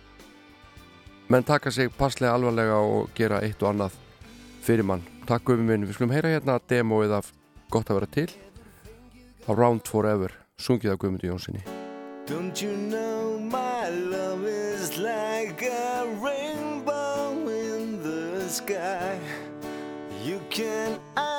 menn 1.30 1.46
taka 1.48 1.72
sig 1.72 1.94
passlega 1.94 2.34
alvarlega 2.34 2.82
og 2.82 3.14
gera 3.16 3.44
eitt 3.46 3.62
og 3.62 3.76
annað 3.76 4.02
fyrir 4.66 4.88
mann. 4.88 5.06
Takk 5.30 5.54
um 5.54 5.64
minn, 5.70 5.86
við 5.86 6.00
skulum 6.00 6.16
heyra 6.16 6.34
hérna 6.34 6.58
demoið 6.68 7.20
af 7.22 7.32
Gott 7.70 7.92
að 7.92 8.02
vera 8.02 8.14
til. 8.18 8.28
Around 9.48 9.88
Forever 9.88 10.47
sungið 10.58 10.92
af 10.92 10.98
Guðmundur 11.02 11.30
Jónssoni 11.30 11.62
Don't 12.28 12.62
you 12.62 12.72
know 12.76 13.38
my 13.40 13.90
love 13.90 14.44
is 14.46 14.98
like 14.98 15.62
a 15.62 16.06
rainbow 16.20 17.48
in 17.48 18.02
the 18.04 18.50
sky? 18.50 19.20
You 20.26 20.42
can 20.50 21.00
ask 21.16 21.37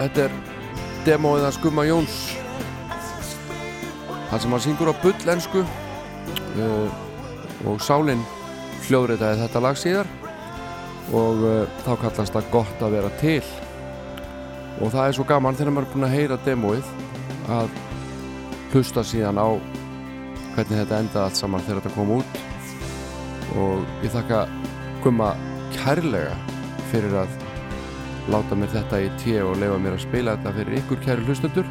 þetta 0.00 0.26
er 0.26 0.36
demóið 1.06 1.46
að 1.48 1.56
skumma 1.58 1.86
Jóns. 1.88 2.18
Það 4.30 4.42
sem 4.42 4.54
hann 4.54 4.62
syngur 4.64 4.92
á 4.92 5.00
bullensku 5.02 5.64
uh, 5.64 7.00
og 7.68 7.82
Sálin 7.84 8.22
hljóðritaði 8.86 9.42
þetta 9.42 9.64
lag 9.64 9.80
síðar. 9.80 10.12
Og 11.16 11.42
uh, 11.44 11.64
þá 11.84 11.92
kallast 12.04 12.36
það 12.36 12.52
gott 12.54 12.84
að 12.86 12.96
vera 12.96 13.12
til. 13.20 13.42
Og 14.80 14.94
það 14.94 15.04
er 15.04 15.18
svo 15.18 15.26
gaman 15.28 15.58
þegar 15.58 15.76
maður 15.76 15.88
er 15.88 15.94
búin 15.94 16.08
að 16.08 16.16
heyra 16.16 16.40
demóið 16.46 16.94
að 17.50 17.76
hlusta 18.70 19.04
síðan 19.04 19.40
á 19.42 19.48
hvernig 20.54 20.78
þetta 20.78 21.00
endaði 21.02 21.24
allt 21.26 21.40
saman 21.40 21.66
þegar 21.66 21.82
þetta 21.82 21.96
kom 21.98 22.16
út. 22.20 22.40
Og 23.60 24.04
ég 24.06 24.14
þakka 24.14 24.44
Gumma 25.00 25.32
kærlega 25.72 26.34
fyrir 26.90 27.14
að 27.22 27.39
láta 28.30 28.54
mér 28.54 28.70
þetta 28.70 28.98
í 29.02 29.06
tíu 29.18 29.40
og 29.48 29.56
leifa 29.58 29.78
mér 29.82 29.94
að 29.96 30.02
spila 30.04 30.32
þetta 30.36 30.50
fyrir 30.54 30.76
ykkur 30.78 31.00
kæri 31.02 31.24
hlustundur 31.26 31.70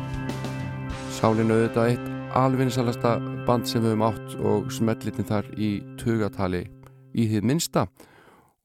Sálin 1.16 1.52
auðvitað 1.54 1.92
eitt 1.94 2.08
alvinnisalasta 2.36 3.14
band 3.48 3.68
sem 3.70 3.84
við 3.84 3.94
höfum 3.94 4.04
átt 4.10 4.34
og 4.52 4.72
smellitin 4.76 5.28
þar 5.30 5.48
í 5.56 5.70
tugatali 6.02 6.66
í 7.16 7.28
því 7.32 7.42
minnsta 7.48 7.86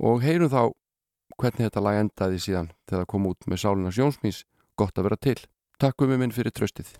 og 0.02 0.24
heyrum 0.26 0.50
þá 0.50 0.62
hvernig 1.38 1.68
þetta 1.68 1.84
lag 1.86 2.00
endaði 2.00 2.40
síðan 2.42 2.72
þegar 2.82 3.04
það 3.04 3.10
kom 3.14 3.28
út 3.30 3.46
með 3.50 3.62
Sálinas 3.62 4.00
Jónsmís 4.00 4.40
gott 4.74 4.98
að 4.98 5.08
vera 5.08 5.20
til. 5.28 5.36
Takk 5.78 6.02
um 6.02 6.14
minn 6.18 6.34
fyrir 6.34 6.54
tröstið. 6.54 6.90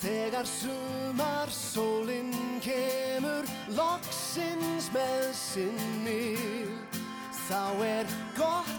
Þegar 0.00 0.48
sumar 0.50 1.52
sólinn 1.54 2.34
kemur 2.64 3.46
loksins 3.78 4.90
með 4.94 5.30
sinni 5.38 6.22
þá 7.46 7.62
er 7.86 8.16
gott 8.38 8.75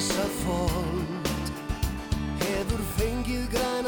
Ísafold 0.00 1.28
hefur 2.42 2.82
fengið 2.96 3.44
græna 3.54 3.79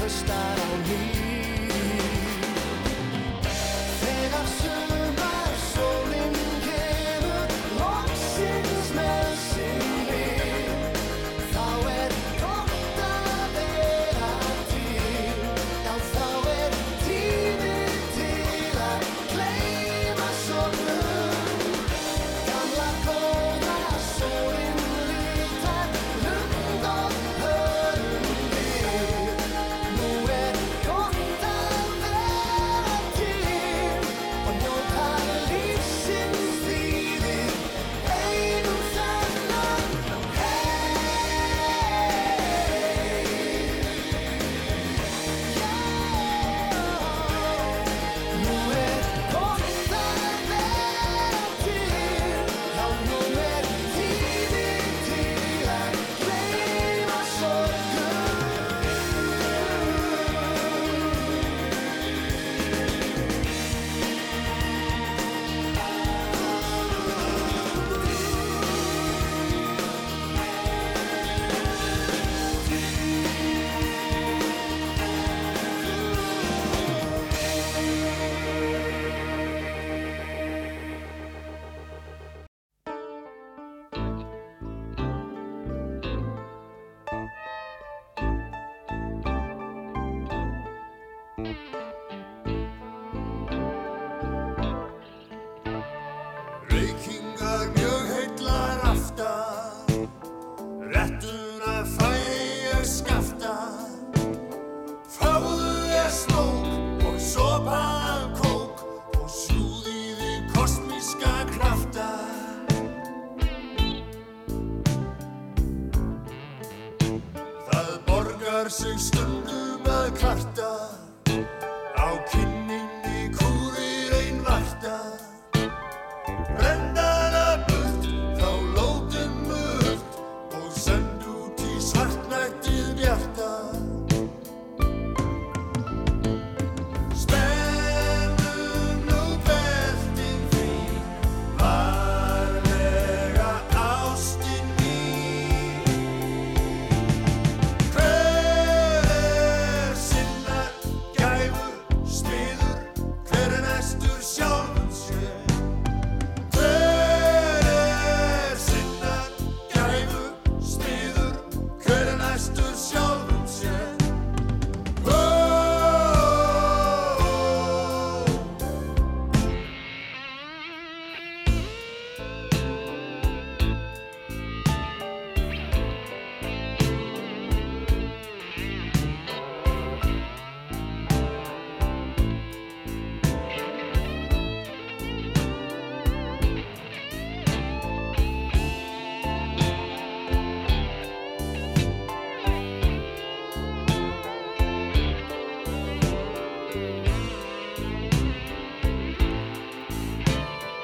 fjendum 0.00 0.30
allt 0.30 0.30
er 0.30 0.84
fyrir 0.86 1.29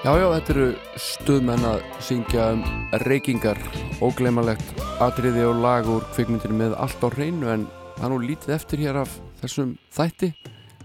gefið 0.07 0.15
uns 0.15 0.15
höstar 0.15 0.15
á 0.15 0.15
ný 0.15 0.15
Já, 0.15 0.15
já, 0.15 0.29
þetta 0.39 0.53
eru 0.53 0.67
stuðmenn 1.03 1.65
að 1.67 1.81
syngja 1.99 2.43
um 2.55 2.61
reykingar, 3.03 3.59
ógleimalegt 3.99 4.83
atriði 5.03 5.43
og 5.49 5.57
lag 5.65 5.89
úr 5.91 6.05
kvikmyndinu 6.15 6.55
með 6.55 6.77
allt 6.79 7.03
á 7.03 7.09
hreinu 7.11 7.49
en 7.51 7.65
það 7.97 8.05
er 8.05 8.13
nú 8.13 8.19
lítið 8.23 8.55
eftir 8.55 8.79
hér 8.85 9.01
af 9.01 9.17
þessum 9.41 9.73
þætti. 9.91 10.29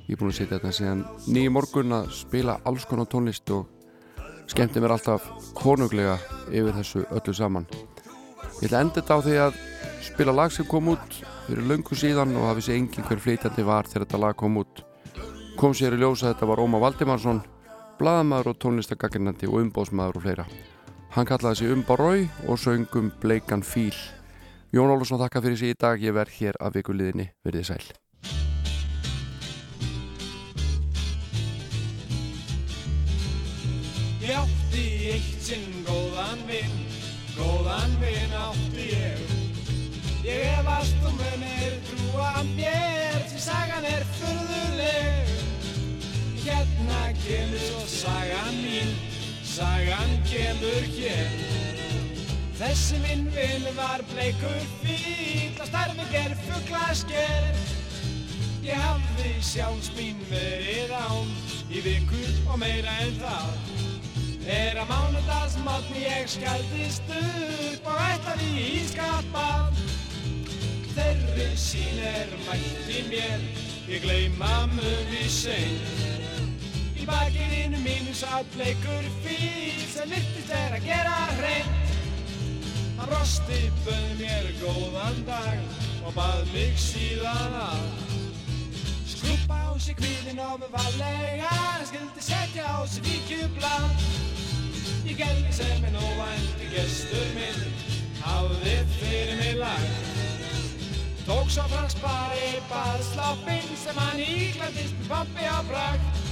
Ég 0.07 0.15
er 0.15 0.17
búin 0.17 0.31
að 0.31 0.39
setja 0.39 0.57
þetta 0.57 0.73
síðan 0.73 1.05
nýju 1.27 1.53
morgun 1.53 1.93
að 1.99 2.09
spila 2.17 2.57
alls 2.65 2.87
konar 2.89 3.05
tónlist 3.05 3.53
og 3.53 3.69
skemmti 4.49 4.81
mér 4.81 4.95
alltaf 4.97 5.29
konunglega 5.53 6.17
yfir 6.49 6.73
þessu 6.81 7.05
öllu 7.13 7.37
saman. 7.37 7.69
Ég 8.57 8.71
ætla 8.71 8.81
enda 8.81 9.03
þetta 9.03 9.21
á 9.21 9.25
því 9.29 9.39
að 9.45 9.63
spila 10.01 10.33
lag 10.33 10.49
sem 10.49 10.65
kom 10.65 10.89
út 10.97 11.21
fyrir 11.45 11.69
löngu 11.69 11.93
síðan 11.93 12.33
og 12.41 12.49
hafið 12.49 12.71
sér 12.71 12.81
engin 12.81 13.05
hver 13.05 13.21
flytjandi 13.21 13.69
var 13.69 13.85
þegar 13.85 14.07
þetta 14.07 14.25
lag 14.25 14.35
kom 14.41 14.57
út. 14.65 14.81
Kom 15.61 15.77
sér 15.77 15.93
í 15.93 16.01
ljósa 16.01 16.33
þetta 16.33 16.49
var 16.49 16.65
Óma 16.65 16.81
Valdimarsson 16.81 17.45
bladamæður 18.01 18.51
og 18.51 18.59
tónlistagaginnandi 18.63 19.49
og 19.49 19.59
umbóðsmæður 19.61 20.17
og 20.17 20.23
fleira. 20.25 20.45
Hann 21.13 21.27
kallaði 21.27 21.59
sig 21.59 21.73
Umba 21.75 21.97
Rói 21.99 22.29
og 22.47 22.57
söngum 22.57 23.11
Bleikan 23.21 23.61
Fíl. 23.61 23.95
Jón 24.73 24.93
Ólusson 24.93 25.19
þakka 25.19 25.41
fyrir 25.43 25.59
sig 25.59 25.73
í 25.75 25.77
dag, 25.77 25.99
ég 26.01 26.15
verð 26.15 26.37
hér 26.39 26.57
af 26.63 26.73
vikuliðinni, 26.73 27.27
verðið 27.45 27.67
sæl. 27.67 27.83
Ég 34.23 34.37
átti 34.39 34.85
eitt 35.11 35.43
sinn 35.43 35.81
góðan 35.85 36.45
vinn, 36.47 36.77
góðan 37.35 37.97
vinn 38.01 38.37
átti 38.39 38.91
ég. 38.95 39.25
Ég 40.23 40.47
efast 40.61 41.03
og 41.03 41.17
munir 41.19 41.81
trúa 41.89 42.37
mér, 42.55 43.19
því 43.27 43.43
sagan 43.49 43.91
er 43.91 44.07
furðuleg. 44.15 45.20
Hérna 46.41 47.13
kemur 47.21 47.59
svo 47.59 47.81
sagan 47.85 48.55
mín, 48.63 48.89
sagan 49.45 50.09
kemur 50.25 50.85
hér. 50.89 51.29
Þessi 52.57 52.97
minn 53.03 53.27
vinn 53.35 53.67
var 53.77 54.01
bleikur 54.09 54.63
fíl, 54.81 55.53
að 55.61 55.69
starfi 55.69 56.07
ger 56.09 56.33
fugglasker. 56.47 57.61
Ég 58.65 58.81
hafði 58.81 59.35
sjálfs 59.45 59.91
mín 59.93 60.17
verið 60.31 60.95
án, 60.97 61.29
í 61.69 61.85
vikur 61.85 62.33
og 62.49 62.57
meira 62.63 62.97
en 63.05 63.21
það. 63.21 63.53
Er 64.49 64.81
að 64.81 64.89
mánudagsmátni 64.89 66.07
ég 66.07 66.29
skaldist 66.39 67.15
upp 67.21 67.85
og 67.93 68.01
ætlaði 68.07 68.49
í 68.57 68.67
ískappan. 68.81 69.81
Þeirri 70.95 71.51
sín 71.53 72.01
er 72.15 72.33
mætt 72.47 72.89
í 72.89 73.05
mér, 73.13 73.49
ég 73.93 74.01
gleyma 74.09 74.65
muni 74.73 75.27
sein. 75.29 76.30
Í 77.01 77.05
bakirinu 77.09 77.79
mínu 77.81 78.11
sá 78.13 78.43
bleikur 78.53 79.05
fíl 79.23 79.79
sem 79.89 80.11
virtist 80.11 80.51
er 80.53 80.75
að 80.77 80.83
gera 80.85 81.15
hreint. 81.39 81.95
Hann 82.99 83.09
brosti, 83.09 83.57
bauð 83.81 84.11
mér 84.19 84.51
góðan 84.59 85.23
dag 85.25 85.79
og 86.05 86.13
bað 86.13 86.43
mig 86.53 86.77
síðan 86.77 87.55
að 87.57 88.11
Skrúpa 89.09 89.57
á 89.65 89.73
sig 89.81 89.97
kvíðin 89.97 90.43
og 90.45 90.59
með 90.61 90.75
valega 90.75 91.55
skildi 91.89 92.25
setja 92.27 92.69
á 92.69 92.85
sig 92.85 93.07
víkjublad 93.09 94.05
Ég 95.09 95.17
gerði 95.17 95.57
sem 95.57 95.85
en 95.89 95.97
óvænti 95.97 96.69
gestur 96.75 97.29
minn 97.33 97.65
Hafði 98.21 98.75
fyrir 98.99 99.39
mig 99.41 99.55
lag. 99.57 99.87
Tók 101.25 101.49
svo 101.49 101.65
frans 101.73 101.97
bara 102.03 102.37
í 102.37 102.59
baðsláppinn 102.69 103.73
Sem 103.81 103.97
hann 103.97 104.21
íglændist 104.21 105.01
með 105.01 105.15
pappi 105.15 105.49
á 105.49 105.57
brag 105.65 106.29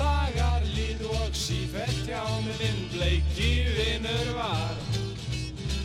Dagar 0.00 0.64
líð 0.74 1.06
og 1.12 1.30
sífætt 1.36 2.02
hjá 2.08 2.24
mig 2.46 2.56
Minn 2.64 2.82
bleiki 2.94 3.52
vinnur 3.76 4.34
var. 4.40 4.74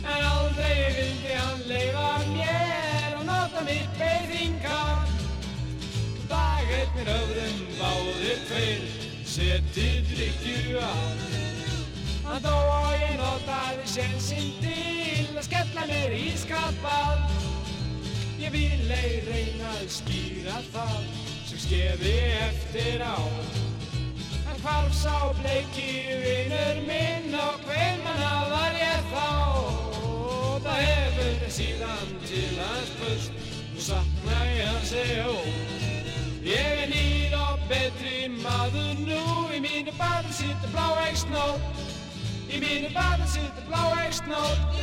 En 0.06 0.22
aldrei 0.24 0.74
vildi 0.96 1.34
hann 1.34 1.62
leifa 1.66 2.10
mér 2.30 3.16
Og 3.18 3.24
nota 3.26 3.62
mitt 3.66 3.96
beðingar 3.98 5.08
Dag 6.30 6.70
eitt 6.78 6.94
mér 6.98 7.10
öfðum 7.16 7.58
báðir 7.80 8.44
tveir 8.50 8.84
Setið 9.26 10.12
drikkju 10.12 10.78
að 10.86 11.24
Hann 12.26 12.42
dó 12.46 12.54
og 12.54 12.92
ég 13.00 13.16
notaði 13.20 13.90
sensinn 13.96 14.52
til 14.62 15.26
Að 15.34 15.44
skella 15.48 15.86
mér 15.90 16.16
í 16.16 16.26
skapað 16.38 17.26
Ég 18.42 18.52
vil 18.54 18.90
ei 19.00 19.22
reyna 19.26 19.72
að 19.80 19.88
skýra 19.98 20.60
það 20.74 21.00
Sem 21.48 21.64
skeði 21.66 22.18
eftir 22.46 23.02
á 23.02 23.18
hvarf 24.66 24.94
sá 24.94 25.14
bleiki 25.38 25.90
vinnur 26.22 26.78
minn 26.88 27.34
Og 27.38 27.58
hver 27.66 27.98
manna 28.04 28.32
var 28.50 28.78
ég 28.80 29.10
þá? 29.12 29.26
Það 30.64 30.80
hefur 30.88 31.52
síðan 31.58 32.14
til 32.26 32.58
hans 32.58 32.90
pust 32.98 33.44
Nú 33.74 33.84
sakna 33.88 34.40
ég 34.50 34.72
hans 34.72 34.94
eða 35.02 35.36
Ég 36.46 36.82
er 36.82 36.90
nýr 36.90 37.38
og 37.38 37.62
betri 37.70 38.26
maður 38.40 39.04
nú 39.06 39.22
Í 39.54 39.62
mínu 39.62 39.94
baði 40.00 40.34
situr 40.40 40.74
blá 40.74 40.88
eiksnót 41.06 41.86
Í 42.50 42.62
mínu 42.62 42.92
baði 42.94 43.30
situr 43.36 43.70
blá 43.70 43.82
eiksnót 44.02 44.78